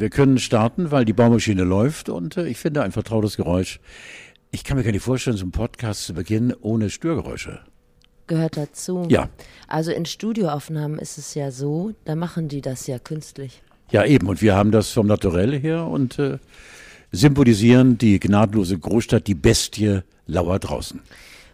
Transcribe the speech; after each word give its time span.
wir 0.00 0.10
können 0.10 0.38
starten, 0.38 0.90
weil 0.90 1.04
die 1.04 1.12
Baumaschine 1.12 1.64
läuft 1.64 2.08
und 2.08 2.36
äh, 2.36 2.46
ich 2.46 2.58
finde 2.58 2.82
ein 2.82 2.92
vertrautes 2.92 3.36
Geräusch. 3.36 3.80
Ich 4.50 4.64
kann 4.64 4.76
mir 4.76 4.84
gar 4.84 4.92
nicht 4.92 5.02
vorstellen, 5.02 5.36
so 5.36 5.44
einen 5.44 5.52
Podcast 5.52 6.04
zu 6.04 6.14
beginnen 6.14 6.54
ohne 6.60 6.90
Störgeräusche. 6.90 7.60
Gehört 8.26 8.56
dazu. 8.56 9.06
Ja. 9.08 9.28
Also 9.66 9.90
in 9.90 10.06
Studioaufnahmen 10.06 10.98
ist 10.98 11.18
es 11.18 11.34
ja 11.34 11.50
so, 11.50 11.92
da 12.04 12.14
machen 12.14 12.48
die 12.48 12.60
das 12.60 12.86
ja 12.86 12.98
künstlich. 12.98 13.62
Ja, 13.90 14.04
eben. 14.04 14.28
Und 14.28 14.42
wir 14.42 14.54
haben 14.54 14.70
das 14.70 14.90
vom 14.90 15.06
Naturell 15.06 15.58
her 15.58 15.86
und 15.86 16.18
äh, 16.18 16.38
symbolisieren 17.10 17.96
die 17.98 18.20
gnadenlose 18.20 18.78
Großstadt, 18.78 19.26
die 19.26 19.34
Bestie 19.34 20.00
lauert 20.26 20.68
draußen. 20.68 21.00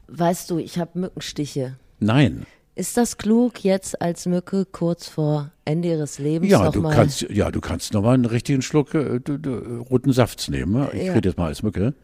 Weißt 0.08 0.50
du, 0.50 0.58
ich 0.58 0.78
habe 0.78 0.98
Mückenstiche. 0.98 1.76
Nein. 2.00 2.46
Ist 2.76 2.96
das 2.96 3.18
klug, 3.18 3.62
jetzt 3.62 4.02
als 4.02 4.26
Mücke 4.26 4.64
kurz 4.64 5.08
vor 5.08 5.52
Ende 5.64 5.88
ihres 5.88 6.18
Lebens 6.18 6.50
Ja, 6.50 6.70
du 6.70 6.80
mal 6.82 6.92
kannst, 6.94 7.22
ja, 7.30 7.50
du 7.52 7.60
kannst 7.60 7.92
nochmal 7.94 8.14
einen 8.14 8.24
richtigen 8.24 8.62
Schluck 8.62 8.94
äh, 8.94 9.20
du, 9.20 9.38
du, 9.38 9.78
roten 9.82 10.12
Safts 10.12 10.48
nehmen. 10.48 10.72
ne? 10.72 10.90
Ich 10.92 11.04
Ja. 11.04 11.12
rede 11.12 11.28
jetzt 11.28 11.38
mal 11.38 11.46
als 11.46 11.62
Mücke. 11.62 11.94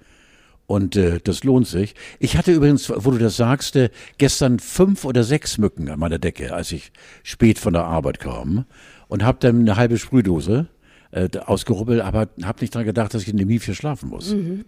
Und 0.66 0.95
äh, 0.95 1.19
das 1.25 1.42
lohnt 1.42 1.66
sich. 1.66 1.97
Ich 2.20 2.37
hatte 2.37 2.52
übrigens, 2.52 2.88
wo 2.95 3.11
du 3.11 3.19
das 3.19 3.37
sagst, 3.37 3.75
äh, 3.75 3.91
gestern 4.19 4.61
fünf 4.61 5.05
oder 5.05 5.25
sechs 5.25 5.59
Mücken 5.59 5.88
an 5.88 5.98
meiner 5.98 6.20
Decke, 6.20 6.55
als 6.55 6.70
ich 6.70 6.92
spät 7.25 7.59
von 7.59 7.73
der 7.73 7.84
Arbeit 7.87 8.20
kam. 8.20 8.66
Und 9.09 9.25
habe 9.25 9.39
dann 9.41 9.59
eine 9.62 9.75
halbe 9.75 9.98
Sprühdose 9.98 10.69
äh, 11.11 11.28
ausgerubbelt, 11.45 12.00
aber 12.02 12.28
habe 12.45 12.61
nicht 12.61 12.73
dran 12.73 12.84
gedacht, 12.84 13.12
dass 13.12 13.23
ich 13.23 13.28
in 13.28 13.37
dem 13.37 13.48
Mief 13.48 13.64
hier 13.64 13.75
schlafen 13.75 14.09
muss. 14.09 14.33
Mhm. 14.33 14.64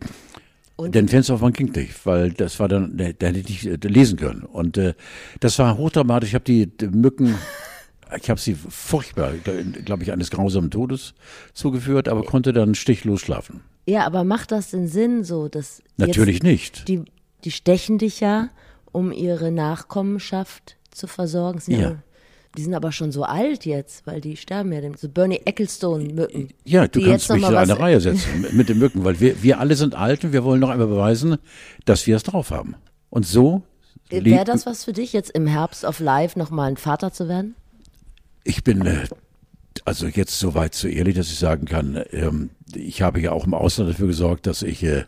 Und- 0.83 0.95
Denn 0.95 1.09
Fensteraufwand 1.09 1.57
ging 1.57 1.71
nicht, 1.73 2.05
weil 2.07 2.33
das 2.33 2.59
war 2.61 2.69
dann, 2.69 2.97
da 2.97 3.27
hätte 3.27 3.39
ich 3.39 3.67
äh, 3.67 3.77
lesen 3.83 4.19
können. 4.19 4.43
Und 4.43 4.77
äh, 4.79 4.95
das 5.41 5.59
war 5.59 5.77
hochdramatisch. 5.77 6.31
Ich 6.31 6.35
habe 6.35 6.45
die, 6.45 6.67
die 6.67 6.89
Mücken, 6.89 7.35
ich 8.21 8.29
habe 8.31 8.41
sie 8.41 8.55
furchtbar, 8.55 9.33
glaube 9.85 10.03
ich, 10.03 10.13
eines 10.13 10.31
grausamen 10.31 10.71
Todes 10.71 11.15
zugeführt, 11.55 12.09
aber 12.09 12.25
konnte 12.25 12.53
dann 12.53 12.75
stichlos 12.75 13.21
schlafen. 13.21 13.61
Ja, 13.87 14.07
aber 14.07 14.23
macht 14.25 14.53
das 14.53 14.71
den 14.71 14.87
Sinn 14.87 15.25
so, 15.25 15.49
dass 15.49 15.83
Natürlich 15.97 16.43
nicht. 16.43 16.87
Die, 16.89 17.03
die 17.45 17.51
stechen 17.51 17.99
dich 17.99 18.21
ja, 18.21 18.49
um 18.93 19.11
ihre 19.13 19.51
Nachkommenschaft 19.51 20.77
zu 20.91 21.07
versorgen. 21.07 21.59
Sind 21.61 21.81
Ja. 21.81 21.97
Die 22.57 22.63
sind 22.63 22.75
aber 22.75 22.93
schon 22.93 23.13
so 23.13 23.25
alt 23.25 23.65
jetzt, 23.65 24.07
weil 24.07 24.21
die 24.21 24.37
sterben 24.37 24.73
ja. 24.73 24.81
So 24.97 25.09
Bernie 25.09 25.41
Ecclestone-Mücken. 25.45 26.51
Ja, 26.65 26.87
du 26.87 27.03
kannst 27.03 27.31
mich 27.31 27.43
in 27.43 27.55
eine 27.55 27.79
Reihe 27.79 28.01
setzen 28.01 28.47
mit 28.53 28.69
den 28.69 28.79
Mücken, 28.79 29.05
weil 29.05 29.21
wir, 29.21 29.43
wir 29.43 29.59
alle 29.59 29.75
sind 29.75 29.95
alt 29.95 30.25
und 30.25 30.33
wir 30.33 30.45
wollen 30.45 30.61
noch 30.61 30.69
einmal 30.69 30.87
beweisen, 30.89 31.39
dass 31.87 32.07
wir 32.07 32.17
es 32.17 32.23
drauf 32.25 32.51
haben. 32.51 32.75
Und 33.09 33.27
so. 33.27 33.63
Wäre 34.11 34.23
lebt- 34.23 34.49
das 34.49 34.67
was 34.67 34.85
für 34.85 34.93
dich, 34.93 35.15
jetzt 35.15 35.31
im 35.31 35.47
Herbst 35.47 35.85
of 35.85 35.99
Life 36.01 36.39
nochmal 36.39 36.69
ein 36.71 36.77
Vater 36.77 37.13
zu 37.13 37.29
werden? 37.29 37.55
Ich 38.45 38.63
bin 38.65 38.85
äh, 38.85 39.07
also 39.87 40.07
jetzt 40.07 40.39
so 40.39 40.55
weit 40.55 40.75
so 40.75 40.89
ehrlich, 40.89 41.15
dass 41.15 41.29
ich 41.29 41.39
sagen 41.39 41.65
kann, 41.67 42.03
ähm, 42.11 42.51
ich 42.75 43.01
habe 43.01 43.21
ja 43.21 43.33
auch 43.33 43.47
im 43.47 43.55
Ausland 43.55 43.91
dafür 43.91 44.09
gesorgt, 44.09 44.47
dass 44.47 44.63
ich 44.63 44.83
äh, 44.83 45.05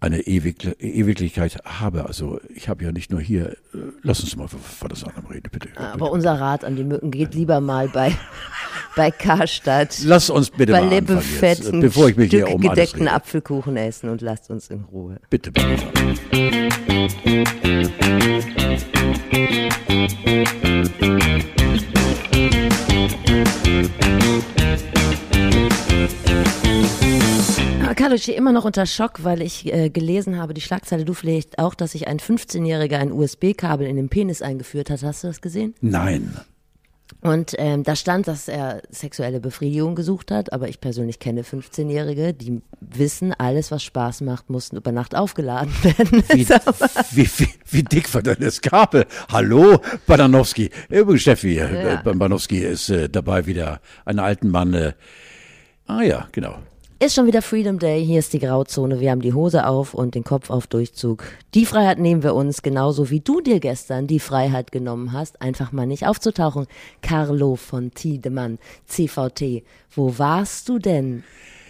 eine 0.00 0.20
Ewig 0.20 0.76
Ewiglichkeit 0.78 1.58
habe. 1.64 2.06
Also 2.06 2.40
ich 2.54 2.68
habe 2.68 2.84
ja 2.84 2.92
nicht 2.92 3.10
nur 3.10 3.20
hier, 3.20 3.50
äh, 3.50 3.56
lass 4.02 4.20
uns 4.20 4.36
mal 4.36 4.48
vor 4.48 4.88
das 4.88 5.04
andere 5.04 5.30
reden, 5.30 5.48
bitte. 5.50 5.68
Aber 5.76 6.10
unser 6.10 6.38
Rat 6.38 6.64
an 6.64 6.76
die 6.76 6.84
Mücken 6.84 7.10
geht 7.10 7.34
lieber 7.34 7.60
mal 7.60 7.88
bei, 7.88 8.14
bei 8.96 9.10
Karstadt. 9.10 9.98
Lass 10.04 10.30
uns 10.30 10.50
bitte 10.50 10.72
bei 10.72 10.82
mal 10.82 10.92
anfangen 10.92 11.22
jetzt, 11.40 11.72
bevor 11.72 12.08
ich 12.08 12.16
mich 12.16 12.30
hier 12.30 12.48
um 12.48 12.60
gedeckten 12.60 13.02
rede. 13.02 13.12
Apfelkuchen 13.12 13.76
essen 13.76 14.10
und 14.10 14.20
lasst 14.20 14.50
uns 14.50 14.68
in 14.68 14.84
Ruhe. 14.84 15.18
Bitte, 15.30 15.50
bitte. 15.50 15.66
Aber 15.68 16.76
Carlo, 27.94 28.14
ich 28.14 28.22
stehe 28.22 28.36
immer 28.36 28.52
noch 28.52 28.64
unter 28.64 28.86
Schock, 28.86 29.22
weil 29.24 29.42
ich 29.42 29.72
äh, 29.72 29.90
gelesen 29.90 30.38
habe, 30.38 30.54
die 30.54 30.60
Schlagzeile, 30.60 31.04
du 31.04 31.14
vielleicht 31.14 31.58
auch, 31.58 31.74
dass 31.74 31.92
sich 31.92 32.08
ein 32.08 32.18
15-Jähriger 32.18 32.98
ein 32.98 33.12
USB-Kabel 33.12 33.86
in 33.86 33.96
den 33.96 34.08
Penis 34.08 34.42
eingeführt 34.42 34.90
hat. 34.90 35.02
Hast 35.02 35.22
du 35.22 35.28
das 35.28 35.40
gesehen? 35.40 35.74
Nein. 35.80 36.36
Und 37.20 37.54
ähm, 37.58 37.82
da 37.82 37.96
stand, 37.96 38.28
dass 38.28 38.48
er 38.48 38.82
sexuelle 38.90 39.40
Befriedigung 39.40 39.94
gesucht 39.94 40.30
hat, 40.30 40.52
aber 40.52 40.68
ich 40.68 40.80
persönlich 40.80 41.18
kenne 41.18 41.42
15-Jährige, 41.42 42.34
die 42.34 42.60
wissen, 42.80 43.32
alles, 43.32 43.70
was 43.70 43.82
Spaß 43.84 44.20
macht, 44.22 44.50
muss 44.50 44.72
über 44.72 44.92
Nacht 44.92 45.14
aufgeladen 45.14 45.72
werden. 45.82 46.24
Wie, 46.28 46.48
wie, 47.12 47.28
wie, 47.38 47.48
wie 47.70 47.82
dick 47.82 48.12
war 48.14 48.22
denn 48.22 48.36
das 48.40 48.60
Kabel? 48.60 49.06
Hallo, 49.30 49.80
Bananowski. 50.06 50.70
Übrigens, 50.88 51.22
Steffi, 51.22 51.58
äh, 51.58 51.84
Ja. 51.84 52.02
Bananowski 52.02 52.58
ist 52.58 52.90
äh, 52.90 53.08
dabei 53.08 53.46
wieder 53.46 53.80
einen 54.04 54.18
alten 54.18 54.48
Mann. 54.48 54.74
Äh, 54.74 54.92
ah 55.86 56.02
ja, 56.02 56.28
genau. 56.32 56.58
Ist 56.98 57.14
schon 57.14 57.26
wieder 57.26 57.42
Freedom 57.42 57.78
Day, 57.78 58.02
hier 58.02 58.18
ist 58.18 58.32
die 58.32 58.38
Grauzone, 58.38 59.00
wir 59.00 59.10
haben 59.10 59.20
die 59.20 59.34
Hose 59.34 59.66
auf 59.66 59.92
und 59.92 60.14
den 60.14 60.24
Kopf 60.24 60.48
auf 60.48 60.66
Durchzug. 60.66 61.24
Die 61.52 61.66
Freiheit 61.66 61.98
nehmen 61.98 62.22
wir 62.22 62.34
uns, 62.34 62.62
genauso 62.62 63.10
wie 63.10 63.20
du 63.20 63.42
dir 63.42 63.60
gestern 63.60 64.06
die 64.06 64.18
Freiheit 64.18 64.72
genommen 64.72 65.12
hast, 65.12 65.42
einfach 65.42 65.72
mal 65.72 65.86
nicht 65.86 66.06
aufzutauchen. 66.06 66.66
Carlo 67.02 67.56
von 67.56 67.90
Tiedemann, 67.90 68.58
CVT, 68.86 69.62
wo 69.94 70.18
warst 70.18 70.70
du 70.70 70.78
denn? 70.78 71.22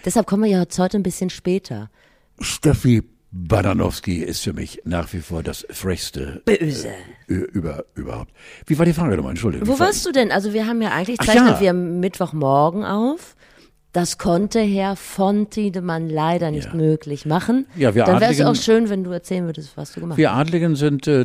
Deshalb 0.05 0.29
kommen 0.29 0.45
wir 0.45 0.51
ja 0.51 0.65
heute 0.79 0.97
ein 0.97 1.03
bisschen 1.03 1.31
später. 1.31 1.91
Steffi 2.39 3.03
Bananowski 3.33 4.23
ist 4.23 4.45
für 4.45 4.53
mich 4.53 4.81
nach 4.85 5.13
wie 5.13 5.19
vor 5.19 5.43
das 5.43 5.67
frechste 5.71 6.41
Böse. 6.45 6.91
äh, 7.27 7.35
über, 7.35 7.85
überhaupt. 7.97 8.31
Wie 8.67 8.79
war 8.79 8.87
die 8.87 8.93
Frage 8.93 9.17
nochmal? 9.17 9.33
Entschuldigung. 9.33 9.67
Wo 9.67 9.77
warst 9.81 10.07
du 10.07 10.13
denn? 10.13 10.31
Also 10.31 10.53
wir 10.53 10.69
haben 10.69 10.81
ja 10.81 10.93
eigentlich, 10.93 11.19
zeichnen 11.19 11.49
ja. 11.49 11.61
wir 11.61 11.73
Mittwochmorgen 11.73 12.85
auf. 12.85 13.35
Das 13.97 14.19
konnte 14.19 14.61
Herr 14.61 14.95
von 14.95 15.49
Tiedemann 15.49 16.11
leider 16.11 16.51
nicht 16.51 16.67
Ja. 16.67 16.75
möglich 16.75 17.25
machen. 17.25 17.67
Ja, 17.77 17.95
wir 17.95 18.05
Dann 18.05 18.21
wäre 18.21 18.31
es 18.31 18.43
auch 18.43 18.55
schön, 18.55 18.91
wenn 18.91 19.05
du 19.05 19.11
erzählen 19.11 19.47
würdest, 19.47 19.75
was 19.75 19.93
du 19.93 20.01
gemacht 20.01 20.17
hast. 20.17 20.19
Wir 20.19 20.33
Adligen 20.33 20.77
sind 20.77 21.07
äh, 21.07 21.25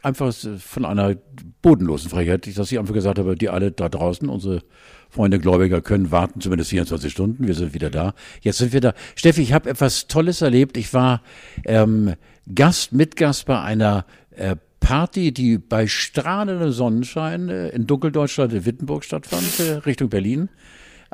einfach 0.00 0.32
von 0.32 0.84
einer 0.84 1.16
bodenlosen 1.60 2.10
Frechheit, 2.10 2.46
dass 2.56 2.70
ich 2.70 2.78
einfach 2.78 2.94
gesagt 2.94 3.18
habe, 3.18 3.34
die 3.34 3.48
alle 3.48 3.72
da 3.72 3.88
draußen, 3.88 4.28
unsere 4.28 4.62
Freunde 5.10 5.40
Gläubiger 5.40 5.80
können 5.80 6.12
warten, 6.12 6.40
zumindest 6.40 6.70
24 6.70 7.10
Stunden. 7.10 7.48
Wir 7.48 7.54
sind 7.54 7.74
wieder 7.74 7.90
da. 7.90 8.14
Jetzt 8.42 8.58
sind 8.58 8.72
wir 8.72 8.80
da. 8.80 8.94
Steffi, 9.16 9.42
ich 9.42 9.52
habe 9.52 9.68
etwas 9.68 10.06
Tolles 10.06 10.40
erlebt. 10.40 10.76
Ich 10.76 10.94
war 10.94 11.20
ähm, 11.64 12.14
Gast, 12.54 12.92
Mitgast 12.92 13.46
bei 13.46 13.60
einer 13.60 14.06
äh, 14.36 14.54
Party, 14.78 15.34
die 15.34 15.58
bei 15.58 15.88
strahlendem 15.88 16.70
Sonnenschein 16.70 17.48
äh, 17.48 17.70
in 17.70 17.88
Dunkeldeutschland 17.88 18.52
in 18.52 18.64
Wittenburg 18.64 19.02
stattfand, 19.02 19.58
äh, 19.58 19.72
Richtung 19.78 20.10
Berlin. 20.10 20.48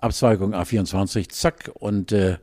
Abzweigung 0.00 0.54
A24, 0.54 1.28
zack, 1.28 1.70
und 1.74 2.12
äh, 2.12 2.38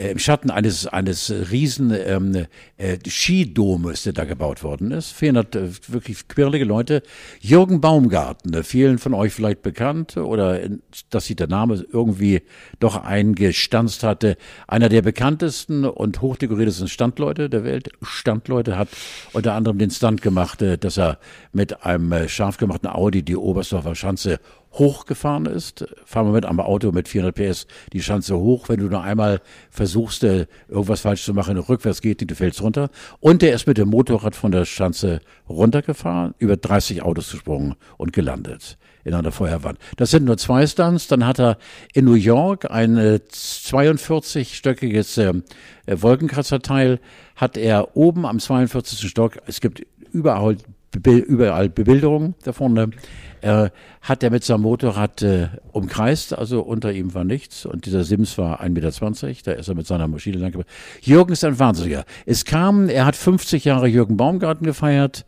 äh, 0.00 0.10
im 0.12 0.18
Schatten 0.18 0.50
eines 0.50 0.86
eines 0.86 1.30
riesen 1.50 1.92
ähm, 1.92 2.46
äh, 2.76 2.98
Skidomes, 3.06 4.04
der 4.04 4.12
da 4.12 4.24
gebaut 4.24 4.62
worden 4.62 4.92
ist. 4.92 5.12
400 5.12 5.56
äh, 5.56 5.68
wirklich 5.88 6.26
quirlige 6.28 6.64
Leute. 6.64 7.02
Jürgen 7.40 7.80
Baumgarten, 7.80 8.54
äh, 8.54 8.62
vielen 8.62 8.98
von 8.98 9.14
euch 9.14 9.34
vielleicht 9.34 9.62
bekannt 9.62 10.16
oder 10.16 10.62
in, 10.62 10.82
dass 11.10 11.26
sich 11.26 11.36
der 11.36 11.48
Name 11.48 11.84
irgendwie 11.92 12.42
doch 12.78 13.02
eingestanzt 13.02 14.02
hatte. 14.02 14.36
Einer 14.66 14.88
der 14.88 15.02
bekanntesten 15.02 15.84
und 15.84 16.20
hochdekoriertesten 16.20 16.88
Standleute 16.88 17.50
der 17.50 17.64
Welt. 17.64 17.90
Standleute 18.02 18.78
hat 18.78 18.88
unter 19.32 19.54
anderem 19.54 19.78
den 19.78 19.90
Stunt 19.90 20.22
gemacht, 20.22 20.62
äh, 20.62 20.78
dass 20.78 20.98
er 20.98 21.18
mit 21.52 21.84
einem 21.84 22.10
äh, 22.12 22.28
scharf 22.28 22.56
gemachten 22.56 22.88
Audi 22.88 23.22
die 23.22 23.36
Oberstdorfer 23.36 23.94
Schanze 23.94 24.40
hochgefahren 24.72 25.46
ist. 25.46 25.86
Fahren 26.04 26.26
wir 26.26 26.32
mit 26.32 26.46
einem 26.46 26.60
Auto 26.60 26.92
mit 26.92 27.08
400 27.08 27.34
PS 27.34 27.66
die 27.92 28.02
Schanze 28.02 28.38
hoch. 28.38 28.68
Wenn 28.68 28.80
du 28.80 28.86
nur 28.86 29.02
einmal 29.02 29.40
versuchst, 29.70 30.24
äh, 30.24 30.46
irgendwas 30.68 31.00
falsch 31.00 31.24
zu 31.24 31.34
machen, 31.34 31.58
rückwärts 31.58 32.00
geht, 32.00 32.28
du 32.28 32.34
fällst 32.34 32.62
runter. 32.62 32.90
Und 33.20 33.42
der 33.42 33.54
ist 33.54 33.66
mit 33.66 33.78
dem 33.78 33.88
Motorrad 33.88 34.36
von 34.36 34.52
der 34.52 34.64
Schanze 34.64 35.20
runtergefahren, 35.48 36.34
über 36.38 36.56
30 36.56 37.02
Autos 37.02 37.30
gesprungen 37.30 37.74
und 37.96 38.12
gelandet 38.12 38.78
in 39.04 39.14
einer 39.14 39.32
Feuerwand. 39.32 39.78
Das 39.96 40.10
sind 40.10 40.24
nur 40.24 40.36
zwei 40.36 40.66
Stunts. 40.66 41.08
Dann 41.08 41.26
hat 41.26 41.40
er 41.40 41.58
in 41.94 42.04
New 42.04 42.14
York 42.14 42.70
ein 42.70 42.96
äh, 42.96 43.20
42-stöckiges 43.32 45.20
äh, 45.20 45.32
äh, 45.86 46.02
Wolkenkratzerteil, 46.02 47.00
hat 47.36 47.56
er 47.56 47.96
oben 47.96 48.26
am 48.26 48.38
42. 48.38 49.08
Stock, 49.08 49.38
es 49.46 49.60
gibt 49.60 49.86
überall, 50.12 50.56
überall 50.94 51.68
Bebilderungen 51.68 52.34
da 52.42 52.52
vorne, 52.52 52.90
äh, 53.42 53.70
hat 54.02 54.22
er 54.22 54.30
mit 54.30 54.44
seinem 54.44 54.62
Motorrad 54.62 55.22
äh, 55.22 55.48
umkreist, 55.72 56.36
also 56.36 56.62
unter 56.62 56.92
ihm 56.92 57.14
war 57.14 57.24
nichts 57.24 57.64
und 57.64 57.86
dieser 57.86 58.04
Sims 58.04 58.36
war 58.38 58.62
1,20 58.62 59.26
Meter, 59.26 59.42
da 59.44 59.52
ist 59.52 59.68
er 59.68 59.74
mit 59.74 59.86
seiner 59.86 60.08
Maschine 60.08 60.38
lang. 60.38 60.64
Jürgen 61.00 61.32
ist 61.32 61.44
ein 61.44 61.58
Wahnsinniger. 61.58 62.04
Es 62.26 62.44
kam, 62.44 62.88
er 62.88 63.06
hat 63.06 63.16
50 63.16 63.64
Jahre 63.64 63.86
Jürgen 63.86 64.16
Baumgarten 64.16 64.66
gefeiert 64.66 65.24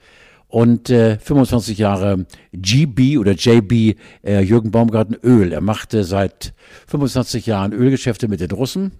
und 0.49 0.91
äh, 0.91 1.19
25 1.19 1.79
Jahre 1.79 2.26
GB 2.53 3.19
oder 3.19 3.32
JB 3.32 3.97
äh, 4.23 4.41
Jürgen 4.41 4.70
Baumgarten 4.70 5.17
Öl. 5.23 5.53
Er 5.53 5.62
machte 5.62 6.05
seit 6.05 6.53
25 6.88 7.47
Jahren 7.47 7.73
Ölgeschäfte 7.73 8.29
mit 8.29 8.41
den 8.41 8.50
Russen. 8.50 8.93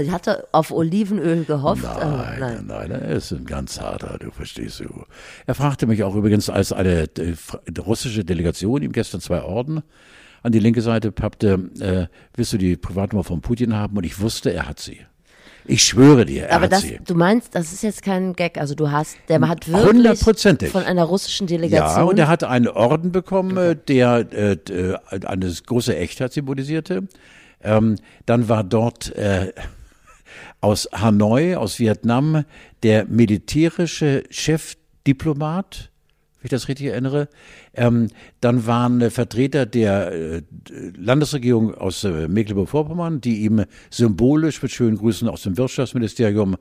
Ich 0.00 0.10
hatte 0.10 0.48
auf 0.52 0.72
Olivenöl 0.72 1.44
gehofft. 1.44 1.84
Nein, 1.84 2.38
nein, 2.40 2.64
nein, 2.66 2.90
er 2.90 3.10
ist 3.10 3.30
ein 3.30 3.44
ganz 3.44 3.80
harter, 3.80 4.18
du 4.18 4.30
verstehst 4.30 4.80
du. 4.80 5.04
Er 5.46 5.54
fragte 5.54 5.86
mich 5.86 6.02
auch 6.02 6.16
übrigens 6.16 6.50
als 6.50 6.72
eine 6.72 7.04
äh, 7.18 7.34
russische 7.78 8.24
Delegation, 8.24 8.82
ihm 8.82 8.92
gestern 8.92 9.20
zwei 9.20 9.42
Orden 9.42 9.82
an 10.42 10.52
die 10.52 10.58
linke 10.58 10.82
Seite 10.82 11.12
pappte, 11.12 11.70
äh, 11.80 12.06
willst 12.34 12.52
du 12.52 12.58
die 12.58 12.76
Privatnummer 12.76 13.24
von 13.24 13.40
Putin 13.40 13.74
haben? 13.74 13.96
Und 13.96 14.04
ich 14.04 14.20
wusste, 14.20 14.52
er 14.52 14.68
hat 14.68 14.80
sie. 14.80 15.00
Ich 15.66 15.84
schwöre 15.84 16.24
dir, 16.24 16.46
er 16.46 16.56
Aber 16.56 16.64
hat 16.64 16.72
das, 16.72 16.82
sie. 16.82 16.98
du 17.04 17.14
meinst, 17.14 17.54
das 17.54 17.72
ist 17.72 17.82
jetzt 17.82 18.02
kein 18.02 18.32
Gag. 18.32 18.58
Also 18.58 18.74
du 18.74 18.90
hast, 18.90 19.16
der 19.28 19.40
hat 19.46 19.70
wirklich 19.70 20.70
von 20.70 20.82
einer 20.84 21.04
russischen 21.04 21.46
Delegation. 21.46 21.98
Ja, 21.98 22.02
und 22.04 22.18
er 22.18 22.28
hat 22.28 22.44
einen 22.44 22.68
Orden 22.68 23.12
bekommen, 23.12 23.56
äh, 23.56 23.76
der 23.76 24.26
äh, 24.32 24.52
äh, 24.52 24.98
eine 25.26 25.52
große 25.66 25.94
Echtheit 25.94 26.32
symbolisierte. 26.32 27.06
Ähm, 27.62 27.96
dann 28.26 28.48
war 28.48 28.64
dort 28.64 29.14
äh, 29.16 29.52
aus 30.60 30.88
Hanoi, 30.92 31.56
aus 31.56 31.78
Vietnam, 31.78 32.44
der 32.82 33.06
militärische 33.06 34.24
Chefdiplomat, 34.30 35.90
wenn 36.38 36.46
ich 36.46 36.50
das 36.50 36.68
richtig 36.68 36.86
erinnere. 36.86 37.28
Ähm, 37.74 38.08
dann 38.40 38.66
waren 38.66 39.00
äh, 39.00 39.10
Vertreter 39.10 39.66
der 39.66 40.12
äh, 40.12 40.42
Landesregierung 40.96 41.74
aus 41.74 42.04
äh, 42.04 42.28
Mecklenburg-Vorpommern, 42.28 43.20
die 43.20 43.42
ihm 43.42 43.64
symbolisch 43.90 44.62
mit 44.62 44.72
schönen 44.72 44.96
Grüßen 44.96 45.28
aus 45.28 45.42
dem 45.42 45.56
Wirtschaftsministerium 45.56 46.56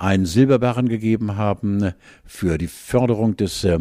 einen 0.00 0.24
Silberbarren 0.24 0.88
gegeben 0.88 1.36
haben 1.36 1.92
für 2.24 2.56
die 2.56 2.68
Förderung 2.68 3.36
des 3.36 3.64
äh, 3.64 3.78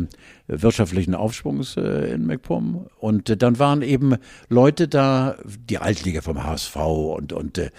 wirtschaftlichen 0.48 1.16
Aufschwungs 1.16 1.78
äh, 1.78 2.12
in 2.14 2.26
MacPom. 2.26 2.88
Und 2.98 3.30
äh, 3.30 3.38
dann 3.38 3.58
waren 3.58 3.82
eben 3.82 4.18
Leute 4.50 4.90
da, 4.90 5.38
die 5.46 5.78
Altliga 5.78 6.22
vom 6.22 6.44
HSV 6.44 6.76
und, 6.76 7.32
und 7.32 7.58
äh, 7.58 7.72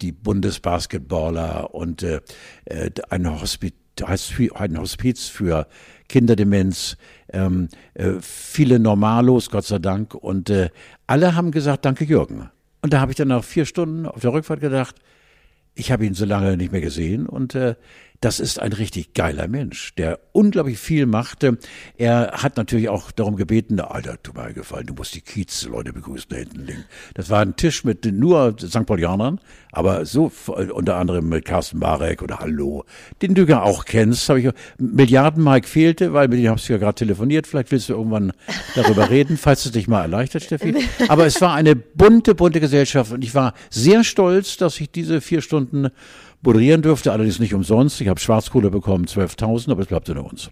die 0.00 0.12
Bundesbasketballer 0.12 1.74
und 1.74 2.02
äh, 2.02 2.20
ein, 3.10 3.30
Hospiz, 3.40 3.74
ein 4.54 4.78
Hospiz 4.80 5.26
für 5.26 5.66
Kinderdemenz, 6.08 6.96
ähm, 7.34 7.68
äh, 7.92 8.12
viele 8.20 8.78
Normalos, 8.78 9.50
Gott 9.50 9.66
sei 9.66 9.78
Dank. 9.78 10.14
Und 10.14 10.48
äh, 10.48 10.70
alle 11.06 11.34
haben 11.34 11.50
gesagt, 11.50 11.84
danke 11.84 12.04
Jürgen. 12.04 12.48
Und 12.80 12.94
da 12.94 13.00
habe 13.00 13.12
ich 13.12 13.16
dann 13.16 13.28
nach 13.28 13.44
vier 13.44 13.66
Stunden 13.66 14.06
auf 14.06 14.22
der 14.22 14.32
Rückfahrt 14.32 14.60
gedacht, 14.60 14.96
ich 15.74 15.92
habe 15.92 16.06
ihn 16.06 16.14
so 16.14 16.24
lange 16.24 16.56
nicht 16.56 16.72
mehr 16.72 16.80
gesehen 16.80 17.26
und 17.26 17.54
äh, 17.54 17.74
das 18.20 18.40
ist 18.40 18.58
ein 18.58 18.72
richtig 18.72 19.12
geiler 19.12 19.48
Mensch, 19.48 19.94
der 19.96 20.18
unglaublich 20.32 20.78
viel 20.78 21.04
machte. 21.06 21.58
Er 21.98 22.32
hat 22.42 22.56
natürlich 22.56 22.88
auch 22.88 23.10
darum 23.10 23.36
gebeten, 23.36 23.78
Alter, 23.80 24.22
tu 24.22 24.32
mir 24.32 24.52
gefallen, 24.54 24.86
du 24.86 24.94
musst 24.94 25.14
die 25.14 25.20
Kiez-Leute 25.20 25.92
begrüßen 25.92 26.28
da 26.30 26.36
hinten 26.36 26.64
links. 26.64 26.84
Das 27.14 27.28
war 27.28 27.40
ein 27.40 27.56
Tisch 27.56 27.84
mit 27.84 28.04
nur 28.06 28.56
St. 28.58 28.86
Paulianern, 28.86 29.40
aber 29.72 30.06
so 30.06 30.32
unter 30.46 30.96
anderem 30.96 31.28
mit 31.28 31.44
Carsten 31.44 31.78
Marek 31.78 32.22
oder 32.22 32.38
Hallo, 32.38 32.84
den 33.20 33.34
du 33.34 33.44
ja 33.44 33.62
auch 33.62 33.84
kennst. 33.84 34.28
Hab 34.28 34.38
ich, 34.38 34.48
Milliarden 34.78 35.44
Mike 35.44 35.68
fehlte, 35.68 36.12
weil 36.12 36.28
mit 36.28 36.38
dem 36.38 36.50
hast 36.50 36.68
du 36.68 36.72
ja 36.72 36.78
gerade 36.78 36.94
telefoniert. 36.94 37.46
Vielleicht 37.46 37.72
willst 37.72 37.88
du 37.88 37.92
irgendwann 37.92 38.32
darüber 38.74 39.10
reden, 39.10 39.36
falls 39.36 39.66
es 39.66 39.72
dich 39.72 39.86
mal 39.86 40.02
erleichtert, 40.02 40.44
Steffi. 40.44 40.74
Aber 41.08 41.26
es 41.26 41.40
war 41.40 41.54
eine 41.54 41.76
bunte, 41.76 42.34
bunte 42.34 42.60
Gesellschaft 42.60 43.12
und 43.12 43.22
ich 43.22 43.34
war 43.34 43.52
sehr 43.68 44.02
stolz, 44.02 44.56
dass 44.56 44.80
ich 44.80 44.90
diese 44.90 45.20
vier 45.20 45.42
Stunden 45.42 45.90
moderieren 46.44 46.82
durfte, 46.82 47.12
allerdings 47.12 47.38
nicht 47.40 47.54
umsonst. 47.54 48.00
Ich 48.00 48.08
habe 48.08 48.20
Schwarzkohle 48.20 48.70
bekommen, 48.70 49.06
12.000, 49.06 49.70
aber 49.70 49.82
es 49.82 49.88
bleibt 49.88 50.08
unter 50.08 50.24
uns. 50.24 50.50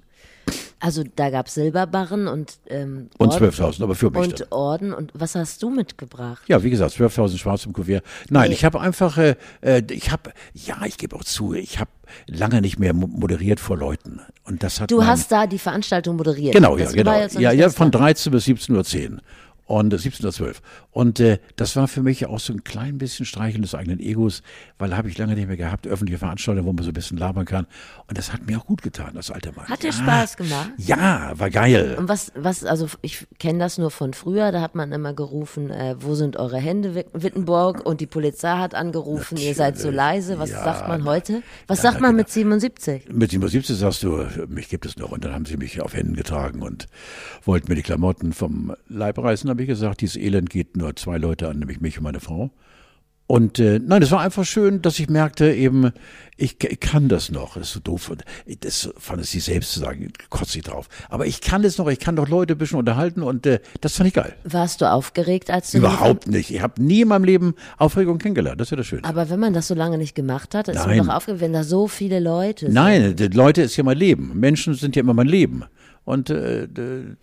Also 0.81 1.05
da 1.15 1.31
gab 1.31 1.47
es 1.47 1.55
Silberbarren 1.55 2.27
und 2.27 2.59
ähm, 2.69 3.09
Und 3.17 3.33
12.000, 3.33 3.85
aber 3.85 3.95
für 3.95 4.11
mich 4.11 4.19
und 4.21 4.41
dann. 4.41 4.49
Orden. 4.51 4.93
Und 4.93 5.13
was 5.15 5.37
hast 5.37 5.63
du 5.63 5.71
mitgebracht? 5.71 6.43
Ja, 6.49 6.65
wie 6.65 6.71
gesagt, 6.71 6.95
12.000 6.97 7.39
schwarz 7.39 7.65
im 7.67 7.73
Kuvert. 7.73 8.03
Nein, 8.31 8.49
Nee. 8.49 8.55
ich 8.57 8.65
habe 8.65 8.81
einfach, 8.81 9.17
äh, 9.17 9.37
äh, 9.61 9.83
ich 9.93 10.11
habe, 10.11 10.33
ja, 10.55 10.79
ich 10.85 10.99
gebe 10.99 11.15
auch 11.15 11.23
zu, 11.23 11.55
ich 11.55 11.79
habe 11.79 11.91
lange 12.27 12.61
nicht 12.61 12.81
mehr 12.81 12.95
mo- 12.95 13.07
moderiert 13.07 13.61
vor 13.61 13.77
Leuten. 13.79 14.19
Und 14.45 14.65
das 14.65 14.81
hat 14.81 14.91
Du 14.91 15.07
hast 15.07 15.31
da 15.31 15.47
die 15.47 15.61
Veranstaltung 15.61 16.17
moderiert. 16.17 16.55
Genau, 16.57 16.77
ja, 16.77 16.85
Das 16.87 16.95
genau. 16.95 17.13
Ja, 17.13 17.27
nicht 17.27 17.39
ja, 17.41 17.55
das 17.55 17.77
von 17.77 17.93
Tag. 17.93 18.01
13 18.03 18.33
bis 18.33 18.45
17.10 18.47 19.13
Uhr. 19.13 19.19
Und 19.67 19.93
äh, 19.95 19.97
17.12 19.97 20.41
Uhr. 20.43 20.53
Und 20.91 21.21
äh, 21.21 21.39
das 21.57 21.77
war 21.77 21.89
für 21.89 22.03
mich 22.03 22.27
auch 22.27 22.41
so 22.41 22.53
ein 22.53 22.65
klein 22.65 22.99
bisschen 22.99 23.25
Streicheln 23.25 23.63
des 23.63 23.75
eigenen 23.75 24.01
Egos, 24.01 24.43
weil 24.79 24.95
habe 24.97 25.09
ich 25.09 25.17
lange 25.17 25.35
nicht 25.35 25.47
mehr 25.47 25.57
gehabt, 25.57 25.87
öffentliche 25.87 26.19
Veranstaltungen, 26.19 26.67
wo 26.67 26.73
man 26.73 26.85
so 26.85 26.91
ein 26.91 26.95
bisschen 26.95 27.17
labern 27.17 27.45
kann. 27.47 27.67
Und 28.09 28.19
das 28.19 28.33
hat 28.33 28.45
mir 28.47 28.59
auch 28.59 28.67
gut 28.67 28.83
getan, 28.83 29.17
als 29.17 29.31
alter 29.31 29.53
Mann. 29.53 29.67
Hat 29.69 29.83
dir 29.83 29.87
ja, 29.87 29.93
Spaß 29.93 30.37
gemacht? 30.37 30.71
Ja, 30.79 31.33
war 31.37 31.49
geil. 31.49 31.95
Und 31.99 32.09
was, 32.09 32.33
was, 32.35 32.65
also 32.65 32.87
ich 33.01 33.27
kenne 33.39 33.61
das 33.61 33.79
nur 33.79 33.91
von 33.91 34.13
früher, 34.15 34.53
da 34.53 34.61
hat 34.61 34.75
man 34.75 34.93
immer 34.93 35.15
gerufen, 35.15 35.71
äh, 35.71 35.95
wo 36.01 36.15
sind 36.15 36.37
eure 36.37 36.59
Hände, 36.59 36.95
Wit- 36.95 37.07
Wittenborg? 37.15 37.87
Und 37.87 38.01
die 38.01 38.07
Polizei 38.07 38.59
hat 38.59 38.75
angerufen, 38.75 39.39
ihr 39.39 39.55
seid 39.55 39.79
so 39.79 39.91
leise. 39.91 40.39
Was 40.39 40.51
Ja, 40.51 40.65
sagt 40.65 40.89
man 40.89 41.03
na- 41.05 41.11
heute? 41.11 41.43
Was 41.69 41.79
ja, 41.83 41.91
sagt 41.93 42.01
man 42.03 42.11
genau. 42.11 42.19
mit 42.23 42.29
77? 42.31 43.09
Mit 43.11 43.31
77 43.31 43.77
sagst 43.79 44.03
du, 44.03 44.27
mich 44.49 44.69
gibt 44.69 44.85
es 44.85 44.97
noch. 44.97 45.13
Und 45.13 45.25
dann 45.25 45.33
haben 45.33 45.47
sie 45.47 45.57
mich 45.57 45.81
auf 45.81 45.95
Händen 45.95 46.15
getragen 46.17 46.61
und 46.63 46.89
wollten 47.45 47.69
mir 47.71 47.77
die 47.77 47.83
Klamotten 47.83 48.33
vom 48.33 48.75
Leib 48.89 49.19
reißen. 49.19 49.49
habe 49.49 49.62
ich 49.63 49.69
gesagt, 49.69 50.01
dieses 50.01 50.17
Elend 50.17 50.51
geht 50.51 50.77
nur 50.77 50.95
zwei 50.97 51.19
Leute 51.19 51.49
an, 51.49 51.59
nämlich 51.59 51.81
mich 51.81 51.99
und 51.99 52.05
meine 52.05 52.21
Frau. 52.21 52.51
Und 53.33 53.59
äh, 53.59 53.79
nein, 53.79 54.03
es 54.03 54.11
war 54.11 54.21
einfach 54.21 54.45
schön, 54.45 54.83
dass 54.83 54.99
ich 54.99 55.09
merkte, 55.09 55.51
eben, 55.55 55.93
ich, 56.37 56.63
ich 56.65 56.81
kann 56.81 57.09
das 57.09 57.31
noch. 57.31 57.55
Das 57.55 57.69
ist 57.69 57.73
so 57.73 57.81
doof. 57.81 58.11
Und 58.11 58.25
Das 58.61 58.91
fand 58.99 59.23
es 59.23 59.31
sie 59.31 59.41
selbst 59.41 59.73
zu 59.73 59.81
sagen, 59.81 60.13
kotze 60.29 60.59
ich 60.59 60.65
drauf. 60.65 60.89
Aber 61.09 61.25
ich 61.25 61.41
kann 61.41 61.65
es 61.65 61.79
noch, 61.79 61.89
ich 61.89 61.99
kann 61.99 62.15
doch 62.15 62.29
Leute 62.29 62.55
ein 62.55 62.59
bisschen 62.59 62.79
unterhalten 62.79 63.23
und 63.23 63.47
äh, 63.47 63.61
das 63.81 63.97
fand 63.97 64.09
ich 64.09 64.15
geil. 64.15 64.35
Warst 64.45 64.83
du 64.83 64.91
aufgeregt, 64.91 65.51
als 65.51 65.71
du 65.71 65.79
Überhaupt 65.79 66.27
nicht. 66.27 66.51
Ich 66.51 66.61
habe 66.61 66.83
nie 66.83 67.03
in 67.03 67.09
meinem 67.09 67.25
Leben 67.25 67.55
Aufregung 67.79 68.19
kennengelernt. 68.19 68.61
Das 68.61 68.67
ist 68.67 68.73
ja 68.73 68.77
das 68.77 68.87
Schöne. 68.87 69.05
Aber 69.05 69.31
wenn 69.31 69.41
man 69.41 69.55
das 69.55 69.67
so 69.69 69.75
lange 69.75 69.97
nicht 69.97 70.15
gemacht 70.15 70.55
hat, 70.55 70.69
ist 70.69 70.87
man 70.87 70.99
doch 70.99 71.09
aufgeregt, 71.09 71.41
wenn 71.41 71.55
da 71.55 71.65
so 71.65 71.89
viele 71.89 72.21
Leute 72.21 72.67
sind. 72.67 72.75
Nein, 72.75 73.17
Leute 73.33 73.63
ist 73.63 73.77
ja 73.77 73.85
mein 73.85 73.97
Leben. 73.97 74.39
Menschen 74.39 74.75
sind 74.75 74.95
ja 74.95 75.01
immer 75.01 75.15
mein 75.15 75.29
Leben. 75.29 75.65
Und 76.05 76.31
äh, 76.31 76.67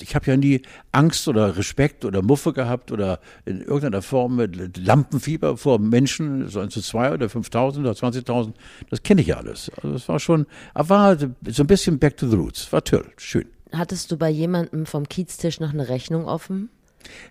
ich 0.01 0.15
habe 0.15 0.27
ja 0.27 0.37
nie 0.37 0.61
Angst 0.91 1.27
oder 1.27 1.57
Respekt 1.57 2.05
oder 2.05 2.21
Muffe 2.21 2.53
gehabt 2.53 2.91
oder 2.91 3.19
in 3.45 3.61
irgendeiner 3.61 4.01
Form 4.01 4.37
mit 4.37 4.77
Lampenfieber 4.77 5.57
vor 5.57 5.79
Menschen, 5.79 6.47
so 6.47 6.59
eins 6.59 6.73
zu 6.73 6.81
zwei 6.81 7.13
oder 7.13 7.25
5.000 7.27 7.79
oder 7.79 7.91
20.000. 7.91 8.53
Das 8.89 9.03
kenne 9.03 9.21
ich 9.21 9.27
ja 9.27 9.37
alles. 9.37 9.71
Also 9.81 9.95
es 9.95 10.07
war 10.07 10.19
schon, 10.19 10.45
aber 10.73 10.99
war 10.99 11.17
so 11.17 11.63
ein 11.63 11.67
bisschen 11.67 11.99
back 11.99 12.17
to 12.17 12.27
the 12.27 12.35
roots. 12.35 12.71
War 12.71 12.83
toll, 12.83 13.05
schön. 13.17 13.45
Hattest 13.71 14.11
du 14.11 14.17
bei 14.17 14.29
jemandem 14.29 14.85
vom 14.85 15.07
Kieztisch 15.07 15.59
noch 15.59 15.73
eine 15.73 15.89
Rechnung 15.89 16.25
offen? 16.25 16.69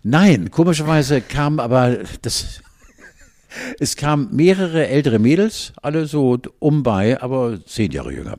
Nein, 0.02 0.50
komischerweise 0.50 1.20
kam 1.20 1.60
aber 1.60 1.98
das. 2.22 2.62
Es 3.78 3.96
kamen 3.96 4.28
mehrere 4.36 4.88
ältere 4.88 5.18
Mädels, 5.18 5.72
alle 5.80 6.06
so 6.06 6.38
um 6.58 6.82
bei, 6.82 7.20
aber 7.20 7.64
zehn 7.64 7.90
Jahre 7.92 8.12
jünger. 8.12 8.36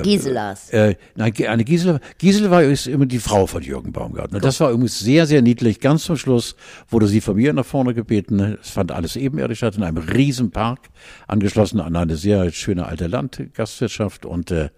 Giselas. 0.00 0.70
Äh, 0.70 0.96
nein, 1.14 1.32
eine 1.48 1.64
Gisela, 1.64 2.00
Gisela 2.18 2.50
war 2.50 2.62
übrigens 2.62 2.86
immer 2.86 3.06
die 3.06 3.18
Frau 3.18 3.46
von 3.46 3.62
Jürgen 3.62 3.92
Baumgarten. 3.92 4.36
Und 4.36 4.44
das 4.44 4.60
war 4.60 4.70
übrigens 4.70 4.98
sehr, 5.00 5.26
sehr 5.26 5.42
niedlich. 5.42 5.80
Ganz 5.80 6.04
zum 6.04 6.16
Schluss 6.16 6.56
wurde 6.88 7.06
sie 7.06 7.20
von 7.20 7.36
mir 7.36 7.52
nach 7.52 7.66
vorne 7.66 7.94
gebeten. 7.94 8.56
Es 8.60 8.70
fand 8.70 8.92
alles 8.92 9.16
ebenerdig 9.16 9.58
statt 9.58 9.76
in 9.76 9.82
einem 9.82 9.98
riesen 9.98 10.50
Park, 10.50 10.88
angeschlossen 11.26 11.80
an 11.80 11.94
eine 11.96 12.16
sehr 12.16 12.50
schöne 12.52 12.86
alte 12.86 13.06
Landgastwirtschaft 13.06 14.24
und 14.24 14.50
äh, 14.50 14.70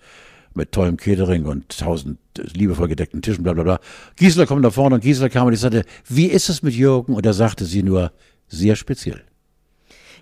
mit 0.55 0.73
tollem 0.73 0.97
Catering 0.97 1.47
und 1.47 1.79
tausend 1.79 2.19
äh, 2.39 2.43
liebevoll 2.55 2.89
gedeckten 2.89 3.23
Tischen, 3.23 3.45
bla 3.45 3.53
bla 3.53 3.63
bla. 3.63 3.81
Gisela 4.17 4.47
kommt 4.47 4.63
nach 4.63 4.73
vorne 4.73 4.97
und 4.97 5.03
Gisela 5.03 5.29
kam 5.29 5.47
und 5.47 5.53
ich 5.53 5.61
sagte, 5.61 5.85
wie 6.09 6.27
ist 6.27 6.49
es 6.49 6.63
mit 6.63 6.75
Jürgen? 6.75 7.15
Und 7.15 7.27
da 7.27 7.33
sagte 7.33 7.65
sie 7.65 7.83
nur, 7.83 8.13
sehr 8.49 8.77
speziell. 8.77 9.23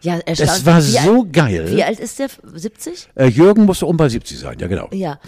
Ja, 0.03 0.19
Es 0.27 0.67
war 0.67 0.79
wie 0.79 0.91
so 0.91 1.21
alt, 1.23 1.33
geil. 1.33 1.71
Wie 1.71 1.83
alt 1.85 2.01
ist 2.01 2.19
der? 2.19 2.29
70? 2.55 3.09
Äh, 3.15 3.27
Jürgen 3.27 3.65
musste 3.65 3.87
um 3.87 3.97
bei 3.97 4.09
70 4.09 4.39
sein, 4.39 4.59
ja 4.59 4.67
genau. 4.67 4.89
Ja. 4.93 5.19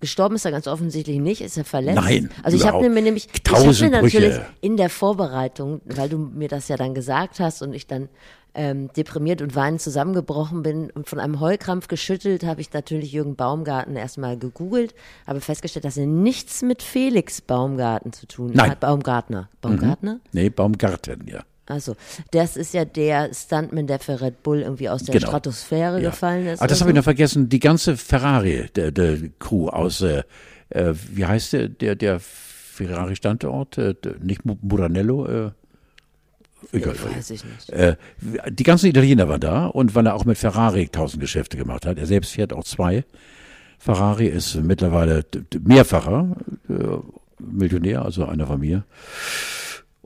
Gestorben 0.00 0.36
ist 0.36 0.44
er 0.44 0.52
ganz 0.52 0.68
offensichtlich 0.68 1.18
nicht, 1.18 1.40
ist 1.40 1.58
er 1.58 1.64
verletzt? 1.64 2.00
Nein, 2.00 2.30
Also 2.44 2.56
ich 2.56 2.64
habe 2.64 2.88
mir 2.88 3.02
nämlich, 3.02 3.26
ich 3.32 3.40
habe 3.52 3.64
Tausend 3.64 3.90
mir 3.90 4.00
natürlich 4.02 4.34
Brüche. 4.36 4.46
in 4.60 4.76
der 4.76 4.88
Vorbereitung, 4.88 5.80
weil 5.84 6.08
du 6.08 6.16
mir 6.16 6.46
das 6.46 6.68
ja 6.68 6.76
dann 6.76 6.94
gesagt 6.94 7.40
hast 7.40 7.60
und 7.60 7.72
ich 7.74 7.88
dann 7.88 8.08
ähm, 8.54 8.92
deprimiert 8.96 9.42
und 9.42 9.56
weinend 9.56 9.80
zusammengebrochen 9.80 10.62
bin 10.62 10.90
und 10.90 11.08
von 11.08 11.18
einem 11.18 11.40
Heulkrampf 11.40 11.88
geschüttelt, 11.88 12.44
habe 12.44 12.60
ich 12.60 12.72
natürlich 12.72 13.12
Jürgen 13.12 13.34
Baumgarten 13.34 13.96
erstmal 13.96 14.36
gegoogelt, 14.36 14.94
habe 15.26 15.40
festgestellt, 15.40 15.84
dass 15.84 15.96
er 15.96 16.06
nichts 16.06 16.62
mit 16.62 16.82
Felix 16.82 17.40
Baumgarten 17.40 18.12
zu 18.12 18.26
tun 18.26 18.52
Nein. 18.54 18.70
hat. 18.72 18.80
Baumgartner. 18.80 19.48
Baumgartner? 19.60 20.20
Nee, 20.32 20.50
Baumgarten, 20.50 21.26
ja. 21.26 21.40
Also, 21.70 21.96
das 22.32 22.56
ist 22.56 22.74
ja 22.74 22.84
der 22.84 23.32
Stuntman, 23.34 23.86
der 23.86 23.98
für 24.00 24.20
Red 24.20 24.42
Bull 24.42 24.60
irgendwie 24.60 24.88
aus 24.88 25.02
der 25.04 25.14
Genau. 25.14 25.28
Stratosphäre 25.28 26.00
Ja. 26.02 26.10
gefallen 26.10 26.46
ist. 26.46 26.60
Ah, 26.60 26.66
das 26.66 26.80
habe 26.80 26.90
ich 26.90 26.96
noch 26.96 27.04
vergessen. 27.04 27.48
Die 27.48 27.60
ganze 27.60 27.96
Ferrari, 27.96 28.66
der, 28.74 28.90
der 28.92 29.18
Crew 29.38 29.68
aus, 29.68 30.00
äh, 30.02 30.22
äh, 30.70 30.94
wie 31.12 31.24
heißt 31.26 31.52
der, 31.52 31.68
der, 31.68 31.94
der 31.96 32.20
Ferrari-Standort? 32.20 33.78
Äh, 33.78 33.94
nicht 34.22 34.44
Mu- 34.44 34.56
Muranello? 34.62 35.26
Äh, 35.26 35.50
egal. 36.72 36.94
Weiß 37.14 37.30
ich 37.30 37.44
nicht. 37.44 37.70
Äh, 37.70 37.96
die 38.48 38.62
ganzen 38.64 38.86
Italiener 38.86 39.28
waren 39.28 39.40
da 39.40 39.66
und 39.66 39.94
weil 39.94 40.06
er 40.06 40.14
auch 40.14 40.24
mit 40.24 40.38
Ferrari 40.38 40.88
tausend 40.88 41.20
Geschäfte 41.20 41.56
gemacht 41.56 41.86
hat. 41.86 41.98
Er 41.98 42.06
selbst 42.06 42.32
fährt 42.32 42.52
auch 42.52 42.64
zwei. 42.64 43.04
Ferrari 43.78 44.26
ist 44.26 44.56
mittlerweile 44.56 45.24
mehrfacher 45.62 46.36
äh, 46.68 46.74
Millionär, 47.42 48.02
also 48.04 48.26
einer 48.26 48.46
von 48.46 48.60
mir. 48.60 48.84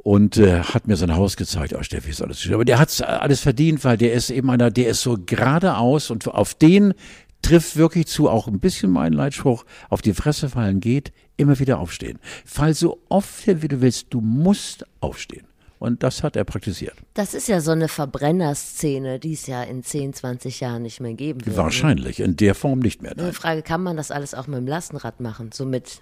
Und 0.05 0.37
äh, 0.37 0.61
hat 0.61 0.87
mir 0.87 0.97
sein 0.97 1.17
Haus 1.17 1.35
gezeigt. 1.37 1.75
Oh, 1.75 1.83
Steffi 1.83 2.11
ist 2.11 2.23
alles 2.23 2.41
schön. 2.41 2.53
Aber 2.53 2.67
der 2.67 2.79
hat 2.79 3.01
alles 3.03 3.41
verdient, 3.41 3.85
weil 3.85 3.97
der 3.97 4.13
ist 4.13 4.29
eben 4.29 4.51
einer, 4.51 4.71
der 4.71 4.89
ist 4.89 5.01
so 5.01 5.17
geradeaus 5.19 6.11
und 6.11 6.29
auf 6.29 6.55
den 6.55 6.93
trifft 7.41 7.77
wirklich 7.77 8.07
zu, 8.07 8.29
auch 8.29 8.47
ein 8.47 8.61
bisschen 8.61 8.91
mein 8.91 9.15
Leitspruch, 9.15 9.65
auf 9.89 10.03
die 10.03 10.13
Fresse 10.13 10.51
fallen 10.51 10.81
geht, 10.81 11.11
immer 11.39 11.59
wieder 11.59 11.79
aufstehen. 11.79 12.19
Fall 12.45 12.75
so 12.75 13.01
oft 13.09 13.47
wie 13.47 13.69
du 13.69 13.81
willst, 13.81 14.09
du 14.11 14.21
musst 14.21 14.85
aufstehen. 15.01 15.47
Und 15.79 16.03
das 16.03 16.23
hat 16.23 16.37
er 16.37 16.45
praktiziert. 16.45 16.95
Das 17.15 17.35
ist 17.35 17.49
ja 17.49 17.61
so 17.61 17.71
eine 17.71 17.89
Verbrennerszene, 17.89 19.19
die 19.19 19.33
es 19.33 19.47
ja 19.47 19.63
in 19.63 19.83
10, 19.83 20.15
20 20.15 20.61
Jahren 20.61 20.83
nicht 20.83 21.01
mehr 21.01 21.15
geben 21.15 21.45
wird. 21.45 21.57
ne? 21.57 21.63
Wahrscheinlich, 21.63 22.21
in 22.21 22.37
der 22.37 22.55
Form 22.55 22.79
nicht 22.79 23.03
mehr. 23.03 23.13
Nein. 23.17 23.33
Frage, 23.33 23.63
kann 23.63 23.83
man 23.83 23.97
das 23.97 24.11
alles 24.11 24.35
auch 24.35 24.47
mit 24.47 24.59
dem 24.59 24.67
Lastenrad 24.67 25.21
machen? 25.21 25.51
So 25.53 25.67
mit 25.67 26.01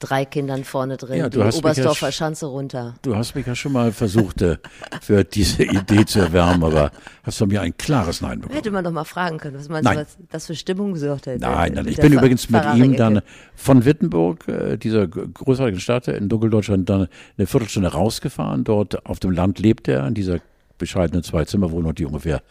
drei 0.00 0.24
Kindern 0.24 0.64
vorne 0.64 0.96
drin, 0.96 1.18
Ja, 1.18 1.28
die 1.28 1.38
du 1.38 1.44
ja 1.44 1.52
Oberstdorfer 1.52 2.08
sch- 2.08 2.12
Schanze 2.12 2.46
runter. 2.46 2.94
Du 3.02 3.16
hast 3.16 3.34
mich 3.34 3.46
ja 3.46 3.54
schon 3.54 3.72
mal 3.72 3.90
versucht, 3.92 4.42
äh, 4.42 4.58
für 5.00 5.24
diese 5.24 5.62
Idee 5.64 6.04
zu 6.04 6.18
erwärmen, 6.20 6.62
aber 6.64 6.90
hast 7.22 7.38
von 7.38 7.48
mir 7.48 7.62
ein 7.62 7.76
klares 7.78 8.20
Nein 8.20 8.40
bekommen. 8.40 8.56
Hätte 8.56 8.70
man 8.70 8.84
doch 8.84 8.90
mal 8.90 9.04
fragen 9.04 9.38
können, 9.38 9.56
was 9.58 9.68
meinst 9.68 9.84
Nein. 9.84 9.96
du, 9.96 10.00
was 10.02 10.16
das 10.30 10.46
für 10.46 10.54
Stimmung 10.54 10.92
gesorgt 10.92 11.26
hätte? 11.26 11.40
Nein, 11.40 11.72
nein, 11.74 11.86
ich 11.88 11.96
bin 11.96 12.12
Ver- 12.12 12.18
übrigens 12.18 12.50
mit 12.50 12.62
ihm 12.74 12.96
dann 12.96 13.22
von 13.54 13.84
Wittenburg, 13.84 14.46
äh, 14.48 14.76
dieser 14.76 15.06
großartigen 15.06 15.80
Stadt 15.80 16.08
in 16.08 16.28
Dunkeldeutschland, 16.28 16.88
dann 16.90 17.08
eine 17.38 17.46
Viertelstunde 17.46 17.88
rausgefahren. 17.92 18.64
Dort 18.64 19.06
auf 19.06 19.20
dem 19.20 19.30
Land 19.30 19.58
lebt 19.58 19.88
er, 19.88 20.06
in 20.06 20.14
dieser 20.14 20.38
bescheidenen 20.76 21.22
Zwei-Zimmer-Wohnung, 21.22 21.94
die 21.94 22.04
ungefähr 22.04 22.42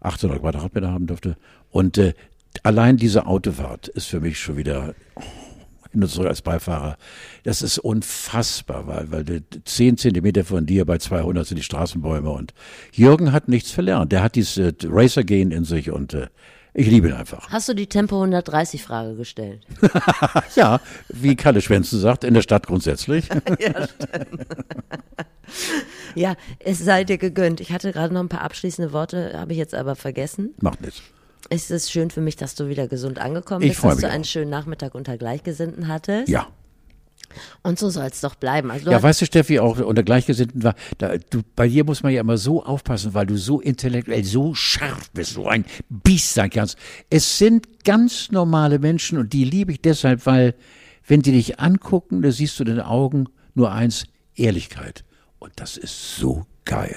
800 0.00 0.40
Quadratmeter 0.40 0.90
haben 0.92 1.06
dürfte. 1.06 1.36
Und 1.70 1.98
äh, 1.98 2.14
allein 2.62 2.96
diese 2.96 3.26
Autofahrt 3.26 3.88
ist 3.88 4.06
für 4.08 4.20
mich 4.20 4.38
schon 4.38 4.56
wieder 4.56 4.94
oh, 5.16 5.20
und 6.00 6.08
zurück 6.08 6.28
als 6.28 6.42
Beifahrer. 6.42 6.96
Das 7.42 7.62
ist 7.62 7.78
unfassbar, 7.78 8.86
weil, 8.86 9.10
weil 9.10 9.24
die 9.24 9.42
10 9.64 9.98
Zentimeter 9.98 10.44
von 10.44 10.64
dir 10.64 10.84
bei 10.84 10.98
200 10.98 11.46
sind 11.46 11.56
die 11.58 11.62
Straßenbäume 11.62 12.30
und 12.30 12.54
Jürgen 12.92 13.32
hat 13.32 13.48
nichts 13.48 13.70
verlernt. 13.70 14.12
Der 14.12 14.22
hat 14.22 14.34
dieses 14.36 14.56
äh, 14.56 14.72
Racer-Gehen 14.84 15.50
in 15.50 15.64
sich 15.64 15.90
und 15.90 16.14
äh, 16.14 16.28
ich 16.74 16.86
liebe 16.86 17.08
ihn 17.08 17.14
einfach. 17.14 17.50
Hast 17.50 17.68
du 17.68 17.74
die 17.74 17.86
Tempo 17.86 18.16
130 18.16 18.82
Frage 18.82 19.14
gestellt? 19.16 19.66
Ja, 20.56 20.80
wie 21.08 21.36
Kalle 21.36 21.60
Schwänzen 21.60 21.98
sagt, 22.00 22.24
in 22.24 22.34
der 22.34 22.42
Stadt 22.42 22.66
grundsätzlich. 22.66 23.28
Ja, 26.14 26.34
es 26.58 26.78
sei 26.78 27.04
dir 27.04 27.18
gegönnt. 27.18 27.60
Ich 27.60 27.72
hatte 27.72 27.92
gerade 27.92 28.12
noch 28.12 28.20
ein 28.20 28.28
paar 28.28 28.42
abschließende 28.42 28.92
Worte, 28.92 29.32
habe 29.38 29.52
ich 29.52 29.58
jetzt 29.58 29.74
aber 29.74 29.96
vergessen. 29.96 30.54
Macht 30.60 30.80
nichts. 30.80 31.02
Es 31.52 31.70
ist 31.70 31.92
schön 31.92 32.10
für 32.10 32.22
mich, 32.22 32.36
dass 32.36 32.54
du 32.54 32.68
wieder 32.68 32.88
gesund 32.88 33.18
angekommen 33.18 33.62
Ich 33.62 33.72
bist, 33.72 33.84
dass 33.84 33.98
du 33.98 34.06
auch. 34.06 34.10
einen 34.10 34.24
schönen 34.24 34.50
Nachmittag 34.50 34.94
unter 34.94 35.18
Gleichgesinnten 35.18 35.86
hattest. 35.86 36.28
Ja. 36.28 36.48
Und 37.62 37.78
so 37.78 37.90
soll 37.90 38.06
es 38.06 38.22
doch 38.22 38.34
bleiben. 38.34 38.70
Also 38.70 38.86
du 38.86 38.90
Ja, 38.90 39.02
weißt 39.02 39.20
du, 39.20 39.26
Steffi, 39.26 39.58
auch 39.58 39.78
unter 39.78 40.02
Gleichgesinnten 40.02 40.62
war, 40.64 40.74
da, 40.96 41.16
du, 41.16 41.42
bei 41.54 41.68
dir 41.68 41.84
muss 41.84 42.02
man 42.02 42.12
ja 42.12 42.20
immer 42.20 42.38
so 42.38 42.64
aufpassen, 42.64 43.12
weil 43.12 43.26
du 43.26 43.36
so 43.36 43.60
intellektuell, 43.60 44.24
so 44.24 44.54
scharf 44.54 45.10
bist, 45.12 45.34
so 45.34 45.46
ein 45.46 45.64
Biest 45.88 46.34
sein 46.34 46.48
kannst. 46.50 46.78
Es 47.10 47.38
sind 47.38 47.84
ganz 47.84 48.30
normale 48.30 48.78
Menschen 48.78 49.18
und 49.18 49.32
die 49.34 49.44
liebe 49.44 49.72
ich 49.72 49.80
deshalb, 49.82 50.24
weil, 50.24 50.54
wenn 51.06 51.20
die 51.20 51.32
dich 51.32 51.60
angucken, 51.60 52.22
da 52.22 52.32
siehst 52.32 52.58
du 52.58 52.64
in 52.64 52.70
den 52.70 52.80
Augen 52.80 53.26
nur 53.54 53.72
eins, 53.72 54.04
Ehrlichkeit. 54.34 55.04
Und 55.38 55.52
das 55.56 55.76
ist 55.76 56.16
so 56.16 56.46
geil. 56.64 56.96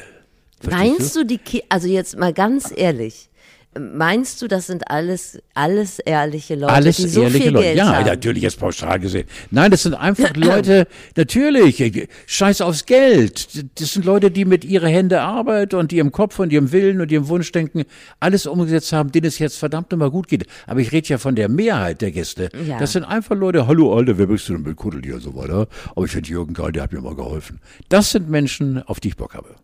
Verstehst 0.59 0.99
meinst 0.99 1.15
du 1.15 1.25
die, 1.25 1.37
Ki 1.37 1.63
also 1.69 1.87
jetzt 1.87 2.17
mal 2.17 2.33
ganz 2.33 2.71
ehrlich, 2.75 3.29
meinst 3.79 4.41
du, 4.41 4.47
das 4.47 4.67
sind 4.67 4.89
alles, 4.89 5.37
alles 5.53 5.99
ehrliche 5.99 6.55
Leute, 6.55 6.73
Alles 6.73 6.97
die 6.97 7.07
so 7.07 7.23
ehrliche 7.23 7.43
viel 7.43 7.51
Leute. 7.51 7.65
Geld 7.65 7.77
Ja, 7.77 7.95
haben? 7.95 8.05
natürlich 8.05 8.43
jetzt 8.43 8.59
pauschal 8.59 8.99
gesehen. 8.99 9.27
Nein, 9.51 9.71
das 9.71 9.83
sind 9.83 9.93
einfach 9.93 10.35
Leute, 10.35 10.87
natürlich, 11.15 12.07
scheiß 12.25 12.61
aufs 12.61 12.85
Geld. 12.85 13.65
Das 13.79 13.93
sind 13.93 14.05
Leute, 14.05 14.31
die 14.31 14.45
mit 14.45 14.63
ihrer 14.65 14.87
Hände 14.87 15.21
arbeiten 15.21 15.75
und 15.75 15.91
ihrem 15.93 16.11
Kopf 16.11 16.39
und 16.39 16.53
ihrem 16.53 16.71
Willen 16.71 17.01
und 17.01 17.11
ihrem 17.11 17.27
Wunschdenken 17.27 17.83
alles 18.19 18.45
umgesetzt 18.47 18.93
haben, 18.93 19.11
denen 19.11 19.27
es 19.27 19.39
jetzt 19.39 19.57
verdammt 19.57 19.91
nochmal 19.91 20.11
gut 20.11 20.27
geht. 20.27 20.45
Aber 20.67 20.79
ich 20.79 20.91
rede 20.91 21.07
ja 21.09 21.17
von 21.17 21.35
der 21.35 21.49
Mehrheit 21.49 22.01
der 22.01 22.11
Gäste. 22.11 22.49
Ja. 22.67 22.79
Das 22.79 22.93
sind 22.93 23.03
einfach 23.03 23.35
Leute, 23.35 23.67
hallo 23.67 23.95
Alter, 23.95 24.17
wer 24.17 24.27
bist 24.27 24.47
du 24.49 24.53
denn 24.53 24.63
mit 24.63 24.75
Kuddel 24.77 25.01
hier 25.03 25.15
und 25.15 25.21
so 25.21 25.35
weiter. 25.35 25.67
Aber 25.95 26.05
ich 26.05 26.11
finde 26.11 26.29
Jürgen 26.29 26.53
geil, 26.53 26.71
der 26.71 26.83
hat 26.83 26.93
mir 26.93 27.01
mal 27.01 27.15
geholfen. 27.15 27.59
Das 27.89 28.11
sind 28.11 28.29
Menschen, 28.29 28.81
auf 28.83 28.99
die 28.99 29.09
ich 29.09 29.17
Bock 29.17 29.33
habe. 29.33 29.55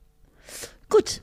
Gut. 0.90 1.22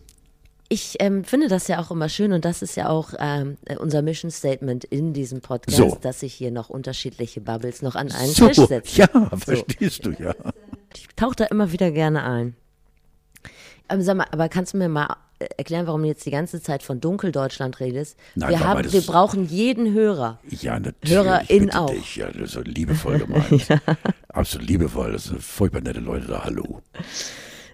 Ich 0.70 0.96
ähm, 1.00 1.24
finde 1.24 1.48
das 1.48 1.66
ja 1.68 1.80
auch 1.80 1.90
immer 1.90 2.10
schön 2.10 2.32
und 2.34 2.44
das 2.44 2.60
ist 2.60 2.76
ja 2.76 2.90
auch 2.90 3.14
ähm, 3.18 3.56
unser 3.78 4.02
Mission 4.02 4.30
Statement 4.30 4.84
in 4.84 5.14
diesem 5.14 5.40
Podcast, 5.40 5.78
So. 5.78 5.96
dass 6.02 6.20
sich 6.20 6.34
hier 6.34 6.50
noch 6.50 6.68
unterschiedliche 6.68 7.40
Bubbles 7.40 7.80
noch 7.80 7.94
an 7.94 8.12
einen 8.12 8.32
So, 8.32 8.48
Tisch 8.48 8.66
setzen. 8.66 9.00
ja, 9.00 9.30
verstehst 9.38 10.04
du, 10.04 10.10
ja. 10.10 10.34
Ich 10.94 11.06
tauche 11.16 11.36
da 11.36 11.44
immer 11.46 11.72
wieder 11.72 11.90
gerne 11.90 12.22
ein. 12.24 12.54
Aber 13.88 14.02
sag 14.02 14.18
mal, 14.18 14.26
aber 14.30 14.50
kannst 14.50 14.74
du 14.74 14.76
mir 14.76 14.90
mal 14.90 15.16
äh, 15.38 15.46
erklären, 15.56 15.86
warum 15.86 16.02
du 16.02 16.08
jetzt 16.08 16.26
die 16.26 16.30
ganze 16.30 16.60
Zeit 16.60 16.82
von 16.82 17.00
Dunkeldeutschland 17.00 17.80
redest? 17.80 18.18
Nein, 18.34 18.50
wir, 18.50 18.60
haben, 18.60 18.92
wir 18.92 19.00
brauchen 19.00 19.46
jeden 19.48 19.94
Hörer. 19.94 20.38
Ja, 20.50 20.78
natürlich. 20.78 21.16
HörerIn 21.16 21.72
auch. 21.72 21.88
Dich. 21.90 22.16
Ja, 22.16 22.26
das 22.30 22.42
ist 22.42 22.52
so 22.52 22.60
liebevoll 22.60 23.20
gemeint. 23.20 23.66
Absolut 24.28 24.68
liebevoll. 24.68 25.12
Das 25.12 25.24
sind 25.24 25.42
furchtbar 25.42 25.80
nette 25.80 26.00
Leute 26.00 26.26
da. 26.26 26.44
Hallo. 26.44 26.82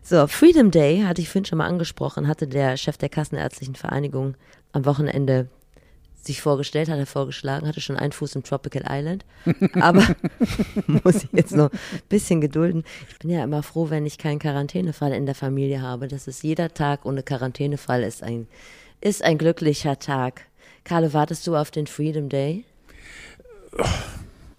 So, 0.07 0.27
Freedom 0.27 0.71
Day, 0.71 1.03
hatte 1.07 1.23
ich 1.23 1.31
vorhin 1.31 1.47
schon 1.47 1.57
mal 1.57 1.67
angesprochen, 1.67 2.29
hatte 2.29 2.47
der 2.47 2.77
Chef 2.77 2.99
der 2.99 3.09
Kassenärztlichen 3.09 3.75
Vereinigung 3.75 4.35
am 4.73 4.85
Wochenende 4.85 5.49
sich 6.15 6.43
vorgestellt, 6.43 6.91
hat 6.91 6.99
er 6.99 7.07
vorgeschlagen, 7.07 7.67
hatte 7.67 7.81
schon 7.81 7.97
einen 7.97 8.13
Fuß 8.13 8.35
im 8.37 8.43
Tropical 8.43 8.85
Island. 8.87 9.25
Aber 9.81 10.07
muss 10.87 11.25
ich 11.25 11.33
jetzt 11.33 11.57
noch 11.57 11.73
ein 11.73 12.03
bisschen 12.11 12.43
gedulden. 12.43 12.85
Ich 13.09 13.19
bin 13.19 13.31
ja 13.31 13.43
immer 13.43 13.63
froh, 13.63 13.89
wenn 13.89 14.05
ich 14.05 14.19
keinen 14.19 14.41
Quarantänefall 14.41 15.15
in 15.15 15.25
der 15.25 15.35
Familie 15.35 15.81
habe. 15.81 16.07
Das 16.07 16.29
ist 16.29 16.43
jeder 16.43 16.75
Tag 16.75 17.07
ohne 17.07 17.23
Quarantänefall 17.23 18.03
ist 18.03 18.23
ein, 18.23 18.47
ist 19.01 19.25
ein 19.25 19.39
glücklicher 19.39 19.99
Tag. 19.99 20.43
Carlo, 20.85 21.15
wartest 21.15 21.47
du 21.47 21.57
auf 21.57 21.71
den 21.71 21.87
Freedom 21.87 22.29
Day? 22.29 22.67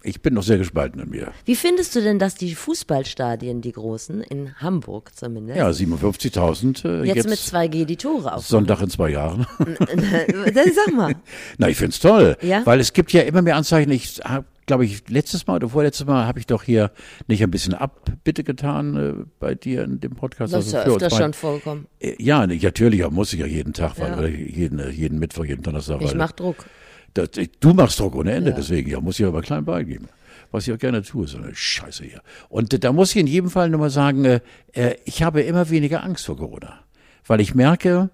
Ich 0.06 0.22
bin 0.22 0.34
noch 0.34 0.44
sehr 0.44 0.56
gespalten 0.58 1.00
in 1.00 1.10
mir. 1.10 1.32
Wie 1.46 1.56
findest 1.56 1.96
du 1.96 2.00
denn, 2.00 2.20
dass 2.20 2.36
die 2.36 2.54
Fußballstadien, 2.54 3.60
die 3.60 3.72
großen, 3.72 4.20
in 4.22 4.54
Hamburg 4.56 5.10
zumindest, 5.16 5.58
Ja, 5.58 5.68
57.000 5.68 6.84
äh, 6.84 7.04
jetzt, 7.06 7.16
jetzt, 7.16 7.28
mit 7.28 7.38
2G 7.40 7.84
die 7.86 7.96
Tore 7.96 8.32
auf? 8.34 8.46
Sonntag 8.46 8.80
in 8.82 8.88
zwei 8.88 9.10
Jahren. 9.10 9.46
Dann 9.58 10.72
Sag 10.72 10.94
mal. 10.94 11.14
Na, 11.58 11.68
ich 11.68 11.76
find's 11.76 11.98
toll. 11.98 12.36
Ja? 12.40 12.64
Weil 12.64 12.78
es 12.78 12.92
gibt 12.92 13.12
ja 13.12 13.22
immer 13.22 13.42
mehr 13.42 13.56
Anzeichen. 13.56 13.90
Ich 13.90 14.20
habe, 14.24 14.44
glaube 14.66 14.84
ich, 14.84 15.08
letztes 15.08 15.48
Mal 15.48 15.56
oder 15.56 15.70
vorletztes 15.70 16.06
Mal 16.06 16.24
habe 16.24 16.38
ich 16.38 16.46
doch 16.46 16.62
hier 16.62 16.92
nicht 17.26 17.42
ein 17.42 17.50
bisschen 17.50 17.74
Abbitte 17.74 18.44
getan 18.44 18.96
äh, 18.96 19.24
bei 19.40 19.56
dir 19.56 19.82
in 19.82 19.98
dem 19.98 20.14
Podcast. 20.14 20.52
Das 20.54 20.66
ist 20.68 20.72
ja 20.72 20.84
öfter 20.84 21.10
schon 21.10 21.32
vorgekommen. 21.32 21.88
Äh, 21.98 22.14
Ja, 22.22 22.46
natürlich, 22.46 23.10
muss 23.10 23.32
ich 23.32 23.40
ja 23.40 23.46
jeden 23.46 23.72
Tag, 23.72 23.98
weil, 23.98 24.10
Ja. 24.10 24.18
oder 24.18 24.28
jeden, 24.28 24.92
jeden 24.92 25.18
Mittwoch, 25.18 25.44
jeden 25.44 25.64
Donnerstag. 25.64 26.00
Ich 26.00 26.10
weil, 26.10 26.16
mach 26.16 26.30
Druck. 26.30 26.64
Das, 27.16 27.30
du 27.60 27.72
machst 27.74 27.98
Druck 27.98 28.14
ohne 28.14 28.32
Ende, 28.32 28.50
Ja. 28.50 28.56
deswegen 28.56 28.90
ja, 28.90 29.00
muss 29.00 29.18
ich 29.18 29.26
aber 29.26 29.42
klein 29.42 29.64
beigeben. 29.64 30.08
Was 30.50 30.68
ich 30.68 30.74
auch 30.74 30.78
gerne 30.78 31.02
tue, 31.02 31.26
so 31.26 31.38
eine 31.38 31.54
Scheiße 31.54 32.04
hier. 32.04 32.22
Und 32.48 32.84
da 32.84 32.92
muss 32.92 33.10
ich 33.10 33.16
in 33.16 33.26
jedem 33.26 33.50
Fall 33.50 33.68
nochmal 33.68 33.90
sagen, 33.90 34.24
äh, 34.24 34.40
äh, 34.72 34.94
ich 35.04 35.22
habe 35.22 35.42
immer 35.42 35.70
weniger 35.70 36.04
Angst 36.04 36.26
vor 36.26 36.36
Corona. 36.36 36.80
Weil 37.26 37.40
ich 37.40 37.54
merke, 37.54 38.10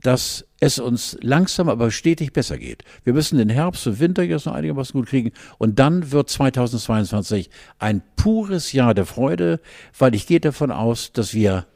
dass 0.00 0.46
es 0.60 0.78
uns 0.78 1.16
langsam, 1.20 1.68
aber 1.68 1.90
stetig 1.90 2.32
besser 2.32 2.58
geht. 2.58 2.82
Wir 3.04 3.12
müssen 3.12 3.38
den 3.38 3.48
Herbst 3.50 3.86
und 3.86 4.00
Winter 4.00 4.22
jetzt 4.22 4.46
noch 4.46 4.54
einigermaßen 4.54 4.98
gut 4.98 5.08
kriegen. 5.08 5.32
Und 5.58 5.78
dann 5.78 6.10
wird 6.10 6.30
2022 6.30 7.50
ein 7.78 8.02
pures 8.16 8.72
Jahr 8.72 8.94
der 8.94 9.06
Freude, 9.06 9.60
weil 9.98 10.14
ich 10.14 10.26
gehe 10.26 10.40
davon 10.40 10.70
aus, 10.70 11.12
dass 11.12 11.34
wir 11.34 11.66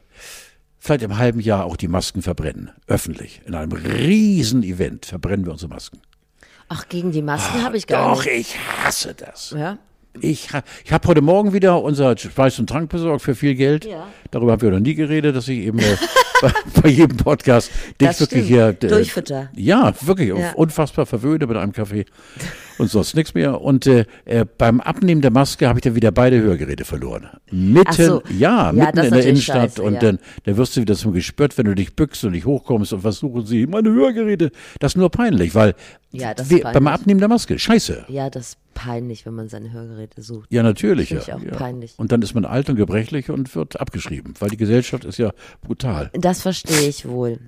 vielleicht 0.79 1.03
im 1.03 1.17
halben 1.17 1.39
Jahr 1.39 1.65
auch 1.65 1.77
die 1.77 1.87
Masken 1.87 2.21
verbrennen. 2.21 2.71
Öffentlich. 2.87 3.41
In 3.45 3.53
einem 3.53 3.73
riesen 3.73 4.63
Event 4.63 5.05
verbrennen 5.05 5.45
wir 5.45 5.51
unsere 5.53 5.69
Masken. 5.69 5.99
Ach, 6.69 6.87
gegen 6.87 7.11
die 7.11 7.21
Masken 7.23 7.63
habe 7.63 7.77
ich 7.77 7.87
gar 7.87 8.13
Doch, 8.15 8.23
nicht. 8.23 8.51
ich 8.51 8.57
hasse 8.83 9.13
das. 9.15 9.51
Ja? 9.57 9.77
Ich, 10.21 10.49
ich 10.85 10.91
habe 10.91 11.07
heute 11.07 11.21
Morgen 11.21 11.53
wieder 11.53 11.81
unser 11.83 12.17
Speis 12.17 12.59
und 12.59 12.67
Trank 12.69 12.89
besorgt 12.89 13.21
für 13.21 13.35
viel 13.35 13.55
Geld. 13.55 13.85
Ja. 13.85 14.07
Darüber 14.31 14.53
haben 14.53 14.61
wir 14.61 14.71
noch 14.71 14.79
nie 14.79 14.95
geredet, 14.95 15.35
dass 15.35 15.47
ich 15.47 15.59
eben 15.59 15.79
äh, 15.79 15.83
bei, 16.41 16.51
bei 16.81 16.89
jedem 16.89 17.17
Podcast 17.17 17.71
dich 17.99 18.19
wirklich 18.19 18.47
hier 18.47 18.67
äh, 18.69 18.73
Durchfütter. 18.87 19.49
Ja, 19.55 19.93
wirklich 20.01 20.29
Ja. 20.29 20.53
unfassbar 20.53 21.05
verwöhne 21.05 21.47
mit 21.47 21.57
einem 21.57 21.71
Kaffee 21.73 22.05
und 22.77 22.89
sonst 22.89 23.15
nichts 23.15 23.33
mehr. 23.33 23.61
Und 23.61 23.87
äh, 23.87 24.05
äh, 24.25 24.45
beim 24.57 24.79
Abnehmen 24.81 25.21
der 25.21 25.31
Maske 25.31 25.67
habe 25.67 25.79
ich 25.79 25.83
dann 25.83 25.95
wieder 25.95 26.11
beide 26.11 26.39
Hörgeräte 26.39 26.85
verloren. 26.85 27.27
Mitten, 27.51 27.93
so. 28.05 28.23
ja, 28.37 28.67
Ja, 28.67 28.71
mitten 28.71 28.99
in 28.99 29.11
der 29.11 29.25
Innenstadt. 29.25 29.71
scheiße, 29.71 29.81
und 29.83 29.93
ja. 29.95 29.99
dann, 29.99 30.19
dann 30.45 30.57
wirst 30.57 30.77
du 30.77 30.81
wieder 30.81 30.95
zum 30.95 31.13
Gespött, 31.13 31.57
wenn 31.57 31.65
du 31.65 31.75
dich 31.75 31.95
bückst 31.95 32.23
und 32.25 32.31
nicht 32.31 32.45
hochkommst 32.45 32.93
und 32.93 33.03
was 33.03 33.17
suchen 33.17 33.45
sie? 33.45 33.67
Meine 33.67 33.89
Hörgeräte. 33.89 34.51
Das 34.79 34.93
ist 34.93 34.95
nur 34.97 35.09
peinlich, 35.09 35.55
weil 35.55 35.75
Ja, 36.11 36.33
das 36.33 36.49
wir, 36.49 36.61
peinlich. 36.61 36.73
beim 36.73 36.87
Abnehmen 36.87 37.19
der 37.19 37.29
Maske, 37.29 37.57
scheiße. 37.59 38.05
Ja, 38.07 38.29
das 38.29 38.49
ist 38.49 38.57
peinlich, 38.79 39.25
wenn 39.25 39.33
man 39.33 39.49
seine 39.49 39.73
Hörgeräte 39.73 40.21
sucht. 40.21 40.49
Ja, 40.53 40.63
natürlich. 40.63 41.09
Ja, 41.09 41.19
auch 41.19 41.43
ja. 41.43 41.51
peinlich. 41.51 41.95
Und 41.97 42.13
dann 42.13 42.21
ist 42.21 42.33
man 42.33 42.45
alt 42.45 42.69
und 42.69 42.77
gebrechlich 42.77 43.29
und 43.29 43.53
wird 43.53 43.77
abgeschrieben, 43.77 44.33
weil 44.39 44.49
die 44.49 44.55
Gesellschaft 44.55 45.03
ist 45.03 45.17
ja 45.17 45.33
brutal. 45.61 46.09
Das 46.13 46.41
verstehe 46.41 46.87
ich 46.87 47.05
wohl. 47.05 47.39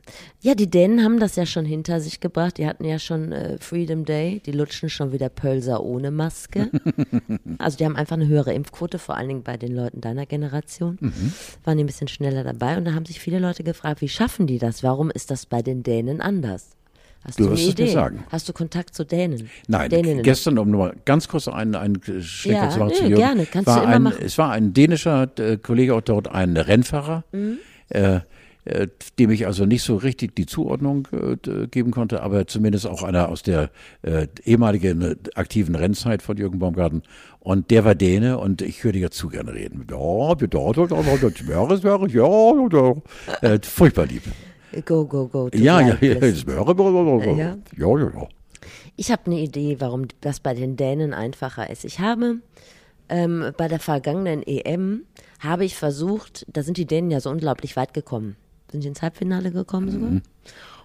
Ja, 0.42 0.56
die 0.56 0.70
Dänen 0.70 1.06
haben 1.06 1.22
das 1.22 1.38
ja 1.38 1.46
schon 1.46 1.64
hinter 1.64 2.02
sich 2.02 2.20
gebracht. 2.20 2.58
Die 2.58 2.68
hatten 2.68 2.84
ja 2.84 3.00
schon 3.00 3.32
äh, 3.32 3.58
Freedom 3.60 4.04
Day. 4.04 4.42
Die 4.46 4.52
lutschen 4.52 4.90
schon 4.90 5.14
wieder 5.14 5.30
Pölser 5.30 5.82
ohne 5.82 6.12
Maske. 6.12 6.70
also 7.60 7.78
die 7.78 7.86
haben 7.86 7.96
einfach 7.96 8.18
eine 8.18 8.28
höhere 8.28 8.54
Impfquote, 8.54 9.00
vor 9.00 9.16
allen 9.16 9.30
Dingen 9.30 9.44
bei 9.44 9.56
den 9.56 9.74
Leuten 9.74 10.02
deiner 10.02 10.26
Generation. 10.26 10.98
Mhm. 11.00 11.34
Waren 11.64 11.78
die 11.78 11.86
ein 11.86 11.88
bisschen 11.88 12.10
schneller 12.10 12.44
dabei. 12.44 12.76
Und 12.76 12.84
da 12.84 12.94
haben 12.94 13.06
sich 13.06 13.22
viele 13.22 13.40
Leute 13.40 13.64
gefragt, 13.64 14.02
wie 14.02 14.10
schaffen 14.10 14.48
die 14.48 14.60
das? 14.60 14.84
Warum 14.84 15.10
ist 15.10 15.32
das 15.32 15.46
bei 15.46 15.62
den 15.62 15.82
Dänen 15.82 16.20
anders? 16.20 16.76
Hast 17.24 17.40
Du 17.40 17.44
du, 17.44 17.50
eine 17.50 17.58
wirst 17.60 17.70
es 17.70 17.78
mir 17.78 17.84
Idee? 17.86 17.94
sagen. 17.94 18.24
Hast 18.32 18.50
du 18.50 18.54
Kontakt 18.54 18.96
zu 18.96 19.06
Dänen? 19.06 19.50
Nein, 19.68 19.90
Däninnen. 19.90 20.24
gestern, 20.24 20.58
um 20.58 20.72
nochmal 20.72 20.96
ganz 21.06 21.28
kurz 21.28 21.48
einen, 21.48 21.76
einen 21.76 22.02
Schlenker 22.22 22.64
Ja, 22.64 22.70
zu 22.70 22.80
machen 22.80 22.90
nö, 22.90 22.96
zu 22.98 23.04
Jürgen, 23.04 23.16
gerne, 23.16 23.46
kannst 23.46 23.68
du 23.68 23.72
immer 23.74 23.88
ein, 23.88 24.02
machen. 24.04 24.24
Es 24.26 24.38
war 24.38 24.52
ein 24.52 24.74
dänischer 24.74 25.30
äh, 25.38 25.58
Kollege 25.58 25.94
auch 25.96 26.02
dort, 26.02 26.28
ein 26.30 26.58
Rennfahrer, 26.58 27.24
Mhm. 27.32 27.58
äh, 27.90 28.22
äh, 28.64 28.88
dem 29.18 29.32
ich 29.32 29.48
also 29.48 29.66
nicht 29.66 29.82
so 29.82 29.96
richtig 29.96 30.36
die 30.36 30.46
Zuordnung 30.46 31.08
äh, 31.12 31.68
geben 31.68 31.90
konnte, 31.92 32.22
aber 32.22 32.46
zumindest 32.46 32.86
auch 32.86 33.02
einer 33.02 33.30
aus 33.30 33.42
der 33.42 33.72
äh, 34.04 34.28
ehemaligen 34.44 35.02
äh, 35.02 35.16
aktiven 35.34 35.74
Rennzeit 35.76 36.22
von 36.22 36.38
Jürgen 36.38 36.60
Baumgarten. 36.60 37.02
Und 37.40 37.72
der 37.72 37.86
war 37.86 37.96
Däne 37.96 38.38
und 38.38 38.62
ich 38.62 38.84
würde 38.84 39.00
ja 39.00 39.10
zu 39.10 39.30
gerne 39.30 39.54
reden. 39.56 39.86
Ja, 39.90 40.36
das 40.36 40.48
wäre, 41.48 41.74
es 41.74 41.84
wäre, 41.84 42.08
ja, 42.10 42.94
äh, 43.42 43.60
furchtbar 43.64 44.06
lieb. 44.06 44.24
Go, 44.86 45.06
go, 45.06 45.28
go. 45.28 45.50
Ja, 45.54 45.82
ja, 45.82 45.98
ja, 46.02 46.14
ja, 46.14 46.20
ja, 46.20 47.34
ja. 47.36 48.28
Ich 48.96 49.12
habe 49.12 49.26
eine 49.26 49.40
Idee, 49.40 49.78
warum 49.80 50.08
das 50.22 50.40
bei 50.40 50.54
den 50.54 50.76
Dänen 50.76 51.14
einfacher 51.14 51.70
ist. 51.70 51.86
Ich 51.86 52.00
habe 52.00 52.38
ähm, 53.10 53.52
bei 53.58 53.68
der 53.68 53.80
vergangenen 53.80 54.44
EM 54.44 55.06
habe 55.40 55.66
ich 55.66 55.76
versucht, 55.76 56.46
da 56.52 56.64
sind 56.64 56.78
die 56.78 56.86
Dänen 56.86 57.12
ja 57.12 57.20
so 57.20 57.30
unglaublich 57.30 57.76
weit 57.76 57.94
gekommen 57.94 58.36
sind 58.72 58.86
ins 58.86 59.02
Halbfinale 59.02 59.52
gekommen 59.52 59.92
sogar. 59.92 60.10
Mhm. 60.10 60.22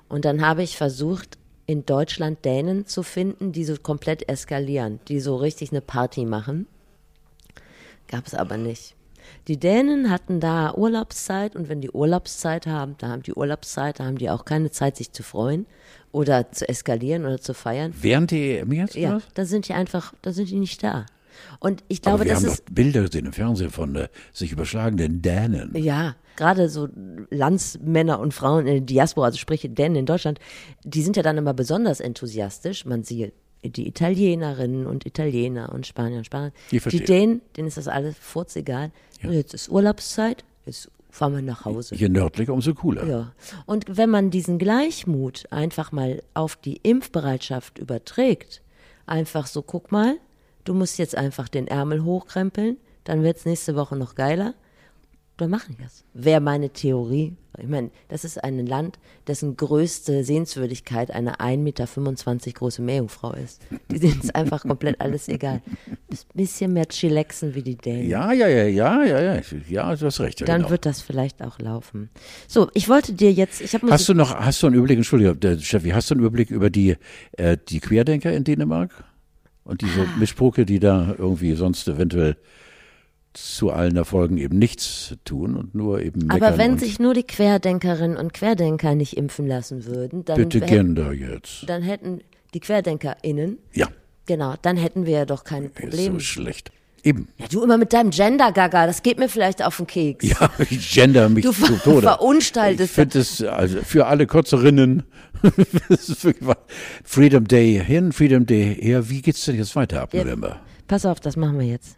Und 0.09 0.25
dann 0.25 0.45
habe 0.45 0.63
ich 0.63 0.77
versucht, 0.77 1.39
in 1.67 1.85
Deutschland 1.87 2.45
Dänen 2.45 2.87
zu 2.87 3.03
finden, 3.03 3.53
die 3.53 3.65
so 3.65 3.77
komplett 3.77 4.29
eskalieren, 4.29 5.01
die 5.09 5.21
so 5.21 5.37
richtig 5.37 5.73
eine 5.73 5.81
Party 5.81 6.25
machen. 6.25 6.67
Gab 8.09 8.27
es 8.27 8.35
aber 8.35 8.57
nicht. 8.57 8.95
Die 9.49 9.59
Dänen 9.59 10.11
hatten 10.11 10.41
da 10.41 10.75
Urlaubszeit 10.75 11.57
und 11.57 11.69
wenn 11.69 11.81
die 11.81 11.91
Urlaubszeit 11.91 12.67
haben, 12.67 12.97
da 12.99 13.09
haben 13.09 13.23
die 13.23 13.33
Urlaubszeit, 13.35 14.01
da 14.01 14.05
haben 14.05 14.19
die 14.19 14.31
auch 14.31 14.45
keine 14.45 14.71
Zeit, 14.71 14.97
sich 14.97 15.13
zu 15.13 15.23
freuen 15.23 15.67
oder 16.13 16.51
zu 16.53 16.69
eskalieren 16.69 17.25
oder 17.25 17.41
zu 17.41 17.55
feiern. 17.55 17.93
Während 18.01 18.31
die 18.31 18.59
EM 18.59 18.73
jetzt? 18.73 18.95
Ja, 18.95 19.21
da 19.35 19.45
sind 19.45 19.69
die 19.69 19.75
einfach, 19.75 20.15
da 20.23 20.33
sind 20.33 20.51
die 20.51 20.59
nicht 20.59 20.83
da. 20.83 21.07
Und 21.61 21.85
ich 21.89 22.03
glaube, 22.03 22.17
Aber 22.17 22.25
wir 22.25 22.33
das 22.33 22.43
haben 22.45 22.53
ist. 22.53 22.61
doch 22.69 22.75
Bilder 22.75 23.03
gesehen 23.03 23.27
im 23.27 23.33
Fernsehen 23.33 23.71
von 23.71 23.95
äh, 23.97 24.09
sich 24.33 24.53
überschlagenden 24.53 25.23
Dänen. 25.23 25.73
Ja, 25.77 26.17
gerade 26.37 26.69
so 26.69 26.89
Landsmänner 27.31 28.19
und 28.21 28.33
Frauen 28.35 28.67
in 28.67 28.75
der 28.75 28.81
Diaspora, 28.83 29.27
also 29.27 29.39
sprich 29.39 29.69
Dänen 29.71 29.97
in 29.97 30.07
Deutschland, 30.07 30.39
die 30.85 31.03
sind 31.03 31.17
ja 31.17 31.23
dann 31.23 31.37
immer 31.37 31.55
besonders 31.55 32.01
enthusiastisch. 32.01 32.85
Man 32.85 33.05
sieht 33.05 33.33
die 33.71 33.87
Italienerinnen 33.87 34.87
und 34.87 35.07
Italiener 35.07 35.73
und 35.73 35.87
Spanier 35.87 36.19
und 36.19 36.25
Spanier. 36.27 36.53
Die 36.71 36.79
Die 36.81 37.05
denen 37.05 37.41
ist 37.55 37.77
das 37.77 37.89
alles 37.89 38.17
furzegal. 38.19 38.91
Ja. 39.23 39.31
Jetzt 39.31 39.55
ist 39.55 39.69
Urlaubszeit, 39.69 40.45
jetzt 40.67 40.91
fahren 41.11 41.35
wir 41.35 41.43
nach 41.43 41.65
Hause. 41.65 41.95
Je 41.95 42.09
nördlicher, 42.09 42.53
umso 42.53 42.75
cooler. 42.75 43.07
Ja. 43.07 43.33
Und 43.65 43.97
wenn 43.97 44.11
man 44.11 44.31
diesen 44.31 44.59
Gleichmut 44.59 45.45
einfach 45.51 45.93
mal 45.93 46.23
auf 46.35 46.57
die 46.57 46.77
Impfbereitschaft 46.83 47.79
überträgt, 47.79 48.63
einfach 49.07 49.47
so, 49.47 49.63
guck 49.63 49.93
mal, 49.93 50.17
du 50.65 50.75
musst 50.75 50.99
jetzt 50.99 51.17
einfach 51.17 51.49
den 51.49 51.67
Ärmel 51.67 52.05
hochkrempeln, 52.05 52.77
dann 53.05 53.23
wird 53.23 53.39
es 53.39 53.47
nächste 53.47 53.77
Woche 53.77 53.97
noch 53.97 54.15
geiler. 54.15 54.55
Dann 55.39 55.51
mache 55.51 55.71
ich 55.71 55.77
das. 55.77 56.03
Wäre 56.15 56.41
meine 56.41 56.71
Theorie. 56.71 57.35
Ich 57.59 57.69
meine, 57.69 57.91
das 58.09 58.25
ist 58.25 58.43
ein 58.43 58.67
Land, 58.67 58.99
dessen 59.27 59.57
größte 59.57 60.25
Sehenswürdigkeit 60.25 61.11
eine 61.11 61.41
1,25 61.41 61.57
Meter 61.59 62.53
große 62.53 62.83
Meerjungfrau 62.83 63.33
ist. 63.33 63.61
Die 63.91 63.99
sind 63.99 64.25
es 64.25 64.35
einfach 64.35 64.63
komplett 64.63 65.01
alles 65.01 65.29
egal. 65.29 65.61
Ein 65.87 65.97
bisschen 66.35 66.73
mehr 66.73 66.87
chillaxen 66.89 67.55
wie 67.55 67.63
die 67.63 67.77
Dänen. 67.77 68.09
Ja, 68.09 68.33
ja, 68.33 68.49
ja, 68.49 68.65
ja, 68.65 69.05
ja, 69.05 69.21
ja, 69.37 69.43
ja, 69.69 69.97
du 69.97 70.07
hast 70.07 70.21
recht. 70.21 70.41
Ja, 70.41 70.47
Dann 70.47 70.59
genau. 70.63 70.71
wird 70.71 70.87
das 70.87 71.03
vielleicht 71.03 71.43
auch 71.43 71.59
laufen. 71.59 72.09
So, 72.49 72.71
ich 72.75 72.89
wollte 72.89 73.13
dir 73.13 73.33
jetzt, 73.33 73.61
ich 73.61 73.75
habe 73.75 73.91
Hast 73.91 74.09
du 74.09 74.15
noch, 74.15 74.35
hast 74.35 74.63
du 74.63 74.67
einen 74.69 74.77
Überblick, 74.77 74.99
Entschuldigung, 74.99 75.37
Steffi, 75.61 75.91
hast 75.91 76.11
du 76.11 76.15
einen 76.15 76.21
Überblick 76.21 76.51
über 76.51 76.71
die, 76.71 76.97
äh, 77.33 77.57
die 77.69 77.81
Querdenker 77.81 78.33
in 78.33 78.45
Dänemark? 78.45 79.05
Und 79.65 79.81
diese 79.83 80.03
Ah. 80.03 80.17
Mischpoke, 80.19 80.65
die 80.65 80.79
da 80.79 81.15
irgendwie 81.19 81.55
sonst 81.55 81.89
eventuell 81.89 82.37
zu 83.39 83.71
allen 83.71 83.97
Erfolgen 83.97 84.39
eben 84.39 84.59
nichts 84.59 85.15
tun 85.25 85.57
und 85.57 85.75
nur 85.75 86.01
eben 86.01 86.31
Aber 86.31 86.59
wenn 86.59 86.79
sich 86.79 86.99
nur 86.99 87.15
die 87.15 87.23
Querdenkerinnen 87.23 88.17
und 88.17 88.33
Querdenker 88.33 88.95
nicht 88.95 89.17
impfen 89.17 89.47
lassen 89.47 89.85
würden, 89.87 90.25
dann, 90.25 90.37
bitte 90.37 90.61
Gender 90.61 91.13
jetzt. 91.13 91.65
dann 91.69 91.83
hätten 91.83 92.21
die 92.55 92.61
QuerdenkerInnen, 92.61 93.59
Ja, 93.75 93.89
genau, 94.27 94.55
dann 94.63 94.77
hätten 94.77 95.07
wir 95.07 95.13
ja 95.19 95.25
doch 95.27 95.45
keine 95.45 95.67
ist 95.67 95.75
Probleme. 95.75 96.15
so 96.15 96.21
schlecht. 96.21 96.71
Eben. 97.05 97.29
Ja, 97.39 97.47
du 97.49 97.63
immer 97.63 97.79
mit 97.79 97.93
deinem 97.93 98.11
Gender-Gaga, 98.11 98.87
das 98.87 99.03
geht 99.05 99.19
mir 99.21 99.29
vielleicht 99.29 99.63
auf 99.65 99.77
den 99.77 99.87
Keks. 99.87 100.25
Ja, 100.27 100.51
ich 100.71 100.91
gender 100.93 101.29
mich 101.29 101.45
Du 101.45 101.53
zu 101.53 101.77
Tode. 101.79 102.03
verunstaltest 102.03 102.91
Ich 102.91 102.95
finde 102.95 103.19
es 103.21 103.43
also 103.45 103.79
für 103.83 104.07
alle 104.07 104.27
ist 106.09 106.25
wahr. 106.45 106.57
Freedom 107.05 107.47
Day 107.47 107.81
hin, 107.85 108.13
Freedom 108.13 108.45
Day 108.45 108.75
her. 108.81 109.09
Wie 109.09 109.23
geht's 109.23 109.45
denn 109.45 109.57
jetzt 109.57 109.77
weiter 109.77 110.03
ab 110.03 110.15
Ja. 110.15 110.25
November? 110.25 110.59
Pass 110.89 111.05
auf, 111.07 111.21
das 111.21 111.37
machen 111.37 111.59
wir 111.61 111.67
jetzt. 111.67 111.97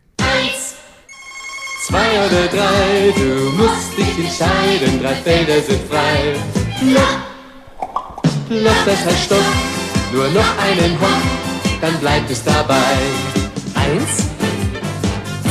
Zwei 1.87 2.27
oder 2.27 2.47
drei, 2.49 3.13
du 3.17 3.53
musst 3.57 3.97
dich 3.97 4.19
entscheiden, 4.19 5.01
drei 5.01 5.15
Felder 5.15 5.61
sind 5.63 5.81
frei. 5.89 6.35
Loch, 6.93 7.19
Loch, 8.51 8.85
das 8.85 9.05
heißt 9.07 9.25
Stopp, 9.25 9.45
nur 10.13 10.29
noch 10.29 10.59
einen 10.59 11.01
Hock, 11.01 11.23
dann 11.81 11.97
bleibt 12.01 12.31
es 12.31 12.43
dabei. 12.45 12.75
Eins, 13.75 14.29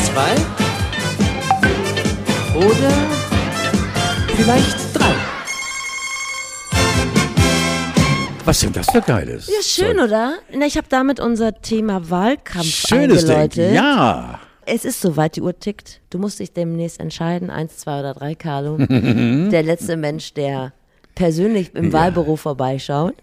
zwei 0.05 0.35
oder 2.55 2.93
vielleicht 4.35 4.77
drei. 4.93 5.15
Was 8.45 8.59
denn 8.59 8.73
das 8.73 8.89
für 8.91 9.01
Geiles? 9.01 9.47
Ja, 9.47 9.61
schön, 9.63 9.99
oder? 9.99 10.35
Na, 10.53 10.65
ich 10.65 10.77
habe 10.77 10.87
damit 10.89 11.19
unser 11.19 11.53
Thema 11.61 12.09
Wahlkampf 12.09 12.65
Schönes 12.65 13.25
Ding. 13.25 13.35
eingeläutet. 13.35 13.73
Ja. 13.73 14.39
Es 14.69 14.83
ist 14.83 14.99
soweit, 14.99 15.37
die 15.37 15.41
Uhr 15.41 15.57
tickt. 15.57 16.01
Du 16.09 16.17
musst 16.19 16.39
dich 16.41 16.51
demnächst 16.51 16.99
entscheiden, 16.99 17.49
eins, 17.49 17.77
zwei 17.77 17.99
oder 18.01 18.13
drei, 18.13 18.35
Carlo. 18.35 18.77
der 18.89 19.63
letzte 19.63 19.95
Mensch, 19.95 20.33
der 20.33 20.73
persönlich 21.15 21.73
im 21.73 21.93
Wahlbüro 21.93 22.35
vorbeischaut. 22.35 23.15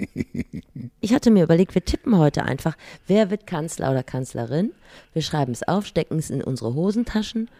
Ich 1.02 1.12
hatte 1.12 1.30
mir 1.30 1.44
überlegt, 1.44 1.74
wir 1.74 1.84
tippen 1.84 2.16
heute 2.16 2.44
einfach, 2.44 2.76
wer 3.06 3.30
wird 3.30 3.46
Kanzler 3.46 3.90
oder 3.90 4.02
Kanzlerin. 4.02 4.72
Wir 5.12 5.20
schreiben 5.20 5.52
es 5.52 5.62
auf, 5.62 5.84
stecken 5.84 6.18
es 6.18 6.30
in 6.30 6.42
unsere 6.42 6.74
Hosentaschen 6.74 7.50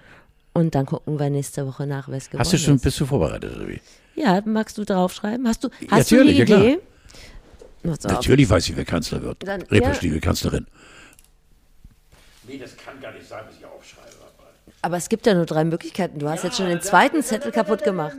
und 0.55 0.75
dann 0.75 0.87
gucken 0.87 1.19
wir 1.21 1.29
nächste 1.29 1.67
Woche 1.67 1.87
nach, 1.87 2.09
wer 2.09 2.17
es 2.17 2.31
gewonnen 2.31 2.41
Hast 2.41 2.55
du 2.55 2.59
schon, 2.59 2.77
ist. 2.77 2.83
bist 2.85 2.99
du 3.01 3.07
vorbereitet 3.07 3.55
oder 3.55 3.69
wie? 3.69 3.81
Ja, 4.17 4.41
magst 4.47 4.79
du 4.79 4.85
draufschreiben? 4.85 5.47
Hast 5.47 5.63
du, 5.63 5.69
hast 5.91 6.11
du 6.11 6.17
Natürlich, 6.17 6.41
eine 6.41 6.51
ja, 6.51 6.57
klar. 6.57 6.65
Idee? 6.65 6.79
Auf. 7.91 7.99
Natürlich 8.05 8.49
weiß 8.49 8.69
ich, 8.71 8.77
wer 8.77 8.85
Kanzler 8.87 9.21
wird. 9.23 9.47
Dann- 9.47 9.61
Reperstiege 9.63 10.19
Kanzlerin. 10.21 10.67
Nee, 12.47 12.59
das 12.59 12.77
kann 12.77 13.01
gar 13.01 13.13
nicht 13.13 13.27
sein, 13.27 13.43
was 13.47 13.57
ich. 13.57 13.64
Aber 14.85 14.99
es 14.99 15.09
gibt 15.09 15.25
ja 15.25 15.33
nur 15.33 15.47
drei 15.47 15.65
Möglichkeiten. 15.65 16.19
Du 16.19 16.29
hast 16.29 16.45
jetzt 16.45 16.59
schon 16.59 16.67
den 16.67 16.83
zweiten 16.83 17.23
Zettel 17.23 17.51
kaputt 17.53 17.83
gemacht. 17.83 18.15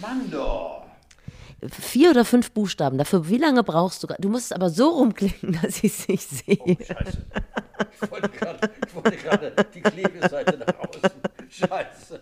Mann 0.00 0.30
doch. 0.30 0.86
Vier 1.68 2.10
oder 2.10 2.24
fünf 2.24 2.52
Buchstaben. 2.52 2.98
Dafür, 2.98 3.28
wie 3.28 3.38
lange 3.38 3.64
brauchst 3.64 4.04
du? 4.04 4.06
Du 4.20 4.28
musst 4.28 4.46
es 4.46 4.52
aber 4.52 4.70
so 4.70 4.90
rumklicken, 4.90 5.58
dass 5.62 5.82
ich 5.82 5.92
es 5.92 6.06
nicht 6.06 6.28
sehe. 6.28 6.76
Scheiße. 6.86 7.26
Ich 8.00 8.10
wollte 8.12 8.28
gerade, 9.16 9.66
die 9.74 9.80
Klebeseite 9.80 10.58
nach 10.58 10.78
außen. 10.78 11.10
Scheiße. 11.50 12.20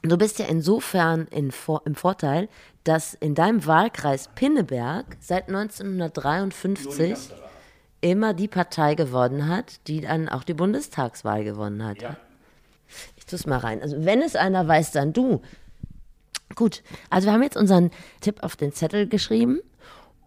Du 0.00 0.16
bist 0.16 0.38
ja 0.38 0.46
insofern 0.46 1.26
in, 1.26 1.52
im 1.84 1.94
Vorteil, 1.94 2.48
dass 2.84 3.12
in 3.12 3.34
deinem 3.34 3.66
Wahlkreis 3.66 4.28
Pinneberg 4.34 5.04
seit 5.20 5.48
1953 5.48 7.32
immer 8.02 8.34
die 8.34 8.48
Partei 8.48 8.94
gewonnen 8.94 9.48
hat, 9.48 9.86
die 9.86 10.02
dann 10.02 10.28
auch 10.28 10.44
die 10.44 10.54
Bundestagswahl 10.54 11.44
gewonnen 11.44 11.82
hat. 11.82 12.02
Ja. 12.02 12.16
Ich 13.16 13.24
tue 13.24 13.38
es 13.38 13.46
mal 13.46 13.58
rein. 13.58 13.80
Also 13.80 14.04
wenn 14.04 14.20
es 14.20 14.36
einer 14.36 14.68
weiß, 14.68 14.92
dann 14.92 15.14
du. 15.14 15.40
Gut, 16.54 16.82
also 17.08 17.28
wir 17.28 17.32
haben 17.32 17.42
jetzt 17.42 17.56
unseren 17.56 17.90
Tipp 18.20 18.42
auf 18.42 18.56
den 18.56 18.72
Zettel 18.72 19.08
geschrieben 19.08 19.60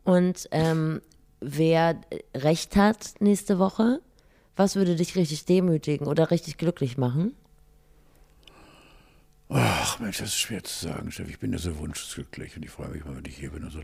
und 0.03 0.47
ähm, 0.51 1.01
wer 1.39 2.01
recht 2.35 2.75
hat 2.75 3.15
nächste 3.19 3.59
Woche, 3.59 4.01
was 4.55 4.75
würde 4.75 4.95
dich 4.95 5.15
richtig 5.15 5.45
demütigen 5.45 6.07
oder 6.07 6.31
richtig 6.31 6.57
glücklich 6.57 6.97
machen? 6.97 7.35
Ach 9.49 9.99
Mensch, 9.99 10.17
das 10.17 10.29
ist 10.29 10.39
schwer 10.39 10.63
zu 10.63 10.87
sagen, 10.87 11.11
Chef. 11.11 11.29
Ich 11.29 11.39
bin 11.39 11.53
ja 11.53 11.59
so 11.59 11.77
wunschglücklich 11.77 12.55
und 12.57 12.63
ich 12.63 12.71
freue 12.71 12.89
mich 12.89 13.05
mal, 13.05 13.15
wenn 13.15 13.25
ich 13.25 13.37
hier 13.37 13.51
bin 13.51 13.63
und 13.63 13.71
so. 13.71 13.79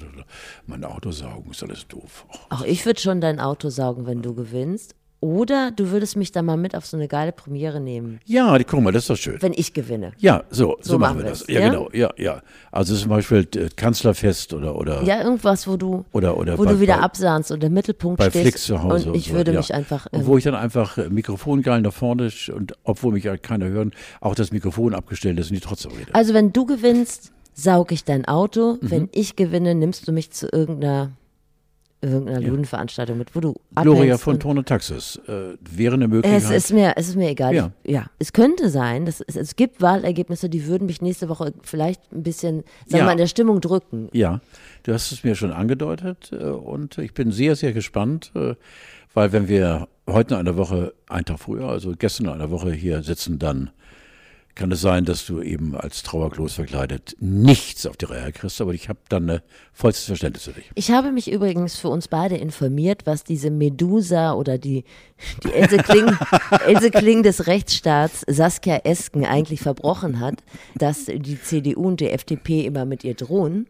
Mein 0.66 0.84
Auto 0.84 1.12
saugen 1.12 1.52
ist 1.52 1.62
alles 1.62 1.88
doof. 1.88 2.26
Ach, 2.50 2.62
Auch 2.62 2.66
ich 2.66 2.86
würde 2.86 3.00
schon 3.00 3.22
dein 3.22 3.40
Auto 3.40 3.70
saugen, 3.70 4.08
wenn 4.08 4.22
du 4.22 4.34
gewinnst. 4.34 4.96
Oder 5.24 5.70
du 5.70 5.92
würdest 5.92 6.18
mich 6.18 6.32
dann 6.32 6.46
mal 6.46 6.58
mit 6.58 6.76
auf 6.76 6.86
so 6.88 6.98
eine 6.98 7.08
geile 7.08 7.32
Premiere 7.32 7.80
nehmen, 7.80 8.20
Ja, 8.26 8.58
die- 8.58 8.64
guck 8.64 8.82
mal, 8.82 8.92
das 8.92 9.04
ist 9.04 9.10
doch 9.12 9.16
schön. 9.18 9.38
wenn 9.40 9.54
ich 9.54 9.72
gewinne. 9.74 10.14
Ja, 10.18 10.44
so, 10.50 10.78
so, 10.82 10.94
So 10.94 11.00
machen 11.00 11.20
wir 11.20 11.26
das. 11.26 11.46
Ja, 11.48 11.60
ja? 11.60 11.70
genau, 11.70 11.90
ja, 11.94 12.10
ja. 12.18 12.42
Also 12.72 12.96
zum 12.96 13.10
Beispiel 13.10 13.48
äh, 13.56 13.70
Kanzlerfest 13.76 14.54
oder 14.54 14.76
oder 14.76 15.04
Ja, 15.04 15.24
irgendwas, 15.24 15.68
wo 15.68 15.78
du, 15.78 16.06
Oder- 16.12 16.36
oder 16.38 16.58
wo 16.58 16.64
bei- 16.66 16.72
du 16.74 16.80
wieder 16.82 16.96
bei- 16.98 17.04
absahnst 17.04 17.52
und 17.52 17.64
im 17.64 17.72
Mittelpunkt 17.74 18.18
bei 18.18 18.30
stehst. 18.32 18.42
Flix 18.44 18.64
zu 18.66 18.82
Hause. 18.82 19.10
und 19.12 19.16
ich 19.16 19.28
so, 19.28 19.34
würde 19.36 19.52
ja. 19.54 19.60
mich 19.60 19.74
einfach. 19.76 20.08
Und 20.12 20.22
ähm, 20.22 20.26
wo 20.26 20.38
ich 20.40 20.44
dann 20.44 20.56
einfach 20.56 20.98
äh, 20.98 21.08
Mikrofongeil 21.10 21.82
nach 21.82 21.94
vorne 21.94 22.32
und 22.56 22.74
obwohl 22.84 23.14
mich 23.14 23.24
ja 23.24 23.38
keiner 23.38 23.68
hören, 23.68 23.92
auch 24.22 24.34
das 24.34 24.52
Mikrofon 24.52 24.96
abgestellt 24.96 25.38
ist 25.40 25.52
und 25.52 25.56
die 25.56 25.62
trotzdem 25.62 25.92
rede. 25.92 26.16
Also 26.16 26.34
wenn 26.34 26.52
du 26.52 26.66
gewinnst, 26.66 27.32
saug 27.54 27.92
ich 27.92 28.04
dein 28.06 28.26
Auto. 28.26 28.80
Mhm. 28.82 28.90
Wenn 28.92 29.10
ich 29.12 29.36
gewinne, 29.36 29.76
nimmst 29.76 30.08
du 30.08 30.14
mich 30.14 30.32
zu 30.32 30.48
irgendeiner 30.52 31.12
irgendeiner 32.02 32.42
Ludenveranstaltung 32.42 33.18
mit, 33.18 33.36
wo 33.36 33.40
du 33.40 33.56
Gloria 33.76 34.18
von 34.18 34.40
Ton 34.40 34.64
Taxis 34.66 35.20
äh, 35.28 35.56
wäre 35.62 35.94
eine 35.96 36.08
Möglichkeit. 36.08 36.44
Es 36.44 36.50
ist 36.50 36.74
mir, 36.74 36.94
es 36.96 37.10
ist 37.10 37.16
mir 37.16 37.30
egal. 37.30 37.54
Ja. 37.54 37.72
Ich, 37.84 37.92
ja. 37.92 38.06
Es 38.20 38.34
könnte 38.34 38.70
sein, 38.70 39.06
dass 39.06 39.22
es, 39.22 39.36
es 39.36 39.56
gibt 39.56 39.82
Wahlergebnisse, 39.82 40.50
die 40.50 40.66
würden 40.68 40.88
mich 40.88 41.02
nächste 41.02 41.30
Woche 41.30 41.54
vielleicht 41.62 42.12
ein 42.12 42.24
bisschen, 42.24 42.64
sagen 42.88 43.00
Ja. 43.02 43.06
mal, 43.06 43.12
in 43.12 43.18
der 43.20 43.28
Stimmung 43.28 43.62
drücken. 43.62 44.10
Ja, 44.14 44.42
du 44.84 44.94
hast 44.94 45.12
es 45.12 45.24
mir 45.24 45.36
schon 45.36 45.52
angedeutet 45.52 46.32
äh, 46.32 46.44
und 46.44 46.98
ich 46.98 47.14
bin 47.14 47.32
sehr, 47.32 47.56
sehr 47.56 47.74
gespannt, 47.74 48.32
äh, 48.36 48.56
weil 49.14 49.32
wenn 49.32 49.48
wir 49.48 49.88
heute 50.10 50.34
in 50.34 50.40
einer 50.40 50.58
Woche, 50.58 50.94
einen 51.08 51.26
Tag 51.26 51.40
früher, 51.40 51.68
also 51.68 51.94
gestern 51.98 52.26
in 52.28 52.32
einer 52.34 52.50
Woche 52.50 52.72
hier 52.72 53.04
sitzen, 53.04 53.40
dann 53.40 53.70
kann 54.56 54.72
es 54.72 54.82
sein, 54.82 55.06
dass 55.06 55.26
du 55.26 55.42
eben 55.42 55.76
als 55.76 56.04
Trauerklos 56.04 56.54
verkleidet 56.54 57.16
nichts 57.20 57.86
auf 57.86 57.98
die 57.98 58.06
Reihe 58.06 58.32
kriegst, 58.32 58.60
aber 58.62 58.74
ich 58.74 58.90
habe 58.90 59.00
dann 59.10 59.30
äh, 59.30 59.40
vollstes 59.74 60.06
Verständnis 60.06 60.44
für 60.44 60.54
dich. 60.54 60.70
Ich 60.76 60.92
habe 60.92 61.12
mich 61.12 61.32
übrigens 61.32 61.78
für 61.78 61.90
uns 61.90 62.08
beide 62.08 62.38
informiert, 62.38 63.06
was 63.06 63.24
diese 63.24 63.50
Medusa 63.50 64.34
oder 64.34 64.58
die, 64.58 64.84
die 65.44 65.54
Else 65.54 65.78
Kling, 65.78 66.18
Else 66.66 66.92
Kling 66.92 67.24
des 67.24 67.48
Rechtsstaats 67.48 68.24
Saskia 68.28 68.78
Esken 68.84 69.26
eigentlich 69.26 69.62
verbrochen 69.62 70.20
hat, 70.20 70.44
dass 70.76 71.06
die 71.06 71.42
CDU 71.42 71.88
und 71.88 72.00
die 72.00 72.10
FDP 72.10 72.66
immer 72.66 72.86
mit 72.86 73.04
ihr 73.04 73.16
drohen. 73.16 73.68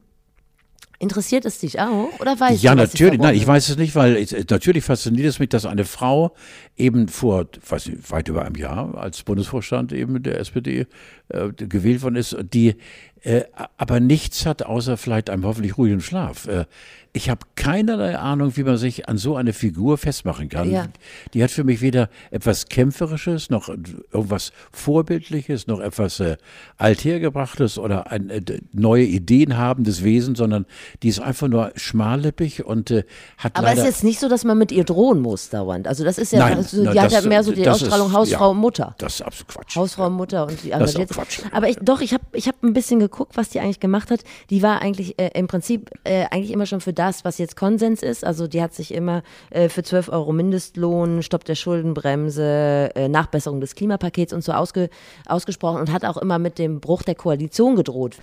Interessiert 1.02 1.46
es 1.46 1.58
dich 1.58 1.80
auch? 1.80 2.10
Oder 2.20 2.40
weißt 2.40 2.62
ja, 2.62 2.76
du, 2.76 2.86
sie 2.86 2.88
natürlich. 2.88 3.20
Nein, 3.20 3.36
ich 3.36 3.48
weiß 3.48 3.70
es 3.70 3.78
nicht, 3.78 3.96
weil 3.96 4.16
es, 4.16 4.36
natürlich 4.50 4.84
fasziniert 4.84 5.28
es 5.28 5.40
mich, 5.40 5.50
dass 5.50 5.66
eine 5.66 5.84
Frau 5.84 6.36
eben 6.78 7.08
vor, 7.08 7.48
weiß 7.68 7.88
nicht, 7.88 8.12
weit 8.12 8.28
über 8.28 8.46
einem 8.46 8.56
Jahr 8.56 8.96
als 8.96 9.24
Bundesvorstand 9.24 9.94
eben 9.94 10.22
der 10.22 10.40
SPD 10.40 10.86
äh, 11.30 11.50
gewählt 11.54 12.04
worden 12.04 12.18
ist, 12.18 12.38
die 12.54 12.76
äh, 13.24 13.44
aber 13.78 14.00
nichts 14.00 14.46
hat, 14.46 14.64
außer 14.64 14.96
vielleicht 14.96 15.30
einem 15.32 15.46
hoffentlich 15.46 15.78
ruhigen 15.78 16.02
Schlaf. 16.02 16.48
Äh, 16.48 16.66
ich 17.14 17.30
habe 17.30 17.42
keinerlei 17.56 18.18
Ahnung, 18.18 18.56
wie 18.56 18.64
man 18.64 18.78
sich 18.78 19.10
an 19.10 19.18
so 19.18 19.36
eine 19.36 19.52
Figur 19.54 19.98
festmachen 19.98 20.48
kann. 20.48 20.72
Ja. 20.72 20.88
Die 21.34 21.44
hat 21.44 21.52
für 21.52 21.64
mich 21.66 21.82
weder 21.82 22.10
etwas 22.32 22.68
Kämpferisches, 22.68 23.50
noch 23.50 23.68
irgendwas 23.68 24.54
Vorbildliches, 24.72 25.68
noch 25.68 25.82
etwas 25.82 26.20
äh, 26.22 26.38
Althergebrachtes 26.78 27.78
oder 27.78 28.12
ein 28.12 28.30
äh, 28.30 28.42
neue 28.74 29.04
Ideen 29.04 29.58
habendes 29.58 30.04
Wesen, 30.04 30.36
sondern 30.36 30.66
die 31.04 31.10
ist 31.10 31.20
einfach 31.20 31.48
nur 31.48 31.72
schmallippig 31.76 32.66
und 32.66 32.92
äh, 32.92 33.04
hat 33.38 33.56
Aber 33.58 33.72
es 33.72 33.80
ist 33.80 33.86
jetzt 33.86 34.04
nicht 34.04 34.20
so, 34.20 34.28
dass 34.30 34.44
man 34.44 34.58
mit 34.58 34.72
ihr 34.72 34.84
drohen 34.84 35.20
muss 35.22 35.50
dauernd. 35.50 35.88
Also 35.88 36.04
das 36.04 36.18
ist 36.18 36.32
ja, 36.32 36.40
Nein, 36.40 36.58
also, 36.58 36.82
die 36.82 36.88
hat 37.00 37.12
das- 37.12 37.24
ja 37.24 37.30
mehr 37.30 37.44
so 37.44 37.52
die 37.52 37.68
Ausstrahlung 37.68 38.08
ist- 38.08 38.14
Hausfrau 38.14 38.46
ja. 38.46 38.52
und 38.52 38.58
Mutter. 38.58 38.96
Das 38.98 39.16
ist 39.16 39.22
absolut 39.22 39.48
Quatsch. 39.50 39.76
Hausfrau 39.76 40.08
und 40.08 40.14
Mutter 40.14 40.48
und 40.48 40.64
die 40.64 40.70
Das 40.70 40.92
ist 40.92 40.98
sich. 40.98 41.08
Quatsch. 41.10 41.40
Aber 41.52 41.68
ich, 41.70 41.78
doch, 41.82 42.02
ich 42.02 42.14
habe 42.14 42.24
ich 42.34 42.48
hab 42.48 42.62
ein 42.64 42.74
bisschen 42.74 43.00
geguckt, 43.00 43.36
was 43.38 43.50
die 43.50 43.60
eigentlich 43.60 43.80
gemacht 43.80 44.12
hat. 44.12 44.22
Die 44.50 44.62
war 44.64 44.82
eigentlich 44.82 45.20
äh, 45.20 45.30
im 45.38 45.48
Prinzip 45.48 45.90
äh, 46.04 46.26
eigentlich 46.32 46.52
immer 46.52 46.66
schon 46.66 46.82
für 46.82 46.94
das, 47.02 47.26
was 47.26 47.40
jetzt 47.40 47.56
Konsens 47.56 48.04
ist. 48.04 48.24
Also 48.24 48.48
die 48.48 48.62
hat 48.62 48.76
sich 48.76 48.94
immer 48.94 49.24
äh, 49.50 49.70
für 49.70 49.82
12 49.82 50.10
Euro 50.10 50.32
Mindestlohn, 50.34 51.24
Stopp 51.24 51.46
der 51.46 51.56
Schuldenbremse, 51.56 52.92
äh, 52.94 53.08
Nachbesserung 53.08 53.60
des 53.60 53.74
Klimapakets 53.74 54.34
und 54.34 54.44
so 54.44 54.52
ausge, 54.52 54.92
ausgesprochen 55.26 55.82
und 55.82 55.92
hat 55.92 56.06
auch 56.06 56.18
immer 56.18 56.38
mit 56.38 56.60
dem 56.60 56.80
Bruch 56.80 57.02
der 57.02 57.16
Koalition 57.16 57.76
gedroht. 57.76 58.18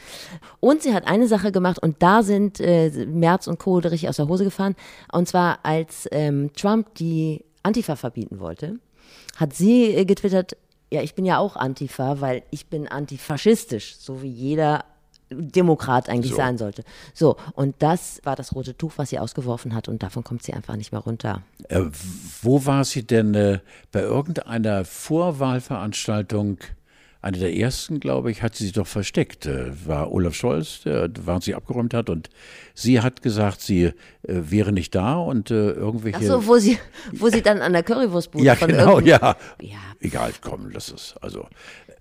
Und 0.61 0.83
sie 0.83 0.95
hat 0.95 1.09
eine 1.09 1.27
Sache 1.27 1.51
gemacht 1.51 1.83
und 1.83 1.97
da 2.05 2.23
sind 2.23 2.61
äh, 2.61 3.07
Merz 3.07 3.49
und 3.49 3.59
Co. 3.59 3.79
richtig 3.79 4.09
aus 4.09 4.17
der 4.17 4.29
Hose 4.29 4.45
gefahren. 4.45 4.77
Und 5.13 5.27
zwar 5.27 5.59
als 5.65 6.09
ähm, 6.13 6.51
Trump 6.55 6.95
die 6.95 7.45
Antifa 7.65 7.97
verbieten 7.97 8.39
wollte, 8.39 8.79
hat 9.37 9.55
sie 9.55 9.87
äh, 9.87 10.05
getwittert, 10.05 10.57
ja, 10.93 11.03
ich 11.03 11.17
bin 11.17 11.25
ja 11.25 11.39
auch 11.39 11.57
Antifa, 11.57 12.21
weil 12.21 12.45
ich 12.53 12.67
bin 12.69 12.87
antifaschistisch, 12.87 13.97
so 13.99 14.23
wie 14.23 14.31
jeder 14.31 14.85
Demokrat 15.31 16.09
eigentlich 16.09 16.33
So. 16.33 16.37
sein 16.37 16.59
sollte. 16.59 16.85
So, 17.15 17.37
und 17.55 17.77
das 17.81 18.21
war 18.25 18.37
das 18.37 18.55
rote 18.55 18.77
Tuch, 18.77 18.93
was 18.97 19.11
sie 19.11 19.19
ausgeworfen 19.19 19.75
hat 19.75 19.89
und 19.89 20.03
davon 20.03 20.25
kommt 20.25 20.43
sie 20.43 20.55
einfach 20.55 20.77
nicht 20.77 20.93
mehr 20.93 21.01
runter. 21.01 21.43
Äh, 21.69 21.83
wo 22.43 22.65
war 22.67 22.85
sie 22.85 23.07
denn 23.07 23.35
äh, 23.35 23.59
bei 23.93 24.01
irgendeiner 24.01 24.85
Vorwahlveranstaltung? 24.85 26.59
Eine 27.21 27.39
der 27.39 27.57
ersten, 27.57 27.99
glaube 27.99 28.31
ich, 28.31 28.43
hat 28.43 28.55
sie 28.55 28.65
sich 28.65 28.73
doch 28.75 28.87
versteckt. 28.87 29.45
Äh, 29.45 29.73
war 29.87 30.13
Olaf 30.13 30.35
Scholz, 30.35 30.83
der 30.85 31.11
war 31.27 31.41
sie 31.41 31.55
abgeräumt 31.55 31.93
hat 31.93 32.11
und 32.11 32.31
sie 32.75 33.01
hat 33.01 33.23
gesagt, 33.23 33.61
sie 33.61 33.87
äh, 33.87 33.93
wäre 34.23 34.73
nicht 34.73 34.95
da 34.95 35.17
und 35.17 35.51
äh, 35.51 35.73
irgendwelche. 35.73 36.19
Ach 36.19 36.23
so, 36.23 36.47
wo 36.47 36.59
sie, 36.59 36.79
wo 37.13 37.29
sie 37.29 37.43
dann 37.43 37.61
an 37.61 37.73
der 37.73 37.83
Currywurstbude 37.83 38.45
ja, 38.45 38.55
von 38.55 38.69
genau, 38.69 39.01
ja. 39.01 39.37
Ja. 39.61 39.79
Egal, 39.99 40.31
komm, 40.41 40.73
das 40.73 40.91
ist 40.91 41.17
also. 41.21 41.49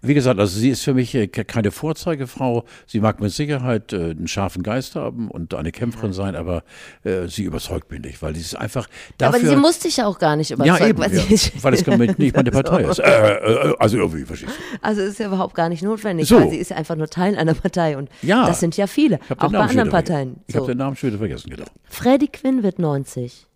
Wie 0.02 0.14
gesagt, 0.14 0.40
also 0.40 0.60
sie 0.60 0.70
ist 0.70 0.84
für 0.84 0.94
mich 0.94 1.14
äh, 1.16 1.28
ke- 1.28 1.46
keine 1.46 1.72
Vorzeigefrau. 1.72 2.66
Sie 2.86 3.00
mag 3.00 3.20
mit 3.20 3.32
Sicherheit 3.32 3.94
äh, 3.94 4.12
einen 4.12 4.28
scharfen 4.28 4.64
Geist 4.64 4.96
haben 4.96 5.30
und 5.32 5.54
eine 5.54 5.72
Kämpferin 5.72 6.14
sein, 6.14 6.36
aber 6.36 6.64
äh, 7.04 7.28
sie 7.28 7.44
überzeugt 7.44 7.90
mich 7.92 8.02
nicht, 8.02 8.22
weil 8.22 8.36
sie 8.36 8.42
ist 8.42 8.56
einfach 8.56 8.88
Aber 9.22 9.32
dafür. 9.34 9.50
sie 9.50 9.56
muss 9.56 9.80
dich 9.80 9.98
ja 9.98 10.06
auch 10.08 10.20
gar 10.20 10.36
nicht 10.36 10.52
überzeugen. 10.52 10.78
ja, 10.84 10.88
eben, 10.88 11.00
weil, 11.00 11.14
ja, 11.14 11.24
weil 11.62 11.74
es 11.74 11.86
nicht 12.18 12.36
meine 12.36 12.52
Partei 12.52 12.84
ist. 12.90 13.00
Äh, 13.00 13.34
äh, 13.36 13.76
also 13.80 13.98
irgendwie, 13.98 14.24
verstehst 14.26 14.52
du? 14.54 14.78
also 14.82 15.02
ist 15.02 15.20
ja 15.20 15.28
überhaupt 15.28 15.56
gar 15.56 15.70
nicht 15.70 15.82
notwendig, 15.84 16.28
So. 16.28 16.40
weil 16.40 16.50
sie 16.52 16.58
ist 16.58 16.70
ja 16.70 16.78
einfach 16.78 16.96
nur 16.96 17.08
Teil 17.08 17.36
einer 17.38 17.54
Partei 17.56 17.98
und 17.98 18.10
Ja. 18.22 18.46
das 18.46 18.60
sind 18.60 18.78
ja 18.78 18.86
viele, 18.88 19.20
Ich 19.26 19.32
auch 19.40 19.52
bei 19.52 19.58
anderen. 19.60 19.90
Parteien. 19.90 20.36
Ich 20.48 20.54
So. 20.54 20.60
habe 20.62 20.72
den 20.74 20.78
Namen 20.78 20.96
schon 20.96 21.10
wieder 21.10 21.18
vergessen, 21.20 21.50
genau. 21.50 21.66
Freddie 21.90 22.28
Quinn 22.28 22.62
wird 22.62 22.78
90. 22.78 23.47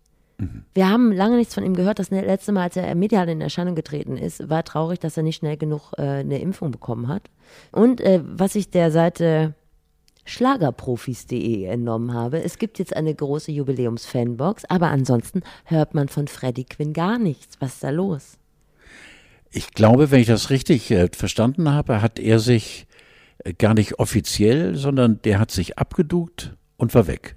Wir 0.74 0.88
haben 0.88 1.12
lange 1.12 1.36
nichts 1.36 1.54
von 1.54 1.64
ihm 1.64 1.74
gehört. 1.74 1.98
Das 1.98 2.10
letzte 2.10 2.52
Mal, 2.52 2.62
als 2.62 2.76
er 2.76 2.94
medial 2.94 3.28
in 3.28 3.40
Erscheinung 3.40 3.74
getreten 3.74 4.16
ist, 4.16 4.48
war 4.48 4.64
traurig, 4.64 5.00
dass 5.00 5.16
er 5.16 5.22
nicht 5.22 5.36
schnell 5.36 5.56
genug 5.56 5.92
äh, 5.96 6.02
eine 6.02 6.40
Impfung 6.40 6.70
bekommen 6.70 7.08
hat. 7.08 7.30
Und 7.70 8.00
äh, 8.00 8.20
was 8.24 8.54
ich 8.54 8.70
der 8.70 8.90
Seite 8.90 9.54
schlagerprofis.de 10.24 11.64
entnommen 11.64 12.14
habe, 12.14 12.42
es 12.42 12.58
gibt 12.58 12.78
jetzt 12.78 12.94
eine 12.94 13.14
große 13.14 13.50
Jubiläums-Fanbox, 13.52 14.64
aber 14.66 14.88
ansonsten 14.88 15.42
hört 15.64 15.94
man 15.94 16.08
von 16.08 16.28
Freddie 16.28 16.64
Quinn 16.64 16.92
gar 16.92 17.18
nichts. 17.18 17.56
Was 17.60 17.74
ist 17.74 17.84
da 17.84 17.90
los? 17.90 18.38
Ich 19.50 19.72
glaube, 19.72 20.10
wenn 20.10 20.20
ich 20.20 20.28
das 20.28 20.50
richtig 20.50 20.90
äh, 20.90 21.08
verstanden 21.12 21.70
habe, 21.70 22.00
hat 22.00 22.18
er 22.18 22.38
sich 22.38 22.86
äh, 23.38 23.52
gar 23.52 23.74
nicht 23.74 23.98
offiziell, 23.98 24.76
sondern 24.76 25.20
der 25.22 25.38
hat 25.38 25.50
sich 25.50 25.78
abgeduckt 25.78 26.56
und 26.76 26.94
war 26.94 27.06
weg. 27.06 27.36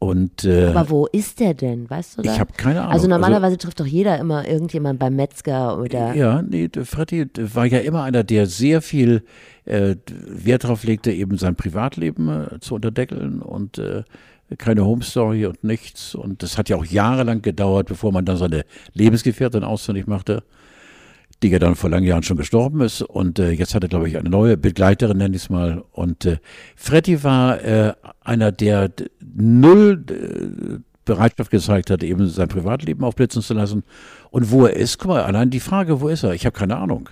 Und 0.00 0.44
äh, 0.44 0.66
Aber 0.66 0.90
wo 0.90 1.06
ist 1.06 1.40
der 1.40 1.54
denn? 1.54 1.90
Weißt 1.90 2.18
du 2.18 2.22
das? 2.22 2.34
ich 2.34 2.40
habe 2.40 2.52
keine 2.56 2.82
Ahnung. 2.82 2.92
Also 2.92 3.08
normalerweise 3.08 3.58
trifft 3.58 3.80
doch 3.80 3.86
jeder 3.86 4.18
immer 4.18 4.46
irgendjemand 4.46 5.00
beim 5.00 5.16
Metzger 5.16 5.76
oder. 5.78 6.14
Ja, 6.14 6.40
nee, 6.42 6.68
Freddy 6.84 7.26
war 7.36 7.66
ja 7.66 7.80
immer 7.80 8.04
einer, 8.04 8.22
der 8.22 8.46
sehr 8.46 8.80
viel 8.80 9.24
äh, 9.64 9.96
Wert 10.06 10.64
darauf 10.64 10.84
legte, 10.84 11.10
eben 11.10 11.36
sein 11.36 11.56
Privatleben 11.56 12.28
äh, 12.28 12.60
zu 12.60 12.76
unterdeckeln 12.76 13.42
und 13.42 13.78
äh, 13.78 14.04
keine 14.56 14.84
Home 14.84 15.02
Story 15.02 15.46
und 15.46 15.64
nichts. 15.64 16.14
Und 16.14 16.42
das 16.42 16.56
hat 16.56 16.68
ja 16.68 16.76
auch 16.76 16.84
jahrelang 16.84 17.42
gedauert, 17.42 17.88
bevor 17.88 18.12
man 18.12 18.24
dann 18.24 18.36
seine 18.36 18.64
Lebensgefährtin 18.94 19.64
ausfindig 19.64 20.06
machte, 20.06 20.42
die 21.42 21.48
ja 21.48 21.58
dann 21.58 21.74
vor 21.74 21.90
langen 21.90 22.06
Jahren 22.06 22.22
schon 22.22 22.36
gestorben 22.36 22.80
ist. 22.80 23.02
Und 23.02 23.38
äh, 23.38 23.50
jetzt 23.50 23.74
hat 23.74 23.82
er, 23.82 23.88
glaube 23.88 24.08
ich, 24.08 24.16
eine 24.16 24.30
neue 24.30 24.56
Begleiterin, 24.56 25.18
nenne 25.18 25.36
ich 25.36 25.42
es 25.42 25.50
mal. 25.50 25.84
Und 25.92 26.24
äh, 26.24 26.38
Freddy 26.76 27.22
war 27.22 27.62
äh, 27.62 27.92
einer, 28.22 28.52
der 28.52 28.90
null 29.40 30.04
äh, 30.10 30.78
Bereitschaft 31.04 31.50
gezeigt 31.50 31.90
hat, 31.90 32.02
eben 32.02 32.28
sein 32.28 32.48
Privatleben 32.48 33.02
aufblitzen 33.02 33.42
zu 33.42 33.54
lassen. 33.54 33.82
Und 34.30 34.50
wo 34.50 34.66
er 34.66 34.74
ist, 34.74 34.98
guck 34.98 35.08
mal, 35.08 35.22
allein 35.22 35.50
die 35.50 35.60
Frage, 35.60 36.00
wo 36.00 36.08
ist 36.08 36.22
er? 36.22 36.34
Ich 36.34 36.44
habe 36.44 36.56
keine 36.56 36.76
Ahnung. 36.76 37.08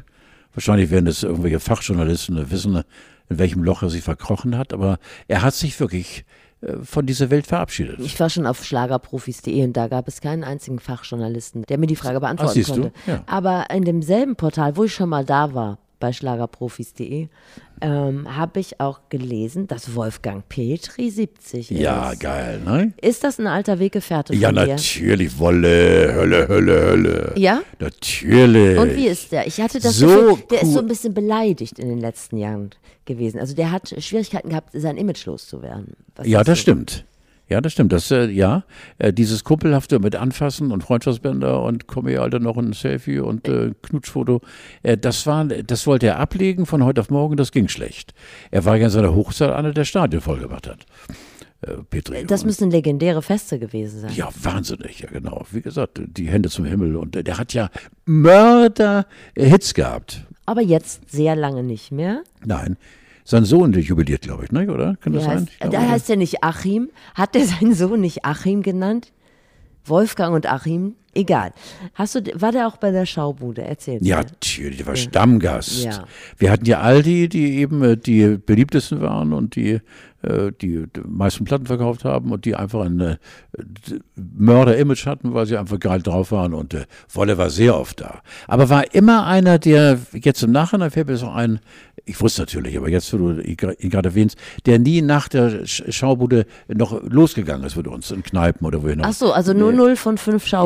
Wahrscheinlich 0.52 0.90
werden 0.90 1.06
es 1.06 1.22
irgendwelche 1.22 1.60
Fachjournalisten 1.60 2.50
wissen, 2.50 2.82
in 3.28 3.38
welchem 3.38 3.62
Loch 3.62 3.82
er 3.82 3.90
sich 3.90 4.02
verkrochen 4.02 4.56
hat. 4.56 4.72
Aber 4.72 4.98
er 5.28 5.42
hat 5.42 5.54
sich 5.54 5.78
wirklich 5.80 6.24
äh, 6.60 6.76
von 6.82 7.06
dieser 7.06 7.30
Welt 7.30 7.46
verabschiedet. 7.46 8.00
Ich 8.00 8.18
war 8.20 8.30
schon 8.30 8.46
auf 8.46 8.64
schlagerprofis.de 8.64 9.64
und 9.64 9.76
da 9.76 9.88
gab 9.88 10.08
es 10.08 10.20
keinen 10.20 10.44
einzigen 10.44 10.78
Fachjournalisten, 10.78 11.62
der 11.62 11.78
mir 11.78 11.86
die 11.86 11.96
Frage 11.96 12.20
beantworten 12.20 12.62
du? 12.62 12.72
konnte. 12.72 12.92
Ja. 13.06 13.22
Aber 13.26 13.70
in 13.70 13.84
demselben 13.84 14.36
Portal, 14.36 14.76
wo 14.76 14.84
ich 14.84 14.94
schon 14.94 15.08
mal 15.08 15.24
da 15.24 15.54
war, 15.54 15.78
bei 15.98 16.12
schlagerprofis.de, 16.12 17.28
ähm, 17.80 18.36
habe 18.36 18.60
ich 18.60 18.80
auch 18.80 19.00
gelesen, 19.08 19.66
dass 19.66 19.94
Wolfgang 19.94 20.48
Petri 20.48 21.10
70 21.10 21.70
ja, 21.70 22.10
ist. 22.12 22.20
geil, 22.20 22.60
ne? 22.64 22.92
Ist 23.00 23.24
das 23.24 23.38
ein 23.38 23.46
alter 23.46 23.78
Weggefährte 23.78 24.34
Ja, 24.34 24.48
von 24.48 24.56
dir? 24.56 24.66
natürlich, 24.68 25.38
Wolle, 25.38 26.14
Hölle, 26.14 26.48
Hölle, 26.48 26.80
Hölle. 26.86 27.32
Ja? 27.36 27.62
Natürlich. 27.78 28.78
Und 28.78 28.96
wie 28.96 29.06
ist 29.08 29.32
der? 29.32 29.46
Ich 29.46 29.60
hatte 29.60 29.80
das 29.80 29.96
So 29.96 30.06
Gefühl, 30.06 30.44
der 30.50 30.62
ist 30.62 30.68
cool. 30.68 30.72
so 30.74 30.78
ein 30.80 30.86
bisschen 30.88 31.14
beleidigt 31.14 31.78
in 31.78 31.88
den 31.88 31.98
letzten 32.00 32.36
Jahren 32.38 32.70
gewesen. 33.04 33.38
Also 33.40 33.54
der 33.54 33.70
hat 33.70 33.94
Schwierigkeiten 33.98 34.48
gehabt, 34.50 34.70
sein 34.74 34.96
Image 34.96 35.24
loszuwerden. 35.26 35.94
Was 36.16 36.26
Ja, 36.26 36.40
ist 36.40 36.48
das 36.48 36.58
so? 36.58 36.62
stimmt. 36.62 37.04
Ja, 37.48 37.60
das 37.60 37.72
stimmt. 37.72 37.92
Das, 37.92 38.10
äh, 38.10 38.26
ja, 38.26 38.64
äh, 38.98 39.12
dieses 39.12 39.44
Kumpelhafte 39.44 39.98
mit 40.00 40.16
Anfassen 40.16 40.72
und 40.72 40.82
Freundschaftsbänder 40.82 41.62
und 41.62 41.86
komm 41.86 42.08
hier, 42.08 42.22
Alter, 42.22 42.40
noch 42.40 42.56
ein 42.56 42.72
Selfie 42.72 43.20
und 43.20 43.46
äh, 43.48 43.72
Knutschfoto, 43.82 44.40
äh, 44.82 44.98
das 44.98 45.26
war, 45.26 45.44
das 45.44 45.86
wollte 45.86 46.06
er 46.06 46.18
ablegen 46.18 46.66
von 46.66 46.84
heute 46.84 47.00
auf 47.00 47.10
morgen, 47.10 47.36
das 47.36 47.52
ging 47.52 47.68
schlecht. 47.68 48.14
Er 48.50 48.64
war 48.64 48.76
ja 48.76 48.86
in 48.86 48.90
seiner 48.90 49.14
Hochzeit 49.14 49.50
einer, 49.52 49.72
der 49.72 49.84
Stadion 49.84 50.20
vollgemacht 50.22 50.66
hat. 50.66 50.86
Äh, 51.62 51.74
Petri. 51.88 52.24
Das 52.26 52.40
Und- 52.42 52.46
müssen 52.48 52.70
legendäre 52.70 53.22
Feste 53.22 53.58
gewesen 53.60 54.00
sein. 54.00 54.12
ja, 54.14 54.28
wahnsinnig, 54.42 54.98
ja 55.00 55.08
genau. 55.08 55.46
Wie 55.52 55.62
gesagt, 55.62 56.00
die 56.04 56.26
Hände 56.28 56.50
zum 56.50 56.64
Himmel 56.64 56.96
und 56.96 57.14
äh, 57.14 57.22
der 57.22 57.38
hat 57.38 57.54
ja 57.54 57.70
Mörder-Hits 58.06 59.74
gehabt. 59.74 60.24
Aber 60.46 60.60
jetzt 60.62 61.10
sehr 61.10 61.34
lange 61.36 61.62
nicht 61.62 61.92
mehr. 61.92 62.22
Nein, 62.44 62.76
Sein 63.28 63.44
Sohn 63.44 63.72
der 63.72 63.82
jubiliert, 63.82 64.22
glaube 64.22 64.44
ich, 64.44 64.52
ne? 64.52 64.72
oder? 64.72 64.94
Kann 65.00 65.12
das 65.12 65.24
Wie 65.24 65.26
sein? 65.26 65.48
heißt, 65.60 65.74
da 65.74 65.80
heißt 65.80 66.10
er 66.10 66.16
nicht 66.16 66.44
Achim. 66.44 66.90
Hat 67.16 67.34
der 67.34 67.44
seinen 67.44 67.74
Sohn 67.74 68.00
nicht 68.00 68.24
Achim 68.24 68.62
genannt? 68.62 69.12
Wolfgang 69.84 70.32
und 70.32 70.46
Achim? 70.46 70.94
Egal. 71.16 71.52
Hast 71.94 72.14
du, 72.14 72.20
war 72.34 72.52
der 72.52 72.66
auch 72.68 72.76
bei 72.76 72.90
der 72.90 73.06
Schaubude? 73.06 73.62
Erzähl. 73.62 73.98
Ja, 74.02 74.18
natürlich, 74.18 74.78
der 74.78 74.86
war 74.86 74.96
Stammgast. 74.96 75.82
Ja. 75.84 76.04
Wir 76.38 76.50
hatten 76.50 76.66
ja 76.66 76.80
all 76.80 77.02
die, 77.02 77.28
die 77.28 77.56
eben 77.58 77.82
äh, 77.82 77.96
die 77.96 78.36
beliebtesten 78.36 79.00
waren 79.00 79.32
und 79.32 79.56
die 79.56 79.80
äh, 80.22 80.50
die 80.60 80.84
meisten 81.06 81.44
Platten 81.44 81.66
verkauft 81.66 82.04
haben 82.04 82.32
und 82.32 82.44
die 82.44 82.54
einfach 82.56 82.84
ein 82.84 83.00
äh, 83.00 83.16
Mörder-Image 84.16 85.06
hatten, 85.06 85.34
weil 85.34 85.46
sie 85.46 85.56
einfach 85.56 85.78
geil 85.78 86.02
drauf 86.02 86.32
waren 86.32 86.54
und 86.54 86.74
äh, 86.74 86.84
Wolle 87.12 87.38
war 87.38 87.50
sehr 87.50 87.78
oft 87.78 88.00
da. 88.00 88.20
Aber 88.48 88.68
war 88.68 88.94
immer 88.94 89.26
einer, 89.26 89.58
der 89.58 89.98
jetzt 90.12 90.42
im 90.42 90.52
Nachhinein 90.52 90.90
fällt 90.90 91.08
mir 91.08 91.16
so 91.16 91.28
ein, 91.28 91.60
ich 92.04 92.20
wusste 92.20 92.42
natürlich, 92.42 92.76
aber 92.76 92.88
jetzt, 92.88 93.12
wo 93.12 93.18
du 93.18 93.40
ihn 93.40 93.56
gerade 93.56 94.08
erwähnst, 94.08 94.38
der 94.64 94.78
nie 94.78 95.02
nach 95.02 95.28
der 95.28 95.64
Sch- 95.64 95.90
Schaubude 95.92 96.46
noch 96.68 97.02
losgegangen 97.02 97.66
ist 97.66 97.76
mit 97.76 97.86
uns 97.88 98.10
in 98.10 98.22
Kneipen 98.22 98.66
oder 98.66 98.82
wohin. 98.82 99.02
Ach 99.04 99.12
so, 99.12 99.32
also 99.32 99.52
nur 99.52 99.72
null 99.72 99.96
von 99.96 100.16
fünf 100.18 100.46
Ja, 100.46 100.60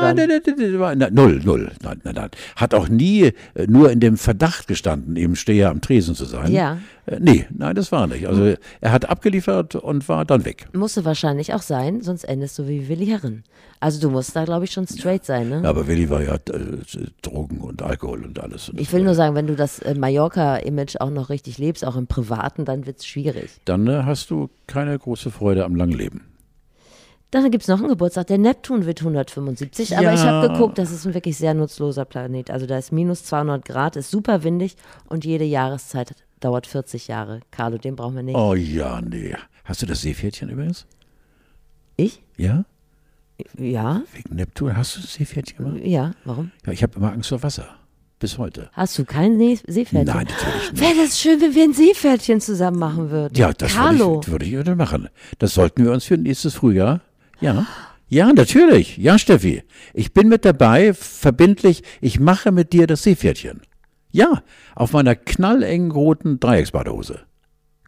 Schaubudenbaggern. 0.00 0.16
nein, 0.16 0.28
nein, 0.28 0.42
nein, 0.56 0.70
nein, 0.70 0.80
war- 1.00 1.10
null, 1.10 1.40
null. 1.44 1.72
Nein, 1.82 2.00
nein, 2.04 2.14
nein. 2.14 2.30
Hat 2.56 2.74
auch 2.74 2.88
nie 2.88 3.32
äh, 3.54 3.66
nur 3.66 3.90
in 3.90 4.00
dem 4.00 4.16
Verdacht 4.16 4.66
gestanden, 4.68 5.16
eben 5.16 5.36
Steher 5.36 5.70
am 5.70 5.80
Tresen 5.80 6.14
zu 6.14 6.24
sein. 6.24 6.52
Ja. 6.52 6.78
Äh, 7.06 7.18
nee, 7.20 7.46
nein, 7.50 7.74
das 7.74 7.90
war 7.92 8.06
nicht. 8.06 8.26
Also 8.28 8.54
er 8.80 8.92
hat 8.92 9.08
abgeliefert 9.08 9.74
und 9.74 10.08
war 10.08 10.24
dann 10.24 10.44
weg. 10.44 10.66
Musste 10.72 11.04
wahrscheinlich 11.04 11.52
auch 11.54 11.62
sein, 11.62 12.00
sonst 12.02 12.24
endest 12.24 12.58
du 12.58 12.68
wie 12.68 12.88
Willi 12.88 13.06
Herren. 13.06 13.42
Also 13.80 14.00
du 14.00 14.10
musst 14.10 14.36
da, 14.36 14.44
glaube 14.44 14.64
ich, 14.64 14.70
schon 14.70 14.86
straight 14.86 15.24
sein, 15.24 15.48
ne? 15.48 15.60
Ja, 15.64 15.70
aber 15.70 15.88
Willi 15.88 16.08
war 16.08 16.22
ja 16.22 16.34
äh, 16.36 16.38
Drogen 17.22 17.58
und 17.60 17.82
Alkohol 17.82 18.24
und 18.24 18.38
alles. 18.38 18.68
Und 18.68 18.80
Ich 18.80 18.92
will 18.92 19.02
nur 19.02 19.14
sagen, 19.16 19.34
wenn 19.34 19.48
du 19.48 19.56
das 19.56 19.80
äh, 19.80 19.94
Mallorca-Image 19.96 20.96
auch 21.00 21.10
noch 21.10 21.30
richtig 21.30 21.58
lebst, 21.58 21.84
auch 21.84 21.96
im 21.96 22.06
Privaten, 22.06 22.64
dann 22.64 22.86
wird's 22.86 23.04
schwierig. 23.06 23.50
dann 23.64 23.88
äh, 23.88 24.02
hast 24.04 24.30
du 24.30 24.50
keine 24.68 24.96
große 24.96 25.30
Freude 25.32 25.64
am 25.64 25.74
langen 25.74 25.94
Leben. 25.98 26.20
Dann 27.32 27.50
gibt's 27.50 27.66
noch 27.66 27.78
einen 27.80 27.88
Geburtstag. 27.88 28.26
Der 28.26 28.36
Neptun 28.38 28.84
wird 28.84 29.00
175, 29.00 29.96
aber 29.96 30.12
ich 30.12 30.20
Ja. 30.20 30.26
habe 30.26 30.48
geguckt, 30.52 30.76
das 30.78 30.92
ist 30.92 31.06
ein 31.06 31.14
wirklich 31.14 31.38
sehr 31.38 31.54
nutzloser 31.54 32.04
Planet. 32.04 32.50
Also 32.50 32.66
da 32.66 32.76
ist 32.76 32.92
minus 32.92 33.24
200 33.24 33.64
Grad, 33.64 33.96
ist 33.96 34.10
super 34.10 34.44
windig 34.44 34.76
und 35.08 35.24
jede 35.24 35.44
Jahreszeit 35.44 36.14
dauert 36.40 36.66
40 36.66 37.08
Jahre. 37.08 37.40
Carlo, 37.50 37.78
den 37.78 37.96
brauchen 37.96 38.16
wir 38.16 38.22
nicht. 38.22 38.36
Oh 38.36 38.54
ja, 38.54 39.00
nee. 39.00 39.34
Hast 39.64 39.80
du 39.80 39.86
das 39.86 40.02
Seepferdchen 40.02 40.50
übrigens? 40.50 40.86
Ich? 41.96 42.22
Ja? 42.36 42.64
Ja? 43.58 44.02
Wegen 44.12 44.36
Neptun? 44.36 44.76
Hast 44.76 44.96
du 44.96 45.00
das 45.00 45.14
Seepferdchen 45.14 45.56
gemacht? 45.64 45.80
Ja, 45.84 46.10
warum? 46.26 46.50
Ja, 46.66 46.72
ich 46.72 46.82
habe 46.82 46.96
immer 46.96 47.12
Angst 47.12 47.30
vor 47.30 47.42
Wasser. 47.42 47.66
Bis 48.18 48.36
heute. 48.38 48.68
Hast 48.74 48.98
du 48.98 49.04
kein 49.06 49.38
See 49.38 49.58
Seepferdchen? 49.66 50.14
Nein, 50.14 50.26
natürlich 50.28 50.72
nicht. 50.72 50.80
Wäre 50.82 51.06
das 51.06 51.18
schön, 51.18 51.40
wenn 51.40 51.54
wir 51.54 51.64
ein 51.64 51.72
Seepferdchen 51.72 52.40
zusammen 52.42 52.78
machen 52.78 53.10
würden. 53.10 53.34
Ja, 53.36 53.52
das 53.54 53.72
Carlo. 53.74 54.22
würde 54.26 54.44
ich, 54.44 54.52
würde 54.52 54.72
ich 54.72 54.76
machen. 54.76 55.08
Das 55.38 55.54
sollten 55.54 55.82
wir 55.84 55.92
uns 55.92 56.04
für 56.04 56.18
nächstes 56.18 56.54
Frühjahr. 56.54 57.00
Ja. 57.42 57.66
Ja, 58.08 58.32
natürlich. 58.32 58.98
Ja, 58.98 59.18
Steffi. 59.18 59.62
Ich 59.94 60.12
bin 60.12 60.28
mit 60.28 60.44
dabei, 60.44 60.94
verbindlich. 60.94 61.82
Ich 62.00 62.20
mache 62.20 62.52
mit 62.52 62.72
dir 62.72 62.86
das 62.86 63.02
Seepferdchen. 63.02 63.62
Ja, 64.10 64.42
auf 64.74 64.92
meiner 64.92 65.14
knallengen 65.14 65.90
roten 65.90 66.38
Dreiecksbadehose 66.38 67.20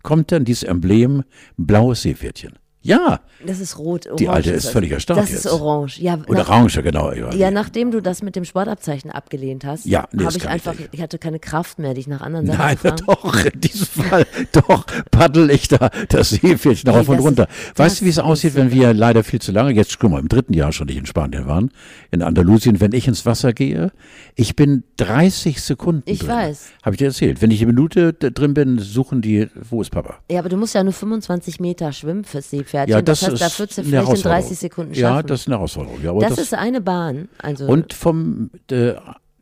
kommt 0.05 0.31
dann 0.31 0.45
dieses 0.45 0.63
Emblem 0.63 1.25
blaues 1.57 2.03
Seepferdchen. 2.03 2.53
Ja, 2.87 3.21
Das 3.47 3.61
ist 3.61 3.79
rot. 3.79 4.07
Orange 4.07 4.17
Die 4.19 4.29
alte 4.29 4.51
ist 4.51 4.67
das. 4.67 4.73
völlig 4.73 4.93
erstarrt 4.93 5.19
Das 5.19 5.31
ist 5.31 5.45
jetzt. 5.45 5.53
orange. 5.55 5.99
Ja, 6.03 6.19
oder 6.29 6.41
nach, 6.41 6.49
orange, 6.51 6.83
genau. 6.83 7.13
Ja, 7.13 7.33
ja, 7.35 7.51
nachdem 7.51 7.91
du 7.91 8.03
das 8.03 8.21
mit 8.23 8.37
dem 8.37 8.45
Sportabzeichen 8.45 9.11
abgelehnt 9.11 9.65
hast, 9.65 9.87
Ja, 9.87 10.07
nee, 10.13 10.23
habe 10.25 10.37
ich 10.37 10.45
ich 10.45 10.49
einfach, 10.49 10.75
nicht. 10.79 10.91
ich 10.93 11.01
hatte 11.01 11.19
keine 11.19 11.39
Kraft 11.39 11.79
mehr, 11.79 11.95
dich 11.95 12.07
nach 12.09 12.21
anderen 12.21 12.45
Sachen 12.47 12.59
Nein, 12.59 12.77
zu 12.77 12.89
fragen. 12.89 13.03
doch, 13.07 13.45
in 13.47 13.61
diesem 13.61 13.87
Fall, 13.87 14.27
doch, 14.53 14.85
paddel 15.11 15.51
ich 15.51 15.69
da 15.69 15.89
das 16.11 16.29
Seepferdchen 16.31 16.91
rauf 16.91 17.09
und 17.09 17.21
runter. 17.21 17.49
ist- 17.49 17.79
weißt 17.79 18.01
du, 18.03 18.05
wie 18.05 18.11
es 18.11 18.19
aussieht, 18.19 18.51
ist 18.51 18.57
wenn 18.57 18.71
wir 18.71 18.93
leider 18.93 19.25
viel 19.25 19.41
zu 19.41 19.51
lange, 19.51 19.71
jetzt 19.73 19.99
guck 19.99 20.11
mal, 20.11 20.21
im 20.21 20.29
dritten 20.29 20.53
Jahr 20.53 20.71
schon 20.73 20.87
nicht 20.87 20.99
in 20.99 21.07
Spanien 21.07 21.47
waren, 21.47 21.71
in 22.11 22.21
Andalusien, 22.23 22.81
wenn 22.81 22.93
ich 22.93 23.09
ins 23.09 23.25
Wasser 23.25 23.55
gehe, 23.55 23.93
ich 24.35 24.57
bin 24.57 24.85
30 24.99 25.63
Sekunden 25.63 26.03
Ich 26.05 26.19
drin. 26.19 26.29
weiß. 26.29 26.67
Habe 26.83 26.97
ich 26.97 26.99
dir 26.99 27.07
erzählt. 27.07 27.41
Wenn 27.41 27.51
ich 27.51 27.63
eine 27.63 27.73
Minute 27.73 28.13
drin 28.13 28.53
bin, 28.53 28.79
suchen 28.79 29.23
die, 29.23 29.49
wo 29.71 29.81
ist 29.81 29.89
Papa? 29.91 30.17
Ja, 30.31 30.41
aber 30.41 30.51
du 30.51 30.59
musst 30.59 30.75
ja 30.75 30.85
nur 30.85 30.93
25 30.93 31.61
Meter 31.61 31.91
schwimmen 31.93 32.25
fürs 32.25 32.51
Seepferdchen. 32.51 32.74
Ja, 32.75 33.03
das, 33.03 33.23
heißt, 33.23 33.33
ist 33.35 33.43
da 33.43 33.59
würdest 33.59 33.79
du 33.79 33.83
eine 33.83 33.89
vielleicht 33.89 33.89
in 33.89 33.93
Herausforderung. 33.93 34.43
30 34.43 34.59
Sekunden 34.59 34.95
Ja, 34.95 35.09
schaffen. 35.09 35.27
das 35.27 35.41
ist 35.41 35.47
eine 35.47 35.57
Herausforderung. 35.57 36.03
Ja, 36.03 36.13
das, 36.15 36.29
das, 36.31 36.39
ist 36.39 36.55
eine 36.55 36.81
Bahn. 36.81 37.29
Also, 37.39 37.67
und 37.67 37.93
vom 37.93 38.51
äh, 38.71 38.95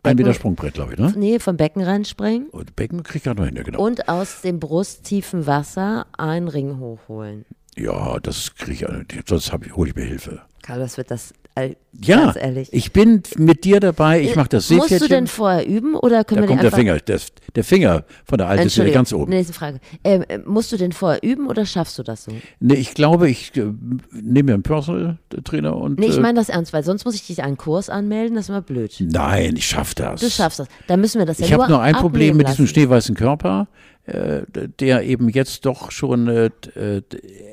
ein 0.04 0.16
Meter 0.16 0.34
Sprungbrett, 0.34 0.74
glaube 0.74 0.94
ich, 0.94 0.98
ne? 0.98 1.12
nee, 1.16 1.38
vom 1.38 1.56
Becken 1.56 1.82
reinspringen 1.82 2.48
Und 2.48 2.74
Becken 2.74 3.02
krieg 3.02 3.16
ich 3.16 3.22
gerade 3.22 3.40
noch 3.40 3.46
hin, 3.46 3.56
ja, 3.56 3.62
genau. 3.62 3.80
und 3.84 4.08
aus 4.08 4.40
dem 4.40 4.58
brusttiefen 4.58 5.46
Wasser 5.46 6.06
einen 6.18 6.48
Ring 6.48 6.78
hochholen. 6.78 7.44
Ja, 7.76 8.18
das 8.20 8.54
kriege 8.56 8.72
ich, 8.72 9.16
äh, 9.16 9.22
sonst 9.26 9.52
hole 9.52 9.90
ich 9.90 9.96
mir 9.96 10.04
Hilfe. 10.04 10.42
Carlo, 10.62 10.82
das 10.82 10.96
wird 10.96 11.10
das, 11.10 11.32
äh, 11.54 11.74
Ja, 12.02 12.24
ganz 12.24 12.36
ehrlich. 12.36 12.68
ich 12.72 12.92
bin 12.92 13.22
mit 13.36 13.64
dir 13.64 13.78
dabei, 13.80 14.20
ich 14.22 14.34
mache 14.36 14.48
das 14.48 14.70
Musst 14.70 14.88
Seepferdchen. 14.88 15.08
du 15.08 15.14
denn 15.14 15.26
vorher 15.26 15.66
üben 15.66 15.94
oder 15.94 16.24
können 16.24 16.42
Da 16.42 16.48
wir 16.48 16.48
kommt 16.48 16.62
der. 16.62 16.72
Finger, 16.72 16.98
der, 16.98 17.20
der 17.54 17.64
Finger 17.64 18.04
von 18.24 18.38
der 18.38 18.48
Alten 18.48 18.66
ist 18.66 18.78
wieder 18.78 18.90
ganz 18.90 19.12
oben. 19.12 19.30
nächste 19.30 19.52
Frage. 19.52 19.80
Ähm, 20.04 20.24
äh, 20.28 20.38
musst 20.38 20.72
du 20.72 20.76
denn 20.76 20.92
vorher 20.92 21.22
üben 21.22 21.46
oder 21.48 21.66
schaffst 21.66 21.98
du 21.98 22.02
das 22.02 22.24
so? 22.24 22.32
Nee, 22.60 22.74
ich 22.74 22.94
glaube, 22.94 23.28
ich 23.28 23.54
äh, 23.56 23.66
nehme 24.10 24.44
mir 24.48 24.54
einen 24.54 24.62
Personal 24.62 25.18
Trainer 25.44 25.76
und. 25.76 25.98
Nee, 25.98 26.06
ich 26.06 26.16
äh, 26.16 26.20
meine 26.20 26.38
das 26.38 26.48
ernst, 26.48 26.72
weil 26.72 26.82
sonst 26.84 27.04
muss 27.04 27.14
ich 27.14 27.26
dich 27.26 27.42
einen 27.42 27.56
Kurs 27.58 27.90
anmelden, 27.90 28.36
das 28.36 28.46
ist 28.46 28.48
immer 28.48 28.62
blöd. 28.62 28.94
Nein, 29.00 29.56
ich 29.56 29.66
schaff 29.66 29.94
das. 29.94 30.20
Du 30.20 30.30
schaffst 30.30 30.58
das. 30.60 30.68
Dann 30.86 31.00
müssen 31.00 31.18
wir 31.18 31.26
das 31.26 31.38
ja 31.38 31.46
Ich 31.46 31.52
habe 31.52 31.68
nur 31.68 31.80
ein 31.82 31.94
Problem 31.94 32.36
mit 32.36 32.48
diesem 32.48 32.64
lassen. 32.64 32.74
schneeweißen 32.74 33.14
Körper, 33.14 33.68
äh, 33.68 33.91
der 34.04 35.04
eben 35.04 35.28
jetzt 35.28 35.64
doch 35.64 35.92
schon 35.92 36.26
äh, 36.26 36.50
äh, 36.74 37.02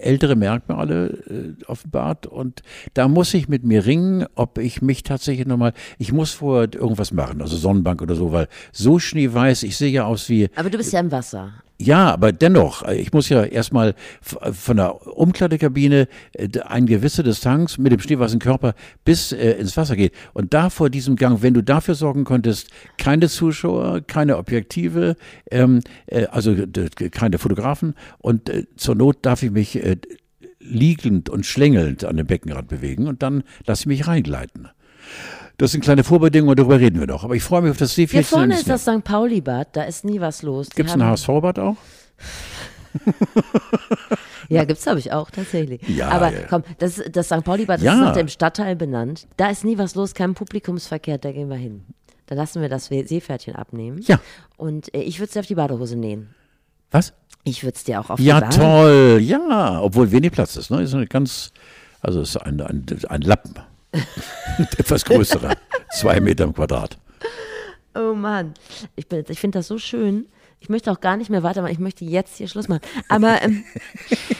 ältere 0.01 0.35
Merkmale 0.35 1.55
äh, 1.59 1.63
offenbart. 1.65 2.25
Und 2.25 2.63
da 2.95 3.07
muss 3.07 3.33
ich 3.33 3.47
mit 3.47 3.63
mir 3.63 3.85
ringen, 3.85 4.25
ob 4.35 4.57
ich 4.57 4.81
mich 4.81 5.03
tatsächlich 5.03 5.45
nochmal, 5.45 5.73
ich 5.99 6.11
muss 6.11 6.31
vorher 6.31 6.73
irgendwas 6.73 7.11
machen, 7.11 7.41
also 7.41 7.55
Sonnenbank 7.55 8.01
oder 8.01 8.15
so, 8.15 8.31
weil 8.31 8.47
so 8.71 8.97
schneeweiß, 8.97 9.63
ich 9.63 9.77
sehe 9.77 9.91
ja 9.91 10.05
aus 10.05 10.27
wie, 10.29 10.49
Aber 10.55 10.69
du 10.69 10.77
bist 10.77 10.91
ja 10.91 10.99
im 10.99 11.11
Wasser. 11.11 11.53
Ja, 11.81 12.11
aber 12.11 12.33
dennoch, 12.33 12.83
äh, 12.83 12.95
ich 12.95 13.13
muss 13.13 13.29
ja 13.29 13.41
erstmal 13.45 13.95
f- 14.21 14.37
von 14.51 14.75
der 14.75 15.07
Umkleidekabine 15.17 16.09
äh, 16.33 16.59
eine 16.59 16.85
gewisse 16.85 17.23
Distanz 17.23 17.77
mit 17.77 17.93
dem 17.93 18.01
schneeweißen 18.01 18.39
Körper 18.39 18.73
bis 19.05 19.31
äh, 19.31 19.51
ins 19.51 19.77
Wasser 19.77 19.95
geht. 19.95 20.13
Und 20.33 20.53
da 20.53 20.69
vor 20.69 20.89
diesem 20.89 21.15
Gang, 21.15 21.41
wenn 21.41 21.53
du 21.53 21.63
dafür 21.63 21.95
sorgen 21.95 22.25
könntest, 22.25 22.67
keine 22.97 23.29
Zuschauer, 23.29 24.01
keine 24.01 24.37
Objektive, 24.37 25.15
ähm, 25.51 25.79
äh, 26.07 26.25
also 26.25 26.53
keine 27.11 27.37
Fotografen 27.37 27.95
und 28.17 28.49
äh, 28.49 28.65
zur 28.75 28.95
Not 28.95 29.19
darf 29.21 29.41
ich 29.41 29.51
mich 29.51 29.81
äh, 29.81 29.95
liegend 30.59 31.29
und 31.29 31.45
schlängelnd 31.45 32.03
an 32.03 32.17
dem 32.17 32.27
Beckenrand 32.27 32.67
bewegen 32.67 33.07
und 33.07 33.23
dann 33.23 33.43
lasse 33.65 33.83
ich 33.83 33.87
mich 33.87 34.05
reingleiten. 34.05 34.67
Das 35.59 35.71
sind 35.73 35.81
kleine 35.83 36.03
Vorbedingungen, 36.03 36.55
darüber 36.55 36.79
reden 36.79 36.99
wir 36.99 37.07
noch. 37.07 37.23
Aber 37.23 37.35
ich 37.35 37.43
freue 37.43 37.61
mich 37.61 37.71
auf 37.71 37.77
das 37.77 37.91
Hier 37.93 38.07
Seepferdchen. 38.07 38.37
vorne 38.39 38.53
ist 38.55 38.67
das 38.69 38.81
St. 38.83 39.03
Pauli-Bad, 39.03 39.75
da 39.75 39.83
ist 39.83 40.05
nie 40.05 40.19
was 40.21 40.41
los. 40.41 40.69
Gibt 40.69 40.89
es 40.89 40.95
ein 40.95 41.03
HSV-Bad 41.03 41.59
auch? 41.59 41.75
Ja, 44.51 44.63
gibt's 44.63 44.81
glaube 44.83 44.97
ich 44.97 45.11
auch, 45.11 45.29
tatsächlich. 45.29 45.79
Ja, 45.87 46.07
Aber 46.09 46.31
ja. 46.33 46.39
komm, 46.49 46.63
das, 46.79 46.99
das 47.11 47.27
St. 47.27 47.43
Pauli-Bad 47.43 47.77
das 47.77 47.83
Ja. 47.85 47.93
ist 47.93 47.99
nach 47.99 48.13
dem 48.13 48.27
Stadtteil 48.29 48.75
benannt. 48.75 49.27
Da 49.37 49.49
ist 49.51 49.63
nie 49.63 49.77
was 49.77 49.93
los, 49.93 50.15
kein 50.15 50.33
Publikumsverkehr, 50.33 51.19
da 51.19 51.31
gehen 51.31 51.49
wir 51.49 51.55
hin. 51.57 51.83
Da 52.25 52.33
lassen 52.33 52.59
wir 52.61 52.67
das 52.69 52.85
Seepferdchen 52.87 53.55
abnehmen. 53.55 53.99
Ja. 54.07 54.19
Und 54.57 54.91
äh, 54.95 55.01
ich 55.01 55.19
würde 55.19 55.27
es 55.27 55.33
dir 55.33 55.41
auf 55.41 55.45
die 55.45 55.53
Badehose 55.55 55.95
nähen. 55.97 56.33
Was? 56.89 57.13
Ich 57.43 57.63
würde 57.63 57.75
es 57.75 57.83
dir 57.83 57.99
auch 58.01 58.09
auf 58.09 58.19
Ja, 58.19 58.39
die 58.41 58.45
Bade 58.45 58.57
toll, 58.57 59.19
ja, 59.21 59.81
obwohl 59.81 60.11
wenig 60.11 60.31
Platz 60.31 60.55
ist. 60.55 60.71
Ne? 60.71 60.81
Ist 60.81 60.95
eine 60.95 61.05
ganz, 61.05 61.51
also 62.01 62.21
ist 62.21 62.35
ein, 62.37 62.59
ein, 62.61 62.85
ein 63.07 63.21
Lappen. 63.21 63.53
Etwas 64.77 65.05
größerer, 65.05 65.55
zwei 65.91 66.19
Meter 66.19 66.43
im 66.45 66.53
Quadrat. 66.53 66.97
Oh 67.95 68.13
Mann, 68.13 68.53
ich, 68.95 69.07
bin- 69.07 69.25
ich 69.27 69.39
finde 69.39 69.59
das 69.59 69.67
so 69.67 69.77
schön. 69.77 70.27
Ich 70.59 70.69
möchte 70.69 70.91
auch 70.91 70.99
gar 70.99 71.17
nicht 71.17 71.29
mehr 71.29 71.41
weitermachen. 71.43 71.71
Ich 71.71 71.79
möchte 71.79 72.05
jetzt 72.05 72.37
hier 72.37 72.47
Schluss 72.47 72.67
machen. 72.67 72.81
Aber 73.07 73.41
ähm, 73.41 73.63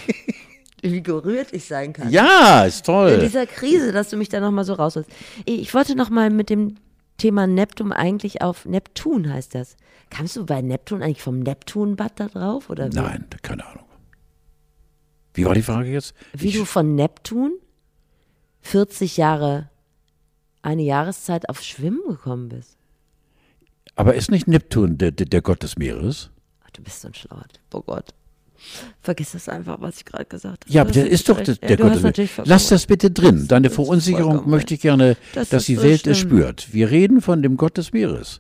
wie 0.81 1.01
gerührt 1.01 1.53
ich 1.53 1.65
sein 1.65 1.93
kann. 1.93 2.09
Ja, 2.11 2.65
ist 2.65 2.79
In 2.79 2.83
toll. 2.85 3.19
dieser 3.19 3.45
Krise, 3.47 3.91
dass 3.91 4.09
du 4.09 4.17
mich 4.17 4.29
da 4.29 4.39
nochmal 4.39 4.65
so 4.65 4.73
rausholst. 4.73 5.09
Ich 5.45 5.73
wollte 5.73 5.95
nochmal 5.95 6.29
mit 6.29 6.49
dem 6.49 6.75
Thema 7.17 7.47
Neptun 7.47 7.91
eigentlich 7.91 8.41
auf 8.41 8.65
Neptun 8.65 9.31
heißt 9.33 9.55
das. 9.55 9.75
Kamst 10.09 10.35
du 10.35 10.45
bei 10.45 10.61
Neptun 10.61 11.01
eigentlich 11.03 11.21
vom 11.21 11.39
Neptunbad 11.39 12.19
da 12.19 12.27
drauf? 12.27 12.69
Oder 12.69 12.91
wie, 12.91 12.95
Nein, 12.95 13.25
keine 13.41 13.65
Ahnung. 13.65 13.85
Wie 15.33 15.45
war 15.45 15.53
die 15.53 15.61
Frage 15.61 15.89
jetzt? 15.91 16.13
wie 16.33 16.47
Ich- 16.49 16.55
du 16.57 16.65
von 16.65 16.95
Neptun 16.95 17.53
40 18.61 19.17
Jahre, 19.17 19.69
eine 20.61 20.83
Jahreszeit 20.83 21.49
auf 21.49 21.61
Schwimmen 21.61 22.01
gekommen 22.07 22.49
bist? 22.49 22.75
aber 23.95 24.15
ist 24.15 24.31
nicht 24.31 24.47
Neptun 24.47 24.97
der, 24.97 25.11
der, 25.11 25.25
der 25.25 25.41
Gott 25.41 25.61
des 25.61 25.77
Meeres? 25.77 26.29
Ach, 26.65 26.69
du 26.71 26.81
bist 26.81 27.01
so 27.01 27.09
ein 27.09 27.13
Schlauert. 27.13 27.59
Oh 27.73 27.81
Gott. 27.81 28.13
Vergiss 29.01 29.33
das 29.33 29.49
einfach, 29.49 29.81
was 29.81 29.97
ich 29.97 30.05
gerade 30.05 30.23
gesagt 30.25 30.63
habe. 30.65 30.73
Ja, 30.73 30.81
aber 30.83 30.91
der 30.91 31.09
ist 31.09 31.27
doch 31.27 31.41
der, 31.41 31.55
Ja, 31.55 31.67
der 31.67 31.77
du 31.77 31.83
Gott 31.83 31.95
des 31.95 32.03
Meeres. 32.37 32.47
Lass 32.47 32.69
das 32.69 32.85
bitte 32.85 33.11
drin. 33.11 33.47
Deine 33.49 33.69
Verunsicherung 33.69 34.49
möchte 34.49 34.73
ich 34.75 34.79
gerne, 34.81 35.17
Das 35.33 35.49
dass 35.49 35.65
die 35.65 35.75
so 35.75 35.83
Welt 35.83 36.07
es 36.07 36.17
schlimm. 36.19 36.29
spürt. 36.37 36.73
Wir 36.73 36.89
reden 36.91 37.19
von 37.21 37.41
dem 37.41 37.57
Gott 37.57 37.77
des 37.77 37.91
Meeres. 37.91 38.39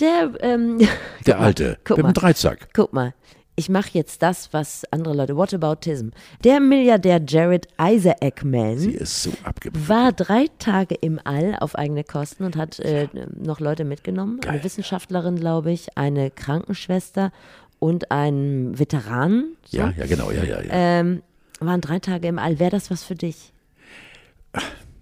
Der, 0.00 0.32
ähm, 0.40 0.80
Der 1.26 1.38
Alte. 1.40 1.78
Mit 1.90 1.98
dem 1.98 2.12
Dreizack. 2.12 2.68
guck 2.72 2.92
mal. 2.92 3.14
Ich 3.56 3.68
mache 3.68 3.90
jetzt 3.92 4.22
das, 4.22 4.52
was 4.52 4.84
andere 4.90 5.14
Leute, 5.14 5.36
Whataboutism. 5.36 6.08
Der 6.42 6.60
Milliardär 6.60 7.20
Jared 7.26 7.68
Isaacman 7.80 8.78
Sie 8.78 8.92
ist 8.92 9.22
so 9.22 9.32
war 9.72 10.12
drei 10.12 10.46
Tage 10.58 10.94
im 10.96 11.20
All 11.24 11.56
auf 11.60 11.76
eigene 11.76 12.04
Kosten 12.04 12.44
und 12.44 12.56
hat 12.56 12.80
äh, 12.80 13.08
noch 13.36 13.60
Leute 13.60 13.84
mitgenommen. 13.84 14.40
Eine 14.46 14.64
Wissenschaftlerin, 14.64 15.36
glaube 15.36 15.72
ich, 15.72 15.96
eine 15.96 16.30
Krankenschwester 16.30 17.32
und 17.78 18.10
einen 18.10 18.78
Veteran. 18.78 19.56
So. 19.66 19.78
Ja, 19.78 19.92
ja, 19.96 20.06
genau, 20.06 20.30
ja, 20.30 20.42
ja, 20.42 20.60
ja. 20.60 20.70
Ähm, 20.70 21.22
waren 21.60 21.80
drei 21.80 21.98
Tage 21.98 22.28
im 22.28 22.38
All. 22.38 22.58
Wäre 22.58 22.70
das 22.70 22.90
was 22.90 23.04
für 23.04 23.14
dich? 23.14 23.52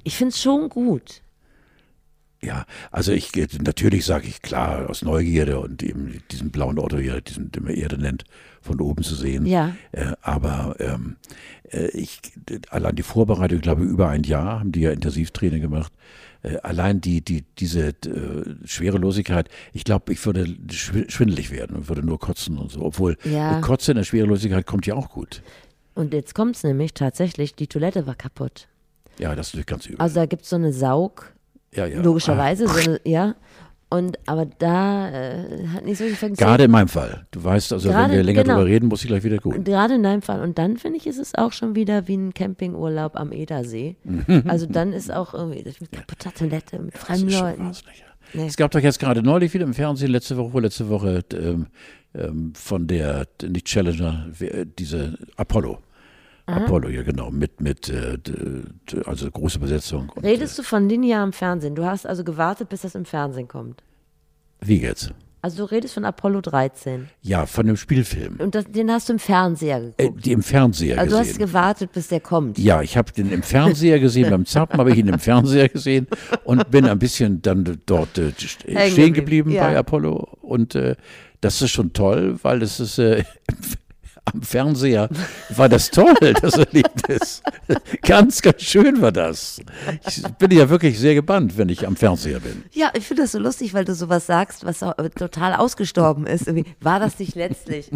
Ich 0.04 0.16
finde 0.16 0.30
es 0.30 0.42
schon 0.42 0.68
gut. 0.68 1.22
Ja, 2.44 2.66
also 2.90 3.12
ich 3.12 3.30
natürlich 3.62 4.04
sage 4.04 4.26
ich 4.26 4.42
klar 4.42 4.90
aus 4.90 5.02
Neugierde 5.02 5.60
und 5.60 5.80
eben 5.82 6.20
diesen 6.32 6.50
blauen 6.50 6.78
Otto 6.78 6.98
hier, 6.98 7.20
diesen, 7.20 7.52
den 7.52 7.62
man 7.62 7.74
Erde 7.74 7.98
nennt, 7.98 8.24
von 8.60 8.80
oben 8.80 9.04
zu 9.04 9.14
sehen. 9.14 9.46
Ja. 9.46 9.76
Äh, 9.92 10.12
aber 10.22 10.74
ähm, 10.80 11.16
äh, 11.70 11.86
ich 11.88 12.20
allein 12.70 12.96
die 12.96 13.04
Vorbereitung, 13.04 13.58
ich 13.58 13.62
glaube 13.62 13.84
über 13.84 14.08
ein 14.08 14.24
Jahr 14.24 14.58
haben 14.58 14.72
die 14.72 14.80
ja 14.80 14.90
Intensivtraining 14.90 15.60
gemacht. 15.62 15.92
Äh, 16.42 16.56
allein 16.64 17.00
die 17.00 17.20
die 17.20 17.44
diese 17.60 17.90
äh, 17.90 17.94
Schwerelosigkeit, 18.64 19.48
ich 19.72 19.84
glaube, 19.84 20.12
ich 20.12 20.26
würde 20.26 20.42
schw- 20.68 21.08
schwindelig 21.08 21.52
werden 21.52 21.76
und 21.76 21.88
würde 21.88 22.02
nur 22.04 22.18
kotzen 22.18 22.58
und 22.58 22.72
so. 22.72 22.82
Obwohl 22.82 23.16
Ja. 23.22 23.60
Kotzen 23.60 23.92
in 23.92 23.96
der 23.98 24.04
Schwerelosigkeit 24.04 24.66
kommt 24.66 24.84
ja 24.86 24.94
auch 24.94 25.10
gut. 25.10 25.42
Und 25.94 26.12
jetzt 26.12 26.34
kommt 26.34 26.56
es 26.56 26.64
nämlich 26.64 26.92
tatsächlich, 26.94 27.54
die 27.54 27.68
Toilette 27.68 28.06
war 28.08 28.16
kaputt. 28.16 28.66
Ja, 29.20 29.36
das 29.36 29.48
ist 29.48 29.52
natürlich 29.54 29.66
ganz 29.66 29.86
übel. 29.86 30.00
Also 30.00 30.16
da 30.16 30.26
gibt 30.26 30.42
es 30.42 30.48
so 30.48 30.56
eine 30.56 30.72
Saug, 30.72 31.32
ja, 31.74 31.86
ja. 31.86 32.00
logischerweise, 32.00 32.64
Ah, 32.66 32.68
so 32.68 32.90
eine, 32.90 33.00
ja. 33.04 33.34
Und 33.90 34.18
aber 34.26 34.46
da 34.46 35.10
äh, 35.10 35.66
hat 35.68 35.84
nicht 35.84 35.98
so 35.98 36.04
viel 36.04 36.14
funktioniert. 36.14 36.38
Gerade 36.38 36.64
in 36.64 36.70
meinem 36.70 36.88
Fall. 36.88 37.26
Du 37.30 37.44
weißt, 37.44 37.74
also 37.74 37.90
Gerade- 37.90 38.08
wenn 38.10 38.16
wir 38.16 38.22
länger 38.22 38.42
genau. 38.42 38.54
drüber 38.56 38.66
reden, 38.70 38.86
muss 38.88 39.02
ich 39.02 39.08
gleich 39.08 39.22
wieder 39.22 39.36
gut. 39.36 39.54
Und 39.54 39.64
Gerade 39.64 39.94
in 39.96 40.02
deinem 40.02 40.22
Fall. 40.22 40.40
Und 40.40 40.56
dann 40.56 40.78
finde 40.78 40.96
ich, 40.96 41.06
ist 41.06 41.18
es 41.18 41.34
auch 41.34 41.52
schon 41.52 41.74
wieder 41.74 42.08
wie 42.08 42.16
ein 42.16 42.32
Campingurlaub 42.32 43.16
am 43.16 43.32
Edersee. 43.32 43.96
Also 44.48 44.64
dann 44.64 44.94
ist 44.94 45.12
auch 45.12 45.34
irgendwie 45.34 45.62
das 45.62 45.78
mit 45.80 45.92
kaputter 45.92 46.32
Toilette, 46.32 46.78
mit 46.78 46.94
Das 46.94 47.02
fremden 47.02 47.32
Leuten. 47.32 47.64
ja. 47.64 47.72
Nee. 48.34 48.46
Es 48.46 48.56
gab 48.56 48.70
doch 48.70 48.80
jetzt 48.80 48.98
gerade 48.98 49.22
neulich 49.22 49.52
wieder 49.52 49.64
im 49.66 49.74
Fernsehen, 49.74 50.10
letzte 50.10 50.38
Woche, 50.38 50.60
letzte 50.60 50.88
Woche, 50.88 51.22
ähm, 51.34 51.66
ähm, 52.14 52.52
von 52.54 52.86
der, 52.86 53.26
nicht 53.46 53.66
Challenger, 53.66 54.26
wer- 54.38 54.64
diese 54.64 55.18
Apollo. 55.36 55.80
Apollo, 56.52 56.88
ja 56.88 57.02
genau, 57.02 57.30
mit, 57.30 57.60
mit 57.60 57.88
äh, 57.88 58.18
also 59.06 59.30
große 59.30 59.58
Besetzung. 59.58 60.10
Und, 60.14 60.24
Redest 60.24 60.58
du 60.58 60.62
von 60.62 60.88
linearem 60.88 61.32
Fernsehen? 61.32 61.74
Du 61.74 61.84
hast 61.84 62.06
also 62.06 62.24
gewartet, 62.24 62.68
bis 62.68 62.82
das 62.82 62.94
im 62.94 63.04
Fernsehen 63.04 63.48
kommt. 63.48 63.82
äh, 64.60 64.66
wie 64.68 64.80
jetzt? 64.80 65.12
Also 65.44 65.56
du 65.66 65.72
redest 65.72 65.94
von 65.94 66.04
Apollo 66.04 66.40
13. 66.42 67.08
Ja, 67.22 67.46
von 67.46 67.66
dem 67.66 67.76
Spielfilm. 67.76 68.36
Und 68.38 68.54
das, 68.54 68.64
den 68.66 68.88
hast 68.92 69.08
du 69.08 69.14
im 69.14 69.18
Fernseher 69.18 69.78
Äh, 69.96 70.04
geguckt. 70.04 70.24
die 70.24 70.30
im 70.30 70.42
Fernseher 70.44 70.98
also 71.00 71.16
du 71.16 71.18
hast 71.20 71.26
gesehen. 71.30 71.46
gewartet, 71.46 71.90
bis 71.90 72.06
der 72.06 72.20
kommt. 72.20 72.58
Ja, 72.58 72.80
ich 72.80 72.96
habe 72.96 73.10
den 73.10 73.32
im 73.32 73.42
Fernseher 73.42 73.98
gesehen, 73.98 74.30
beim 74.30 74.46
Zappen 74.46 74.78
habe 74.78 74.92
ich 74.92 74.98
ihn 74.98 75.08
im 75.08 75.18
Fernseher 75.18 75.68
gesehen 75.68 76.06
und 76.44 76.70
bin 76.70 76.84
ein 76.86 76.96
bisschen 77.00 77.42
dann 77.42 77.80
dort 77.86 78.16
äh, 78.18 78.30
stehen 78.38 79.12
geblieben, 79.14 79.50
ja. 79.50 79.64
bei 79.66 79.76
Apollo 79.76 80.28
und 80.42 80.76
äh, 80.76 80.94
das 81.40 81.60
ist 81.60 81.72
schon 81.72 81.92
toll, 81.92 82.38
weil 82.42 82.60
das 82.60 82.78
ist 82.78 82.98
äh, 83.00 83.24
am 84.24 84.42
Fernseher 84.42 85.08
war 85.50 85.68
das 85.68 85.90
toll, 85.90 86.14
das 86.42 86.54
Erlebnis. 86.54 87.42
Ganz, 88.02 88.40
ganz 88.40 88.62
schön 88.62 89.00
war 89.02 89.12
das. 89.12 89.60
Ich 90.06 90.22
bin 90.38 90.50
ja 90.52 90.68
wirklich 90.70 90.98
sehr 90.98 91.14
gebannt, 91.14 91.58
wenn 91.58 91.68
ich 91.68 91.86
am 91.86 91.96
Fernseher 91.96 92.40
bin. 92.40 92.64
Ja, 92.72 92.90
ich 92.94 93.06
finde 93.06 93.22
das 93.22 93.32
so 93.32 93.38
lustig, 93.38 93.74
weil 93.74 93.84
du 93.84 93.94
sowas 93.94 94.26
sagst, 94.26 94.64
was 94.64 94.82
äh, 94.82 95.10
total 95.10 95.54
ausgestorben 95.54 96.26
ist. 96.26 96.46
Irgendwie, 96.46 96.72
war 96.80 97.00
das 97.00 97.18
nicht 97.18 97.34
letztlich? 97.34 97.90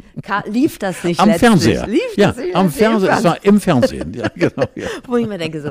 Lief 0.46 0.78
das 0.78 1.04
nicht 1.04 1.20
Am 1.20 1.28
letztlich? 1.28 1.48
Fernseher. 1.48 1.86
Lief 1.86 2.16
ja, 2.16 2.28
das 2.28 2.36
nicht 2.38 2.56
am 2.56 2.70
Fernseher. 2.70 3.16
Es 3.18 3.24
war 3.24 3.44
im 3.44 3.60
Fernsehen. 3.60 4.12
Ja, 4.14 4.28
genau. 4.34 4.66
Ja. 4.74 4.86
Wo 5.06 5.16
ich 5.16 5.26
mir 5.26 5.38
denke 5.38 5.60
so, 5.62 5.70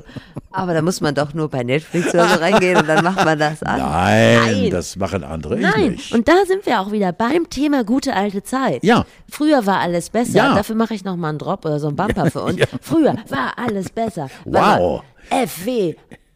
aber 0.52 0.74
da 0.74 0.82
muss 0.82 1.02
man 1.02 1.14
doch 1.14 1.34
nur 1.34 1.50
bei 1.50 1.64
Netflix 1.64 2.14
oder 2.14 2.30
so 2.30 2.36
reingehen 2.40 2.78
und 2.78 2.88
dann 2.88 3.04
macht 3.04 3.24
man 3.26 3.38
das 3.38 3.62
an. 3.62 3.80
Nein, 3.80 4.40
Nein. 4.46 4.70
das 4.72 4.96
machen 4.96 5.24
andere. 5.24 5.58
Nein, 5.58 5.92
nicht. 5.92 6.14
und 6.14 6.28
da 6.28 6.46
sind 6.48 6.66
wir 6.66 6.80
auch 6.80 6.92
wieder 6.92 7.12
beim 7.12 7.50
Thema 7.50 7.84
gute 7.84 8.14
alte 8.14 8.42
Zeit. 8.42 8.84
Ja. 8.84 9.06
Früher 9.30 9.66
war 9.66 9.80
alles 9.80 10.10
besser. 10.10 10.38
Ja. 10.38 10.45
Dafür 10.54 10.76
mache 10.76 10.94
ich 10.94 11.04
noch 11.04 11.16
mal 11.16 11.30
einen 11.30 11.40
Drop 11.40 11.66
oder 11.66 11.80
so 11.80 11.88
einen 11.88 11.96
Bumper 11.96 12.30
für 12.30 12.42
uns. 12.42 12.62
Früher 12.82 13.16
war 13.30 13.58
alles 13.58 13.90
besser. 13.90 14.30
Wow. 14.46 15.04
F, 15.30 15.66
W, 15.66 15.96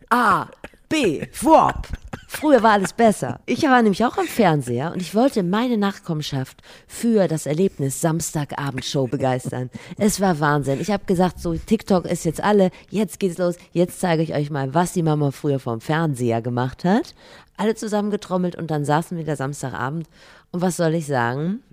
A, 0.10 0.48
B, 0.88 1.28
WOP. 1.42 1.88
Früher 2.32 2.62
war 2.62 2.74
alles 2.74 2.94
besser. 2.94 3.40
Ich 3.48 3.64
war 3.64 3.82
nämlich 3.82 4.06
auch 4.06 4.18
am 4.18 4.28
Fernseher 4.28 4.92
und 4.94 5.02
ich 5.02 5.16
wollte 5.16 5.42
meine 5.42 5.78
Nachkommenschaft 5.78 6.62
für 6.88 7.28
das 7.28 7.48
Erlebnis 7.48 8.02
Samstagabendshow 8.02 9.08
begeistern. 9.08 9.72
Es 9.98 10.22
war 10.22 10.40
Wahnsinn. 10.40 10.80
Ich 10.80 10.92
habe 10.92 11.06
gesagt, 11.06 11.40
so 11.40 11.56
TikTok 11.56 12.06
ist 12.06 12.26
jetzt 12.26 12.42
alle, 12.44 12.70
jetzt 12.92 13.20
geht's 13.20 13.40
los, 13.40 13.56
jetzt 13.72 14.00
zeige 14.00 14.22
ich 14.22 14.36
euch 14.36 14.52
mal, 14.52 14.76
was 14.76 14.94
die 14.94 15.02
Mama 15.02 15.32
früher 15.32 15.60
vom 15.60 15.82
Fernseher 15.82 16.44
gemacht 16.44 16.86
hat. 16.86 17.16
Alle 17.58 17.74
zusammengetrommelt 17.74 18.56
und 18.56 18.70
dann 18.70 18.86
saßen 18.86 19.18
wir 19.18 19.26
da 19.26 19.36
Samstagabend 19.36 20.08
und 20.52 20.62
was 20.62 20.78
soll 20.78 20.94
ich 20.94 21.08
sagen? 21.08 21.64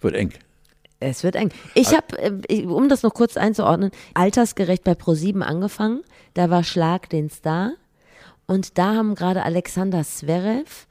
Wird 0.00 0.14
eng. 0.14 0.32
Es 1.00 1.24
wird 1.24 1.34
eng. 1.34 1.50
Ich 1.74 1.94
habe, 1.94 2.40
um 2.66 2.88
das 2.88 3.02
noch 3.02 3.14
kurz 3.14 3.36
einzuordnen, 3.36 3.90
altersgerecht 4.14 4.84
bei 4.84 4.92
Pro7 4.92 5.40
angefangen. 5.40 6.02
Da 6.34 6.50
war 6.50 6.62
Schlag 6.62 7.08
den 7.08 7.30
Star. 7.30 7.72
Und 8.46 8.78
da 8.78 8.94
haben 8.94 9.14
gerade 9.14 9.42
Alexander 9.42 10.02
Zverev 10.02 10.86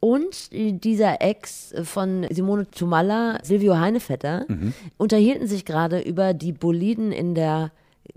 und 0.00 0.50
dieser 0.52 1.22
Ex 1.22 1.74
von 1.84 2.26
Simone 2.30 2.70
Tumala, 2.70 3.38
Silvio 3.42 3.78
Heinevetter, 3.78 4.44
unterhielten 4.98 5.46
sich 5.46 5.64
gerade 5.64 6.00
über 6.00 6.34
die 6.34 6.52
Boliden 6.52 7.12
in 7.12 7.34
der 7.34 7.70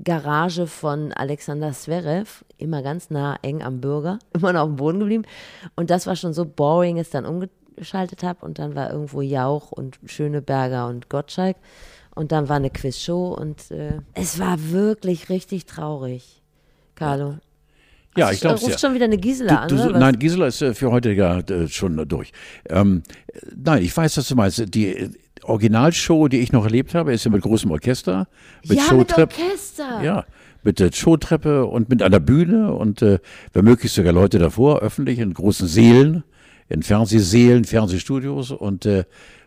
Garage 0.04 0.68
von 0.68 1.14
Alexander 1.14 1.72
Zverev, 1.72 2.44
immer 2.58 2.84
ganz 2.84 3.10
nah 3.10 3.38
eng 3.42 3.64
am 3.64 3.82
Bürger, 3.82 4.20
immer 4.34 4.54
noch 4.54 4.62
auf 4.62 4.70
dem 4.70 4.76
Boden 4.76 5.00
geblieben. 5.00 5.24
Und 5.76 5.90
das 5.90 6.06
war 6.06 6.16
schon 6.16 6.34
so 6.34 6.46
boring, 6.46 6.98
es 7.00 7.10
dann 7.10 7.26
umgeschaltet 7.80 8.24
habe. 8.24 8.46
Und 8.46 8.60
dann 8.60 8.76
war 8.76 8.92
irgendwo 8.92 9.22
Jauch 9.22 9.72
und 9.72 10.00
Schöneberger 10.06 10.88
und 10.88 11.10
Gottschalk. 11.10 11.58
Und 12.14 12.32
dann 12.32 12.50
war 12.50 12.58
eine 12.58 12.70
Quizshow 12.70 13.34
und 13.34 13.72
äh, 13.72 14.00
es 14.14 14.40
war 14.40 14.58
wirklich 14.72 15.30
richtig 15.30 15.66
traurig. 15.66 16.42
Carlo. 16.96 17.38
Ja, 18.18 18.28
Ach, 18.28 18.32
ich 18.34 18.42
glaube 18.42 18.60
ruft 18.60 18.72
ja. 18.72 18.78
schon 18.78 18.94
wieder 18.94 19.06
eine 19.06 19.18
Gisela 19.18 19.54
Du, 19.54 19.60
an, 19.62 19.68
du, 19.70 19.76
oder 19.76 19.94
was? 19.94 20.00
nein, 20.00 20.20
Gisela 20.20 20.48
ist 20.48 20.62
äh, 20.62 20.74
für 20.74 20.92
heute 20.92 21.12
ja 21.14 21.40
äh, 21.40 21.68
schon 21.70 21.96
durch. 22.10 22.34
Ähm, 22.68 23.04
äh, 23.28 23.40
nein, 23.56 23.84
ich 23.84 23.96
weiß, 23.96 24.18
was 24.18 24.28
du 24.28 24.36
meinst. 24.36 24.76
Die 24.76 24.88
äh, 24.88 25.10
Originalshow, 25.44 26.28
die 26.28 26.40
ich 26.40 26.52
noch 26.52 26.66
erlebt 26.66 26.94
habe, 26.94 27.14
ist 27.14 27.24
ja 27.24 27.32
mit 27.32 27.42
großem 27.42 27.72
Orchester, 27.72 28.28
mit 28.68 28.78
ja, 28.78 28.82
mit 28.82 28.90
Showtreppe. 28.90 29.36
Orchester. 29.42 30.04
Ja, 30.04 30.26
mit 30.64 30.80
der 30.80 30.92
Showtreppe 30.92 31.66
und 31.66 31.88
mit 31.88 32.04
einer 32.04 32.20
Bühne 32.20 32.74
und 32.74 33.02
äh, 33.02 33.20
womöglich 33.54 33.94
sogar 33.94 34.12
Leute 34.12 34.40
davor, 34.40 34.80
öffentlich 34.80 35.20
in 35.20 35.34
großen 35.34 35.68
Sälen, 35.68 36.24
in 36.70 36.84
Fernsehsälen, 36.84 37.66
Fernsehstudios 37.66 38.52
und 38.52 38.86
äh, 38.86 39.06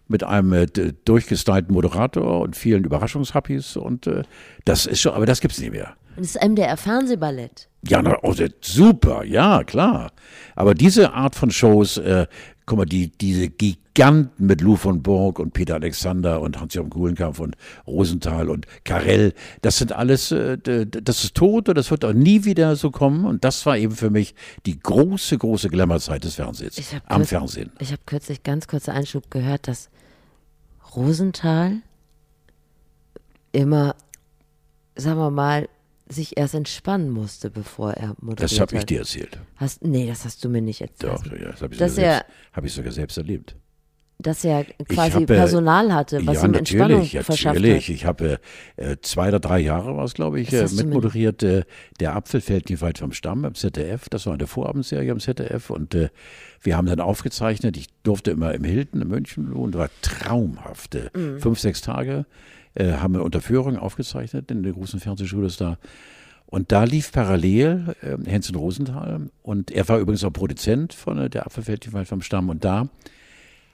mit 0.09 0.25
einem 0.25 0.53
äh, 0.53 0.67
durchgestylten 1.05 1.73
Moderator 1.73 2.41
und 2.41 2.57
vielen 2.57 2.85
Überraschungshappys 2.85 3.77
und 3.77 4.07
äh, 4.07 4.23
das 4.65 4.87
ist 4.87 5.01
schon, 5.01 5.15
aber 5.15 5.27
das 5.27 5.41
gibt's 5.41 5.59
nicht 5.59 5.73
mehr. 5.73 5.95
Und 6.17 6.25
das 6.27 6.35
MDR 6.35 6.77
Fernsehballett. 6.77 7.69
Ja, 7.89 8.03
na, 8.03 8.19
oh, 8.23 8.35
super, 8.61 9.25
ja, 9.25 9.65
klar. 9.65 10.13
Aber 10.55 10.75
diese 10.75 11.15
Art 11.15 11.35
von 11.35 11.51
Shows, 11.51 11.97
äh, 11.97 12.27
guck 12.67 12.79
mal, 12.79 12.85
die, 12.85 13.11
diese 13.11 13.49
Giganten 13.49 14.47
mit 14.47 14.61
Lou 14.61 14.77
von 14.77 15.03
Borg 15.03 15.39
und 15.39 15.53
Peter 15.53 15.75
Alexander 15.75 16.41
und 16.41 16.61
Hans-Jürgen 16.61 16.91
Kuhlenkampf 16.91 17.41
und 17.41 17.57
Rosenthal 17.87 18.49
und 18.49 18.67
Karel, 18.85 19.35
das 19.63 19.79
sind 19.79 19.93
alles, 19.93 20.33
äh, 20.33 20.59
das 20.59 21.25
ist 21.25 21.35
tot 21.35 21.69
und 21.69 21.77
das 21.77 21.91
wird 21.91 22.05
auch 22.05 22.13
nie 22.13 22.45
wieder 22.45 22.77
so 22.77 22.91
kommen. 22.91 23.25
Und 23.25 23.45
das 23.45 23.67
war 23.67 23.77
eben 23.77 23.95
für 23.95 24.11
mich 24.11 24.35
die 24.67 24.79
große, 24.79 25.39
große 25.39 25.69
Glamourzeit 25.69 26.25
des 26.25 26.37
Fernsehens. 26.37 26.81
Am 27.07 27.25
Fernsehen. 27.25 27.73
Ich 27.79 27.93
habe 27.93 28.03
kürzlich 28.07 28.43
ganz 28.43 28.67
kurzer 28.67 28.95
Einschub 28.95 29.31
gehört, 29.31 29.69
dass 29.69 29.91
Rosenthal 30.95 31.79
immer, 33.53 33.95
sagen 34.97 35.19
wir 35.19 35.31
mal, 35.31 35.69
sich 36.13 36.37
erst 36.37 36.55
entspannen 36.55 37.11
musste, 37.11 37.51
bevor 37.51 37.93
er 37.95 38.15
moderiert 38.21 38.53
Das 38.53 38.61
habe 38.61 38.77
ich 38.77 38.85
dir 38.87 39.01
erzählt. 39.01 39.39
Hast, 39.57 39.85
nee, 39.85 40.07
das 40.07 40.25
hast 40.25 40.45
du 40.45 40.49
mir 40.49 40.63
nicht 40.63 40.81
erzählt. 40.81 41.13
Doch, 41.13 41.27
ja, 41.27 41.51
das 41.51 41.63
habe 41.63 41.73
ich, 41.75 41.79
Dass 41.81 41.95
sogar 41.97 42.09
er- 42.11 42.15
selbst- 42.19 42.33
hab 42.53 42.65
ich 42.65 42.73
sogar 42.73 42.93
selbst 42.93 43.17
erlebt. 43.19 43.57
Dass 44.19 44.45
er 44.45 44.65
quasi 44.89 45.13
habe, 45.15 45.27
Personal 45.27 45.93
hatte, 45.93 46.25
was 46.27 46.37
ja, 46.43 46.45
ihm 46.49 46.55
Entspannung 46.55 47.01
natürlich, 47.01 47.25
verschafft 47.25 47.57
natürlich. 47.57 47.91
Ich 47.91 48.05
habe 48.05 48.39
äh, 48.77 48.97
zwei 49.03 49.29
oder 49.29 49.41
drei 49.41 49.59
Jahre 49.59 49.97
war 49.97 50.05
es, 50.05 50.15
glaube 50.15 50.39
ich, 50.41 50.53
äh, 50.53 50.69
mitmoderiert. 50.77 51.43
Äh, 51.43 51.65
der 51.99 52.15
Apfel 52.15 52.41
fällt 52.41 52.71
nicht 52.71 52.83
weit 52.83 52.99
vom 52.99 53.11
Stamm 53.13 53.45
im 53.45 53.57
ZDF. 53.57 54.09
Das 54.11 54.27
war 54.27 54.35
eine 54.35 54.47
Vorabendserie 54.47 55.11
am 55.11 55.19
ZDF 55.19 55.71
und 55.71 55.97
äh, 55.97 56.11
wir 56.61 56.77
haben 56.77 56.87
dann 56.87 57.01
aufgezeichnet. 57.01 57.77
Ich 57.77 57.89
durfte 58.05 58.31
immer 58.31 58.55
im 58.55 58.63
Hilton 58.63 59.03
in 59.03 59.09
München 59.09 59.53
wohnen. 59.55 59.73
Das 59.73 59.81
war 59.81 59.91
traumhaft. 60.03 60.95
Äh, 60.95 61.11
Mhm. 61.15 61.41
Fünf, 61.41 61.59
sechs 61.59 61.81
Tage 61.81 62.25
äh, 62.75 62.93
haben 62.93 63.15
wir 63.15 63.23
unter 63.23 63.41
Führung 63.41 63.77
aufgezeichnet 63.77 64.51
in 64.51 64.63
der 64.63 64.73
großen 64.73 65.01
Fernsehschule 65.01 65.47
ist 65.47 65.61
da. 65.61 65.79
Und 66.47 66.71
da 66.71 66.85
lief 66.85 67.13
parallel 67.13 67.95
äh, 68.03 68.17
Hensen 68.29 68.57
Rosenthal. 68.57 69.31
Und 69.43 69.71
er 69.71 69.89
war 69.89 69.99
übrigens 69.99 70.23
auch 70.25 70.33
Produzent 70.33 70.93
von 70.93 71.19
äh, 71.19 71.31
der 71.31 71.47
Apfel 71.47 71.65
fällt 71.65 71.87
nicht 71.87 71.95
weit 71.95 72.09
vom 72.09 72.21
Stamm. 72.23 72.51
Und 72.51 72.65
da 72.65 72.89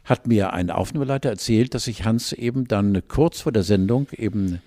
hat 0.05 0.27
mir 0.27 0.53
ein 0.53 0.71
Aufnahmeleiter 0.71 1.29
erzählt, 1.29 1.75
dass 1.75 1.85
sich 1.85 2.05
Hans 2.05 2.33
eben 2.33 2.69
dann 2.69 3.03
kurz 3.09 3.41
vor 3.41 3.53
der 3.53 3.65
Sendung 3.65 4.09
eben 4.13 4.61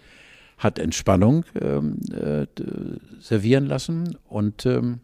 hat 0.57 0.77
Entspannung 0.77 1.45
ähm, 1.59 1.99
äh, 2.13 2.45
servieren 3.19 3.65
lassen. 3.65 4.17
Und 4.27 4.65
ähm, 4.65 4.99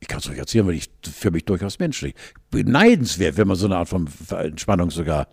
ich 0.00 0.08
kann 0.08 0.20
es 0.20 0.28
euch 0.28 0.38
erzählen, 0.38 0.66
weil 0.66 0.74
ich 0.74 0.90
für 1.02 1.30
mich 1.30 1.44
durchaus 1.44 1.78
menschlich 1.78 2.14
beneidenswert, 2.50 3.36
wenn 3.36 3.48
man 3.48 3.56
so 3.56 3.66
eine 3.66 3.76
Art 3.76 3.88
von 3.88 4.08
Entspannung 4.30 4.90
sogar 4.90 5.28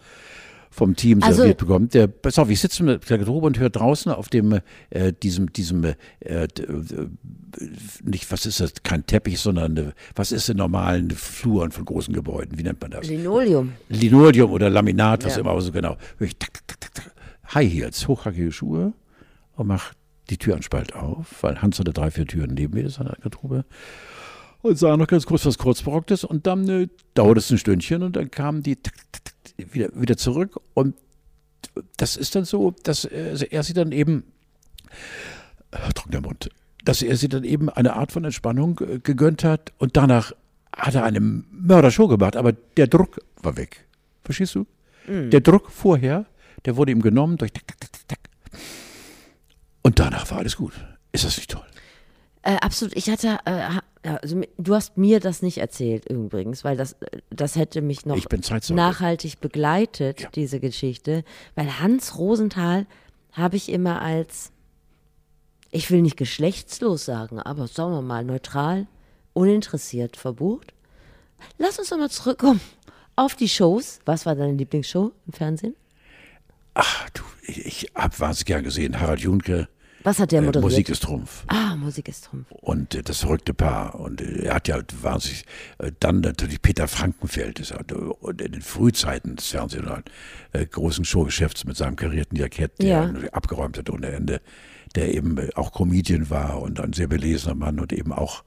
vom 0.75 0.95
Team 0.97 1.23
Also- 1.23 1.37
serviert 1.37 1.57
bekommt. 1.59 1.93
Der, 1.93 2.07
pass 2.07 2.37
auf, 2.37 2.49
ich 2.49 2.59
sitze 2.59 2.83
mit 2.83 3.09
der 3.09 3.17
Garderobe 3.17 3.47
und 3.47 3.57
höre 3.57 3.69
draußen 3.69 4.11
auf 4.11 4.27
dem, 4.27 4.59
äh, 4.89 5.13
diesem, 5.13 5.53
diesem, 5.53 5.85
äh, 5.85 5.95
äh, 6.19 6.47
nicht, 8.03 8.29
was 8.31 8.45
ist 8.45 8.59
das, 8.59 8.73
kein 8.83 9.05
Teppich, 9.05 9.39
sondern, 9.39 9.77
äh, 9.77 9.91
was 10.15 10.31
ist 10.33 10.49
in 10.49 10.57
normalen 10.57 11.11
Fluren 11.11 11.71
von 11.71 11.85
großen 11.85 12.13
Gebäuden, 12.13 12.57
wie 12.59 12.63
nennt 12.63 12.81
man 12.81 12.91
das? 12.91 13.07
Linoleum. 13.07 13.71
Linoleum 13.87 14.51
oder 14.51 14.69
Laminat, 14.69 15.23
was 15.23 15.35
Ja. 15.35 15.41
immer, 15.41 15.51
aber 15.51 15.61
so 15.61 15.71
genau. 15.71 15.95
Hör 16.17 16.27
ich 16.27 16.37
tak, 16.37 16.51
tak, 16.67 16.81
tak, 16.81 16.93
tak. 16.93 17.11
High 17.53 17.71
Heels, 17.71 18.07
hochhackige 18.09 18.51
Schuhe 18.51 18.91
und 19.55 19.67
mach 19.67 19.93
die 20.29 20.37
Türenspalt 20.37 20.93
auf, 20.93 21.41
weil 21.43 21.61
Hans 21.61 21.79
hatte 21.79 21.93
drei, 21.93 22.11
vier 22.11 22.25
Türen 22.27 22.53
neben 22.55 22.73
mir, 22.73 22.83
das 22.83 22.99
hat 22.99 23.07
er 23.07 23.15
Garderobe. 23.21 23.63
Und 24.61 24.77
sah 24.79 24.97
noch 24.97 25.07
ganz 25.07 25.25
kurz 25.25 25.45
was 25.45 25.57
Kurzberocktes 25.59 26.23
und 26.23 26.47
dann 26.47 26.67
äh, 26.67 26.87
dauerte 27.13 27.39
es 27.39 27.51
ein 27.51 27.59
Stündchen 27.59 28.01
und 28.03 28.15
dann 28.15 28.29
kamen 28.31 28.63
die 28.63 28.75
tak, 28.75 28.95
tak, 29.11 29.23
tak, 29.23 29.34
wieder, 29.57 29.89
wieder 29.93 30.17
zurück 30.17 30.59
und 30.73 30.95
das 31.97 32.15
ist 32.15 32.35
dann 32.35 32.45
so, 32.45 32.71
dass 32.83 33.05
äh, 33.05 33.47
er 33.49 33.63
sie 33.63 33.73
dann 33.73 33.91
eben, 33.91 34.23
äh, 35.71 35.93
trockener 35.93 36.21
Mund, 36.21 36.49
dass 36.83 37.01
er 37.01 37.17
sie 37.17 37.29
dann 37.29 37.43
eben 37.43 37.69
eine 37.69 37.93
Art 37.93 38.11
von 38.11 38.23
Entspannung 38.23 38.79
äh, 38.79 38.99
gegönnt 38.99 39.43
hat 39.43 39.73
und 39.77 39.97
danach 39.97 40.31
hat 40.75 40.95
er 40.95 41.03
eine 41.03 41.19
Mördershow 41.19 42.07
gemacht, 42.07 42.35
aber 42.35 42.51
der 42.51 42.87
Druck 42.87 43.19
war 43.41 43.57
weg. 43.57 43.85
Verstehst 44.23 44.55
du? 44.55 44.65
Der 45.07 45.39
Druck 45.39 45.69
vorher, 45.69 46.25
der 46.65 46.77
wurde 46.77 46.91
ihm 46.91 47.01
genommen 47.01 47.37
durch 47.37 47.53
tak, 47.53 47.67
tak, 47.67 47.79
tak, 47.79 47.91
tak, 47.91 48.07
tak. 48.07 48.19
Und 49.83 49.99
danach 49.99 50.29
war 50.31 50.39
alles 50.39 50.57
gut. 50.57 50.73
Ist 51.11 51.25
das 51.25 51.37
nicht 51.37 51.51
toll? 51.51 51.63
Äh, 52.41 52.55
absolut. 52.55 52.95
Ich 52.95 53.09
hatte, 53.09 53.39
äh, 53.45 53.79
ja, 54.05 54.17
also, 54.17 54.39
du 54.57 54.75
hast 54.75 54.97
mir 54.97 55.19
das 55.19 55.41
nicht 55.41 55.57
erzählt 55.57 56.07
übrigens, 56.09 56.63
weil 56.63 56.77
das, 56.77 56.95
das 57.31 57.55
hätte 57.55 57.81
mich 57.81 58.05
noch 58.05 58.17
nachhaltig 58.69 59.39
begleitet, 59.41 60.21
Ja. 60.21 60.29
diese 60.35 60.59
Geschichte. 60.59 61.23
Weil 61.55 61.79
Hans 61.79 62.17
Rosenthal 62.17 62.85
habe 63.31 63.55
ich 63.57 63.69
immer 63.69 64.01
als, 64.03 64.51
ich 65.71 65.89
will 65.89 66.03
nicht 66.03 66.17
geschlechtslos 66.17 67.03
sagen, 67.05 67.39
aber 67.39 67.67
sagen 67.67 67.93
wir 67.93 68.01
mal 68.03 68.23
neutral, 68.23 68.85
uninteressiert 69.33 70.17
verbucht. 70.17 70.73
Lass 71.57 71.79
uns 71.79 71.89
nochmal 71.89 72.11
zurückkommen 72.11 72.61
auf 73.15 73.35
die 73.35 73.49
Shows. 73.49 73.99
Was 74.05 74.25
war 74.27 74.35
deine 74.35 74.53
Lieblingsshow 74.53 75.11
im 75.25 75.33
Fernsehen? 75.33 75.75
Ach 76.75 77.09
du, 77.09 77.23
ich, 77.41 77.65
ich 77.65 77.91
hab 77.95 78.19
wahnsinnig 78.19 78.45
gern 78.45 78.63
gesehen. 78.63 78.99
Harald 78.99 79.21
Junke, 79.21 79.67
Was 80.05 80.19
hat 80.19 80.31
der 80.31 80.39
äh, 80.41 80.45
moderiert? 80.45 80.63
Musik 80.71 80.89
ist 80.89 81.03
Trumpf. 81.03 81.43
ah, 81.47 81.75
Musik 81.75 82.07
ist 82.07 82.23
Trumpf. 82.25 82.49
Und 82.51 82.95
äh, 82.95 83.03
das 83.03 83.19
verrückte 83.19 83.53
Paar. 83.53 83.95
Und 83.99 84.21
äh, 84.21 84.43
er 84.45 84.55
hat 84.55 84.67
ja 84.69 84.79
wahnsinnig, 85.01 85.43
äh, 85.79 85.91
dann 85.99 86.21
natürlich 86.21 86.61
Peter 86.61 86.87
Frankenfeld, 86.87 87.59
das 87.59 87.71
hat, 87.71 87.91
äh, 87.91 87.95
in 88.29 88.51
den 88.53 88.61
Frühzeiten 88.61 89.35
des 89.35 89.47
Fernsehens, 89.49 89.89
äh, 90.53 90.65
großen 90.65 91.03
Showgeschäfts 91.03 91.65
mit 91.65 91.75
seinem 91.75 91.95
karierten 91.97 92.37
Jackett, 92.37 92.79
der 92.79 92.87
Ja. 92.87 93.05
natürlich 93.07 93.33
abgeräumt 93.33 93.77
hat 93.77 93.89
ohne 93.89 94.07
Ende, 94.07 94.41
der 94.95 95.13
eben 95.13 95.37
äh, 95.37 95.49
auch 95.55 95.71
Comedian 95.73 96.29
war 96.29 96.61
und 96.61 96.79
ein 96.79 96.93
sehr 96.93 97.07
belesener 97.07 97.55
Mann 97.55 97.79
und 97.79 97.91
eben 97.91 98.13
auch 98.13 98.43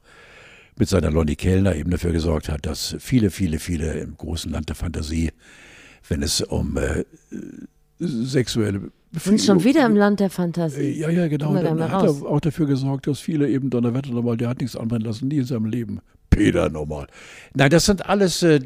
mit 0.77 0.87
seiner 0.87 1.11
Lonnie 1.11 1.35
Kellner 1.35 1.75
eben 1.75 1.91
dafür 1.91 2.13
gesorgt 2.13 2.47
hat, 2.47 2.65
dass 2.65 2.95
viele, 2.99 3.31
viele, 3.31 3.59
viele 3.59 3.93
im 3.99 4.15
großen 4.15 4.49
Land 4.49 4.69
der 4.69 4.77
Fantasie, 4.77 5.31
wenn 6.07 6.23
es 6.23 6.39
um 6.41 6.77
äh, 6.77 7.03
sexuelle 7.99 8.91
sind 9.13 9.41
schon 9.41 9.63
wieder 9.63 9.85
im 9.85 9.95
Land 9.95 10.19
der 10.19 10.29
Fantasie. 10.29 10.99
ja, 10.99 11.09
ja, 11.09 11.27
genau. 11.27 11.53
Wir 11.53 11.63
gar 11.63 11.75
Dann 11.75 11.91
hat 11.91 12.03
raus. 12.03 12.21
er 12.21 12.27
auch 12.27 12.39
dafür 12.39 12.67
gesorgt, 12.67 13.07
dass 13.07 13.19
viele 13.19 13.49
eben 13.49 13.69
Donnerwetter 13.69 14.11
nochmal, 14.11 14.37
der 14.37 14.49
hat 14.49 14.61
nichts 14.61 14.75
anbrennen 14.75 15.05
lassen, 15.05 15.27
nie 15.27 15.37
in 15.37 15.45
seinem 15.45 15.65
Leben. 15.65 15.99
Peter 16.29 16.69
nochmal. 16.69 17.07
Nein, 17.53 17.69
das 17.69 17.85
sind 17.85 18.05
alles 18.07 18.43
äh, 18.43 18.59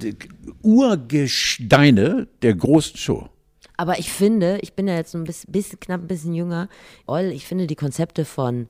Urgesteine 0.62 2.28
der 2.42 2.56
großen 2.56 2.98
Show. 2.98 3.30
Aber 3.78 4.00
ich 4.00 4.12
finde, 4.12 4.60
ich 4.62 4.74
bin 4.74 4.88
ja 4.88 4.96
jetzt 4.96 5.16
ein 5.16 5.24
bisschen, 5.24 5.52
bisschen 5.52 5.80
knapp 5.80 6.02
ein 6.02 6.08
bisschen 6.08 6.34
jünger. 6.34 6.70
Oll, 7.08 7.32
ich 7.34 7.46
finde 7.46 7.66
die 7.68 7.76
Konzepte 7.76 8.26
von, 8.26 8.68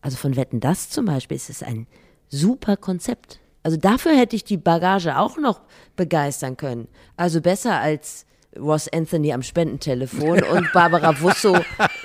also 0.00 0.16
von 0.16 0.36
Wetten 0.36 0.60
das 0.60 0.90
zum 0.90 1.06
Beispiel, 1.06 1.36
ist 1.36 1.50
es 1.50 1.62
ein 1.62 1.86
super 2.28 2.76
Konzept. 2.76 3.40
Also 3.62 3.76
dafür 3.76 4.16
hätte 4.16 4.36
ich 4.36 4.44
die 4.44 4.58
Bagage 4.58 5.18
auch 5.18 5.38
noch 5.38 5.62
begeistern 5.96 6.56
können. 6.56 6.86
Also 7.16 7.40
besser 7.40 7.80
als 7.80 8.26
Ross 8.58 8.88
Anthony 8.92 9.32
am 9.32 9.42
Spendentelefon 9.42 10.42
und 10.42 10.72
Barbara 10.72 11.20
Wusso 11.20 11.54
äh, 11.56 11.60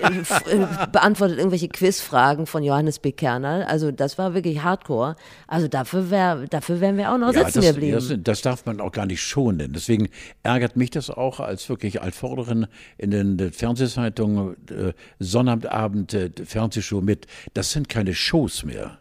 äh, 0.08 0.68
beantwortet 0.92 1.38
irgendwelche 1.38 1.68
Quizfragen 1.68 2.46
von 2.46 2.64
Johannes 2.64 3.00
B. 3.00 3.12
Kerner. 3.12 3.68
Also 3.68 3.92
das 3.92 4.18
war 4.18 4.34
wirklich 4.34 4.64
Hardcore. 4.64 5.16
Also 5.48 5.68
dafür, 5.68 6.10
wär, 6.10 6.48
dafür 6.48 6.82
wären 6.82 6.98
wir 6.98 7.12
auch 7.14 7.18
noch 7.18 7.34
sitzen 7.34 7.62
das, 7.62 7.74
geblieben. 7.74 7.94
das, 7.94 8.14
das 8.18 8.42
darf 8.42 8.66
man 8.66 8.82
auch 8.82 8.92
gar 8.92 9.06
nicht 9.06 9.22
schonen. 9.22 9.74
Deswegen 9.74 10.10
ärgert 10.44 10.76
mich 10.76 10.90
das 10.92 11.10
auch 11.10 11.40
als 11.40 11.70
wirklich 11.70 12.02
Altvorderin 12.02 12.68
in 12.98 13.12
den 13.12 13.52
Fernsehzeitungen, 13.52 14.56
äh, 14.70 14.94
Sonnabendabend, 15.20 16.14
äh, 16.14 16.32
Fernsehshow 16.44 17.02
mit. 17.02 17.28
Das 17.54 17.72
sind 17.72 17.90
keine 17.90 18.14
Shows 18.14 18.64
mehr. 18.64 19.00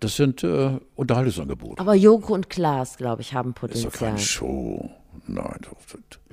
Das 0.00 0.16
sind 0.16 0.42
äh, 0.42 0.78
Unterhaltungsangebote. 0.94 1.80
Aber 1.80 1.94
Joko 1.94 2.32
und 2.32 2.48
Klaas, 2.48 2.96
glaube 2.96 3.20
ich, 3.22 3.34
haben 3.34 3.54
Das 3.60 3.72
ist 3.72 3.84
doch 3.84 3.90
Potenzial. 3.92 4.10
keine 4.10 4.18
Show. 4.18 4.90
Nein, 5.26 5.44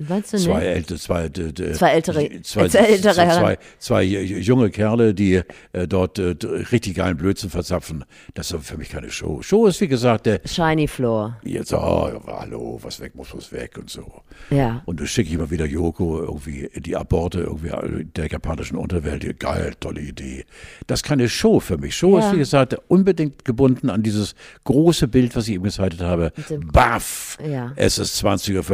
Meinst 0.08 0.32
du 0.32 0.38
zwei 0.38 0.60
nicht? 0.60 0.68
ältere, 0.68 0.98
zwei, 0.98 1.28
d- 1.28 1.72
Zwei 1.74 1.92
ältere- 1.94 2.42
zwei, 2.42 2.62
ältere 2.62 3.14
zwei, 3.14 3.26
Herren. 3.26 3.40
zwei, 3.40 3.58
zwei 3.78 4.02
junge 4.02 4.70
Kerle, 4.70 5.14
die 5.14 5.42
äh, 5.72 5.86
dort 5.86 6.18
äh, 6.18 6.34
richtig 6.72 6.96
geilen 6.96 7.16
Blödsinn 7.16 7.50
verzapfen. 7.50 8.04
Das 8.34 8.50
ist 8.50 8.66
für 8.66 8.76
mich 8.78 8.88
keine 8.88 9.10
Show. 9.10 9.42
Show 9.42 9.66
ist 9.66 9.80
wie 9.80 9.88
gesagt 9.88 10.26
der 10.26 10.40
Shiny 10.44 10.88
Floor. 10.88 11.36
jetzt, 11.44 11.72
oh, 11.72 12.10
hallo, 12.26 12.78
was 12.82 13.00
weg 13.00 13.14
muss, 13.14 13.32
muss 13.34 13.52
weg 13.52 13.76
und 13.78 13.90
so. 13.90 14.22
Ja. 14.50 14.82
Und 14.86 15.00
da 15.00 15.06
schicke 15.06 15.28
ich 15.28 15.34
immer 15.34 15.50
wieder 15.50 15.66
Joko 15.66 16.18
irgendwie 16.20 16.68
die 16.74 16.96
Aborte 16.96 17.40
irgendwie 17.40 17.70
der 18.16 18.26
japanischen 18.28 18.76
Unterwelt. 18.76 19.38
Geil, 19.38 19.74
tolle 19.78 20.00
Idee. 20.00 20.44
Das 20.86 21.00
ist 21.00 21.04
keine 21.04 21.28
Show 21.28 21.60
für 21.60 21.76
mich. 21.78 21.94
Show 21.94 22.18
Ja. 22.18 22.26
ist, 22.28 22.34
wie 22.34 22.38
gesagt, 22.38 22.76
unbedingt 22.88 23.44
gebunden 23.44 23.90
an 23.90 24.02
dieses 24.02 24.34
große 24.64 25.06
Bild, 25.08 25.36
was 25.36 25.46
ich 25.48 25.54
eben 25.54 25.64
gezeigt 25.64 26.00
habe. 26.00 26.32
Baff. 26.72 27.38
Ja. 27.46 27.72
Es 27.76 27.98
ist 27.98 28.16
20.15 28.24 28.56
Uhr. 28.56 28.69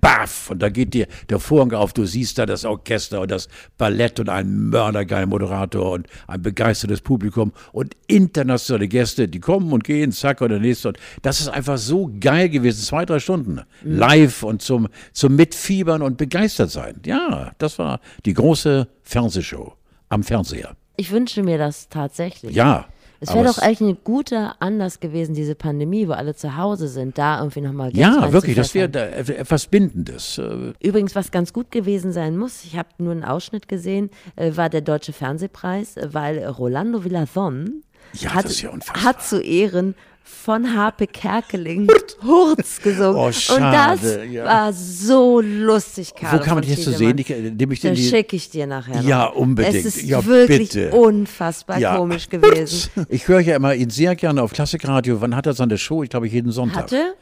Baff. 0.00 0.50
Und 0.50 0.60
da 0.60 0.68
geht 0.68 0.94
dir 0.94 1.06
der 1.28 1.38
Vorhang 1.38 1.72
auf. 1.72 1.92
Du 1.92 2.04
siehst 2.04 2.38
da 2.38 2.46
das 2.46 2.64
Orchester 2.64 3.20
und 3.20 3.30
das 3.30 3.48
Ballett 3.78 4.20
und 4.20 4.28
einen 4.28 4.70
mördergeilen 4.70 5.28
Moderator 5.28 5.92
und 5.92 6.06
ein 6.26 6.42
begeistertes 6.42 7.00
Publikum 7.00 7.52
und 7.72 7.94
internationale 8.06 8.88
Gäste, 8.88 9.28
die 9.28 9.40
kommen 9.40 9.72
und 9.72 9.84
gehen, 9.84 10.12
zack, 10.12 10.40
und 10.40 10.50
der 10.50 10.60
nächste. 10.60 10.88
Und 10.88 10.98
das 11.22 11.40
ist 11.40 11.48
einfach 11.48 11.78
so 11.78 12.10
geil 12.20 12.48
gewesen. 12.48 12.82
Zwei, 12.82 13.04
drei 13.04 13.18
Stunden. 13.18 13.60
Live 13.82 14.42
und 14.42 14.62
zum, 14.62 14.88
zum 15.12 15.36
Mitfiebern 15.36 16.02
und 16.02 16.16
begeistert 16.16 16.70
sein. 16.70 17.00
Ja, 17.04 17.52
das 17.58 17.78
war 17.78 18.00
die 18.24 18.34
große 18.34 18.88
Fernsehshow 19.02 19.74
am 20.08 20.22
Fernseher. 20.22 20.76
Ich 20.96 21.10
wünsche 21.10 21.42
mir 21.42 21.58
das 21.58 21.88
tatsächlich. 21.88 22.54
Ja. 22.54 22.86
Es 23.20 23.34
wäre 23.34 23.44
doch 23.44 23.58
eigentlich 23.58 23.80
ein 23.80 23.98
guter 24.04 24.56
Anlass 24.60 25.00
gewesen, 25.00 25.34
diese 25.34 25.54
Pandemie, 25.54 26.08
wo 26.08 26.12
alle 26.12 26.34
zu 26.34 26.56
Hause 26.56 26.88
sind, 26.88 27.18
da 27.18 27.38
irgendwie 27.38 27.60
nochmal 27.60 27.90
Geld 27.90 28.00
Ja, 28.00 28.32
wirklich, 28.32 28.56
das 28.56 28.74
wäre 28.74 28.88
da 28.88 29.06
etwas 29.06 29.66
Bindendes. 29.66 30.38
Äh, 30.38 30.72
Übrigens, 30.80 31.14
was 31.14 31.30
ganz 31.30 31.52
gut 31.52 31.70
gewesen 31.70 32.12
sein 32.12 32.36
muss, 32.36 32.64
ich 32.64 32.76
habe 32.76 32.88
nur 32.98 33.12
einen 33.12 33.24
Ausschnitt 33.24 33.68
gesehen, 33.68 34.10
äh, 34.36 34.56
war 34.56 34.68
der 34.68 34.82
Deutsche 34.82 35.12
Fernsehpreis, 35.12 35.96
äh, 35.96 36.08
weil 36.12 36.44
Rolando 36.44 37.04
Villazon 37.04 37.82
Ja, 38.12 38.34
hat, 38.34 38.50
ja 38.60 38.70
hat 39.04 39.22
zu 39.22 39.40
Ehren 39.40 39.94
von 40.28 40.74
Harpe 40.76 41.06
Kerkeling 41.06 41.88
Hurz 42.24 42.80
gesungen. 42.82 43.14
Oh, 43.16 43.26
Und 43.26 43.34
schade, 43.34 43.98
das 44.02 44.30
ja. 44.32 44.44
war 44.44 44.72
so 44.72 45.40
lustig, 45.40 46.12
Wo 46.16 46.20
Carlo 46.26 46.42
kann 46.44 46.54
man 46.56 46.64
zu 46.64 46.74
Tiedemann. 46.74 46.98
sehen? 46.98 47.18
Ich, 47.18 47.28
nehme 47.28 47.72
ich 47.74 47.80
den 47.80 47.96
schicke 47.96 48.36
ich 48.36 48.50
dir 48.50 48.66
nachher 48.66 48.96
noch. 49.02 49.08
Ja, 49.08 49.24
unbedingt. 49.26 49.74
Es 49.76 49.84
ist 49.84 50.02
Ja, 50.02 50.24
wirklich 50.26 50.70
bitte. 50.70 50.90
unfassbar 50.90 51.78
Ja. 51.78 51.96
komisch 51.96 52.28
gewesen. 52.28 52.90
Ich 53.08 53.28
höre 53.28 53.40
ja 53.40 53.56
immer 53.56 53.74
ihn 53.74 53.90
sehr 53.90 54.16
gerne 54.16 54.42
auf 54.42 54.52
Klassikradio. 54.52 55.20
Wann 55.20 55.34
hat 55.36 55.46
er 55.46 55.54
seine 55.54 55.78
Show? 55.78 56.02
Ich 56.02 56.10
glaube, 56.10 56.26
jeden 56.26 56.50
Sonntag. 56.52 56.82
Hatte? 56.84 57.14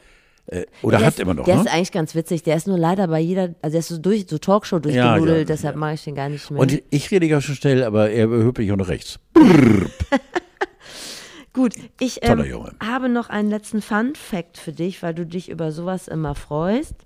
Äh, 0.47 0.65
oder 0.81 0.97
Der 0.97 1.07
hat 1.07 1.13
ist, 1.15 1.19
immer 1.19 1.33
noch, 1.33 1.45
Der 1.45 1.55
ne? 1.55 1.61
ist 1.61 1.67
eigentlich 1.73 1.91
ganz 1.91 2.13
witzig. 2.15 2.43
Der 2.43 2.55
ist 2.55 2.67
nur 2.67 2.77
leider 2.77 3.07
bei 3.07 3.19
jeder, 3.19 3.55
also 3.61 3.71
der 3.73 3.79
ist 3.79 3.87
so 3.87 3.97
durch, 3.97 4.25
so 4.29 4.37
Talkshow 4.37 4.75
Ja, 4.77 4.79
durchgenudelt, 4.81 5.49
ja, 5.49 5.55
deshalb 5.55 5.75
ja. 5.75 5.79
mache 5.79 5.93
ich 5.95 6.03
den 6.03 6.15
gar 6.15 6.29
nicht 6.29 6.49
mehr. 6.51 6.59
Und 6.59 6.81
ich 6.89 7.11
rede 7.11 7.25
ja 7.25 7.41
schon 7.41 7.55
schnell, 7.55 7.83
aber 7.83 8.09
er 8.11 8.25
überhöht 8.25 8.57
mich 8.57 8.71
auch 8.71 8.77
noch 8.77 8.87
rechts. 8.89 9.19
Gut, 11.55 11.73
ich 12.01 12.19
ähm, 12.21 12.67
habe 12.83 13.07
noch 13.07 13.29
einen 13.29 13.49
letzten 13.49 13.81
Fun-Fact 13.81 14.57
für 14.57 14.73
dich, 14.73 15.01
weil 15.01 15.13
du 15.13 15.25
dich 15.25 15.49
über 15.49 15.71
sowas 15.71 16.09
immer 16.09 16.35
freust. 16.35 17.04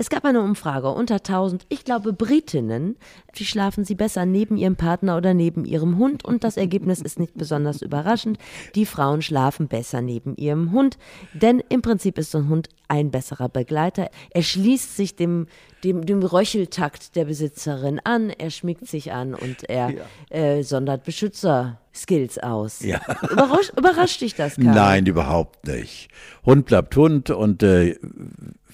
Es 0.00 0.08
gab 0.08 0.24
eine 0.24 0.40
Umfrage 0.40 0.88
unter 0.88 1.16
1000, 1.16 1.66
ich 1.68 1.84
glaube 1.84 2.14
Britinnen, 2.14 2.96
wie 3.34 3.44
schlafen 3.44 3.84
sie 3.84 3.94
besser 3.94 4.24
neben 4.24 4.56
ihrem 4.56 4.76
Partner 4.76 5.18
oder 5.18 5.34
neben 5.34 5.66
ihrem 5.66 5.98
Hund 5.98 6.24
und 6.24 6.42
das 6.42 6.56
Ergebnis 6.56 7.02
ist 7.02 7.20
nicht 7.20 7.34
besonders 7.36 7.82
überraschend. 7.82 8.38
Die 8.74 8.86
Frauen 8.86 9.20
schlafen 9.20 9.68
besser 9.68 10.00
neben 10.00 10.36
ihrem 10.36 10.72
Hund, 10.72 10.96
denn 11.34 11.62
im 11.68 11.82
Prinzip 11.82 12.16
ist 12.16 12.30
so 12.30 12.38
ein 12.38 12.48
Hund 12.48 12.70
ein 12.88 13.10
besserer 13.10 13.50
Begleiter. 13.50 14.10
Er 14.30 14.42
schließt 14.42 14.96
sich 14.96 15.16
dem, 15.16 15.48
dem, 15.84 16.06
dem 16.06 16.22
Röcheltakt 16.22 17.14
der 17.14 17.26
Besitzerin 17.26 18.00
an, 18.02 18.30
er 18.30 18.48
schmiegt 18.48 18.86
sich 18.86 19.12
an 19.12 19.34
und 19.34 19.68
er 19.68 19.90
ja. 19.90 20.04
äh, 20.34 20.62
sondert 20.62 21.04
Beschützer-Skills 21.04 22.38
aus. 22.38 22.80
Ja. 22.80 23.02
Überrasch, 23.30 23.70
überrascht 23.76 24.22
dich 24.22 24.34
das, 24.34 24.56
Karl? 24.56 24.74
Nein, 24.74 25.04
überhaupt 25.04 25.66
nicht. 25.66 26.08
Hund 26.46 26.64
bleibt 26.64 26.96
Hund 26.96 27.28
und 27.28 27.62
äh, 27.62 27.98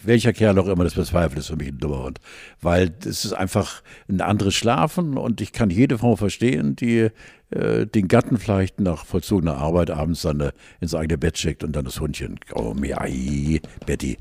welcher 0.07 0.33
Kerl 0.33 0.59
auch 0.59 0.69
immer 0.69 0.85
das 0.85 0.95
bezweifelt, 0.95 1.39
ist 1.39 1.49
für 1.49 1.57
mich 1.57 1.69
ein 1.69 1.79
dummer 1.79 2.05
Hund. 2.05 2.21
Weil 2.61 2.93
es 3.01 3.25
ist 3.25 3.33
einfach 3.33 3.83
ein 4.09 4.21
anderes 4.21 4.55
Schlafen 4.55 5.17
und 5.17 5.41
ich 5.41 5.53
kann 5.53 5.71
jede 5.71 5.99
Frau 5.99 6.17
verstehen, 6.17 6.77
die 6.77 7.11
äh, 7.51 7.87
den 7.87 8.09
Gatten 8.09 8.39
vielleicht 8.39 8.81
nach 8.81 9.05
vollzogener 9.05 9.57
Arbeit 9.57 9.91
abends 9.91 10.23
dann 10.23 10.41
äh, 10.41 10.53
ins 10.81 10.95
eigene 10.95 11.19
Bett 11.19 11.39
schickt 11.39 11.63
und 11.63 11.75
dann 11.75 11.85
das 11.85 12.01
Hundchen, 12.01 12.41
oh, 12.55 12.75
mir, 12.75 12.97
Betty. 13.87 14.19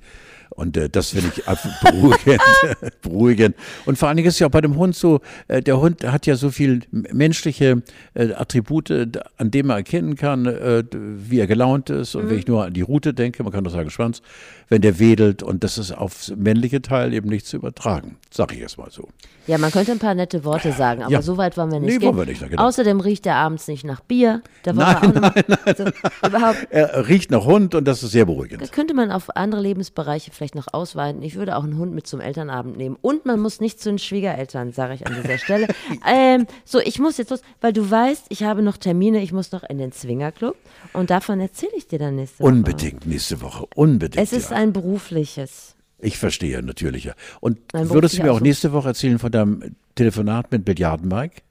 Und 0.49 0.77
äh, 0.77 0.89
das 0.89 1.09
finde 1.09 1.31
ich 1.35 1.43
beruhigend, 1.83 2.41
beruhigend. 3.01 3.55
Und 3.85 3.97
vor 3.97 4.07
allen 4.07 4.17
Dingen 4.17 4.29
ist 4.29 4.39
ja 4.39 4.47
auch 4.47 4.51
bei 4.51 4.61
dem 4.61 4.75
Hund 4.77 4.95
so, 4.95 5.21
äh, 5.47 5.61
der 5.61 5.79
Hund 5.79 6.05
hat 6.05 6.25
ja 6.25 6.35
so 6.35 6.49
viel 6.49 6.81
menschliche 6.91 7.83
äh, 8.13 8.33
Attribute, 8.33 8.91
an 9.37 9.51
denen 9.51 9.67
man 9.67 9.77
erkennen 9.77 10.15
kann, 10.15 10.45
äh, 10.45 10.83
wie 10.91 11.39
er 11.39 11.47
gelaunt 11.47 11.89
ist. 11.89 12.15
Und 12.15 12.25
mhm. 12.25 12.29
wenn 12.29 12.39
ich 12.39 12.47
nur 12.47 12.65
an 12.65 12.73
die 12.73 12.81
Route 12.81 13.13
denke, 13.13 13.43
man 13.43 13.51
kann 13.51 13.63
doch 13.63 13.71
sagen 13.71 13.89
Schwanz, 13.89 14.21
wenn 14.69 14.81
der 14.81 14.99
wedelt 14.99 15.43
und 15.43 15.63
das 15.63 15.77
ist 15.77 15.91
aufs 15.91 16.33
männliche 16.35 16.81
Teil 16.81 17.13
eben 17.13 17.29
nicht 17.29 17.45
zu 17.45 17.57
übertragen, 17.57 18.17
sage 18.31 18.55
ich 18.55 18.61
jetzt 18.61 18.77
mal 18.77 18.89
so. 18.89 19.09
Ja, 19.47 19.59
man 19.59 19.71
könnte 19.71 19.91
ein 19.91 19.99
paar 19.99 20.15
nette 20.15 20.43
Worte 20.43 20.71
sagen, 20.71 21.03
aber 21.03 21.11
ja. 21.11 21.21
so 21.21 21.37
weit 21.37 21.55
wollen 21.55 21.71
wir 21.71 21.79
nicht 21.79 21.93
nee, 21.93 21.97
gehen. 21.99 22.07
Wollen 22.07 22.17
wir 22.17 22.25
nicht, 22.25 22.49
genau. 22.49 22.63
Außerdem 22.63 22.99
riecht 22.99 23.27
er 23.27 23.35
abends 23.35 23.67
nicht 23.67 23.83
nach 23.83 24.01
Bier. 24.01 24.41
Da 24.63 24.73
nein, 24.73 24.95
nein, 25.13 25.43
nein, 25.47 25.57
also, 25.65 25.83
überhaupt. 26.25 26.67
Er 26.71 27.07
riecht 27.07 27.29
nach 27.29 27.45
Hund 27.45 27.75
und 27.75 27.85
das 27.85 28.01
ist 28.01 28.11
sehr 28.11 28.25
beruhigend. 28.25 28.63
Da 28.63 28.67
könnte 28.67 28.95
man 28.95 29.11
auf 29.11 29.35
andere 29.35 29.61
Lebensbereiche 29.61 30.31
vielleicht 30.36 30.55
noch 30.55 30.67
ausweiten. 30.73 31.21
Ich 31.21 31.36
würde 31.36 31.55
auch 31.55 31.63
einen 31.63 31.77
Hund 31.77 31.93
mit 31.93 32.07
zum 32.07 32.19
Elternabend 32.21 32.77
nehmen. 32.77 32.97
Und 33.01 33.25
man 33.25 33.39
muss 33.39 33.59
nicht 33.59 33.79
zu 33.79 33.89
den 33.89 33.99
Schwiegereltern, 33.99 34.71
sage 34.71 34.93
ich 34.93 35.07
an 35.07 35.15
dieser 35.21 35.38
Stelle. 35.38 35.67
ähm, 36.07 36.47
so, 36.63 36.79
ich 36.79 36.99
muss 36.99 37.17
jetzt 37.17 37.31
los, 37.31 37.41
weil 37.61 37.73
du 37.73 37.89
weißt, 37.89 38.25
ich 38.29 38.43
habe 38.43 38.61
noch 38.61 38.77
Termine, 38.77 39.21
ich 39.21 39.31
muss 39.31 39.51
noch 39.51 39.63
in 39.63 39.77
den 39.77 39.91
Zwingerclub 39.91 40.55
und 40.93 41.09
davon 41.09 41.39
erzähle 41.39 41.73
ich 41.75 41.88
dir 41.88 41.99
dann 41.99 42.15
nächste 42.15 42.39
Woche. 42.39 42.49
Unbedingt 42.49 43.05
nächste 43.05 43.41
Woche, 43.41 43.65
unbedingt. 43.75 44.23
Es 44.23 44.33
ist 44.33 44.51
ja. 44.51 44.57
ein 44.57 44.73
berufliches. 44.73 45.75
Ich 45.99 46.17
verstehe 46.17 46.61
natürlich. 46.61 47.09
Und 47.39 47.59
würdest 47.73 48.17
du 48.17 48.23
mir 48.23 48.31
auch 48.31 48.41
nächste 48.41 48.73
Woche 48.73 48.89
erzählen 48.89 49.17
von 49.17 49.31
deinem 49.31 49.75
Telefonat 49.95 50.51
mit 50.51 50.67
Milliarden 50.67 51.07
Mike? 51.07 51.41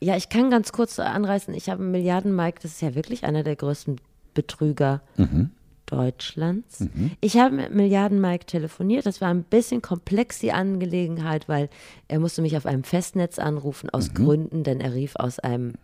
Ja, 0.00 0.16
ich 0.16 0.28
kann 0.28 0.50
ganz 0.50 0.72
kurz 0.72 0.98
anreißen. 0.98 1.54
Ich 1.54 1.68
habe 1.68 1.82
Milliarden 1.82 2.34
Mike, 2.34 2.58
das 2.62 2.72
ist 2.72 2.82
ja 2.82 2.96
wirklich 2.96 3.24
einer 3.24 3.44
der 3.44 3.54
größten 3.54 4.00
Betrüger 4.34 5.02
mhm. 5.16 5.50
Deutschlands. 5.92 6.80
Mhm. 6.80 7.12
Ich 7.20 7.36
habe 7.36 7.54
mit 7.54 7.74
Milliarden 7.74 8.20
Mike 8.20 8.46
telefoniert. 8.46 9.06
Das 9.06 9.20
war 9.20 9.28
ein 9.28 9.42
bisschen 9.42 9.82
komplex, 9.82 10.38
die 10.38 10.52
Angelegenheit, 10.52 11.48
weil 11.48 11.68
er 12.08 12.18
musste 12.18 12.42
mich 12.42 12.56
auf 12.56 12.66
einem 12.66 12.84
Festnetz 12.84 13.38
anrufen, 13.38 13.90
aus 13.90 14.08
mhm. 14.08 14.14
Gründen, 14.14 14.64
denn 14.64 14.80
er 14.80 14.94
rief 14.94 15.16
aus 15.16 15.38
einem 15.38 15.74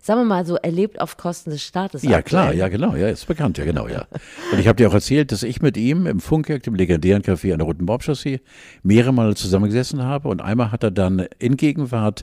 sagen 0.00 0.20
wir 0.20 0.24
mal 0.24 0.46
so, 0.46 0.56
erlebt 0.56 1.00
auf 1.00 1.16
Kosten 1.16 1.50
des 1.50 1.62
Staates. 1.62 2.02
Ja, 2.02 2.22
klar, 2.22 2.52
ja, 2.52 2.68
genau, 2.68 2.94
ja, 2.94 3.08
ist 3.08 3.26
bekannt, 3.26 3.58
ja, 3.58 3.64
genau, 3.64 3.88
ja. 3.88 4.06
Und 4.52 4.60
ich 4.60 4.68
habe 4.68 4.76
dir 4.76 4.88
auch 4.88 4.94
erzählt, 4.94 5.32
dass 5.32 5.42
ich 5.42 5.62
mit 5.62 5.76
ihm 5.76 6.06
im 6.06 6.20
Funkwerk, 6.20 6.62
dem 6.62 6.74
legendären 6.74 7.22
Café 7.22 7.52
an 7.52 7.58
der 7.58 7.66
Roten 7.66 7.86
Bobchaussee, 7.86 8.40
mehrere 8.82 9.12
Male 9.12 9.34
zusammengesessen 9.34 10.02
habe 10.04 10.28
und 10.28 10.40
einmal 10.40 10.70
hat 10.70 10.84
er 10.84 10.92
dann 10.92 11.26
in 11.38 11.56
Gegenwart 11.56 12.22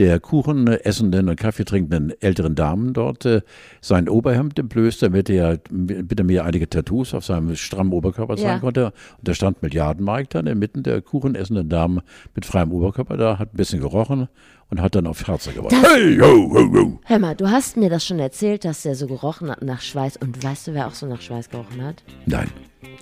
der 0.00 0.18
Kuchen 0.18 0.66
essenden 0.66 1.28
und 1.28 1.36
Kaffee 1.36 1.64
trinkenden 1.64 2.14
älteren 2.22 2.54
Damen 2.54 2.94
dort 2.94 3.26
äh, 3.26 3.42
sein 3.82 4.08
Oberhemd 4.08 4.58
entblößt, 4.58 5.02
damit 5.02 5.28
er 5.28 5.58
bitte 5.68 6.24
mir 6.24 6.46
einige 6.46 6.70
Tattoos 6.70 7.12
auf 7.12 7.26
seinem 7.26 7.54
strammen 7.54 7.92
Oberkörper 7.92 8.36
zeigen 8.36 8.48
ja. 8.48 8.58
konnte. 8.60 8.86
Und 8.86 9.28
da 9.28 9.34
stand 9.34 9.62
Milliardenmark 9.62 10.30
dann 10.30 10.46
inmitten 10.46 10.82
der 10.82 11.02
Kuchen 11.02 11.34
essenden 11.34 11.68
Damen 11.68 12.00
mit 12.34 12.46
freiem 12.46 12.72
Oberkörper 12.72 13.18
da, 13.18 13.38
hat 13.38 13.52
ein 13.52 13.58
bisschen 13.58 13.80
gerochen 13.80 14.28
und 14.70 14.80
hat 14.80 14.94
dann 14.94 15.06
auf 15.06 15.28
Herze 15.28 15.52
geworfen. 15.52 15.82
Hey, 15.82 16.16
ho, 16.16 16.50
ho, 16.50 16.72
ho. 16.72 17.00
Hör 17.04 17.18
mal, 17.18 17.36
du 17.36 17.50
hast 17.50 17.76
mir 17.76 17.90
das 17.90 18.06
schon 18.06 18.20
erzählt, 18.20 18.64
dass 18.64 18.82
der 18.82 18.94
so 18.94 19.06
gerochen 19.06 19.50
hat 19.50 19.60
nach 19.60 19.82
Schweiß. 19.82 20.16
Und 20.16 20.42
weißt 20.42 20.68
du, 20.68 20.74
wer 20.74 20.86
auch 20.86 20.94
so 20.94 21.04
nach 21.06 21.20
Schweiß 21.20 21.50
gerochen 21.50 21.84
hat? 21.84 22.02
Nein. 22.24 22.48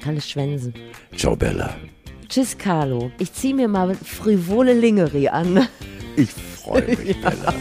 Kalle 0.02 0.20
Schwensen. 0.20 0.74
Ciao, 1.14 1.36
Bella. 1.36 1.76
Tschüss, 2.28 2.58
Carlo. 2.58 3.10
Ich 3.18 3.32
ziehe 3.32 3.54
mir 3.54 3.68
mal 3.68 3.94
frivole 3.94 4.74
Lingerie 4.74 5.30
an. 5.30 5.66
Ich 6.16 6.30
freue 6.30 6.96
mich, 6.96 7.16
ja. 7.22 7.30
Bella. 7.30 7.54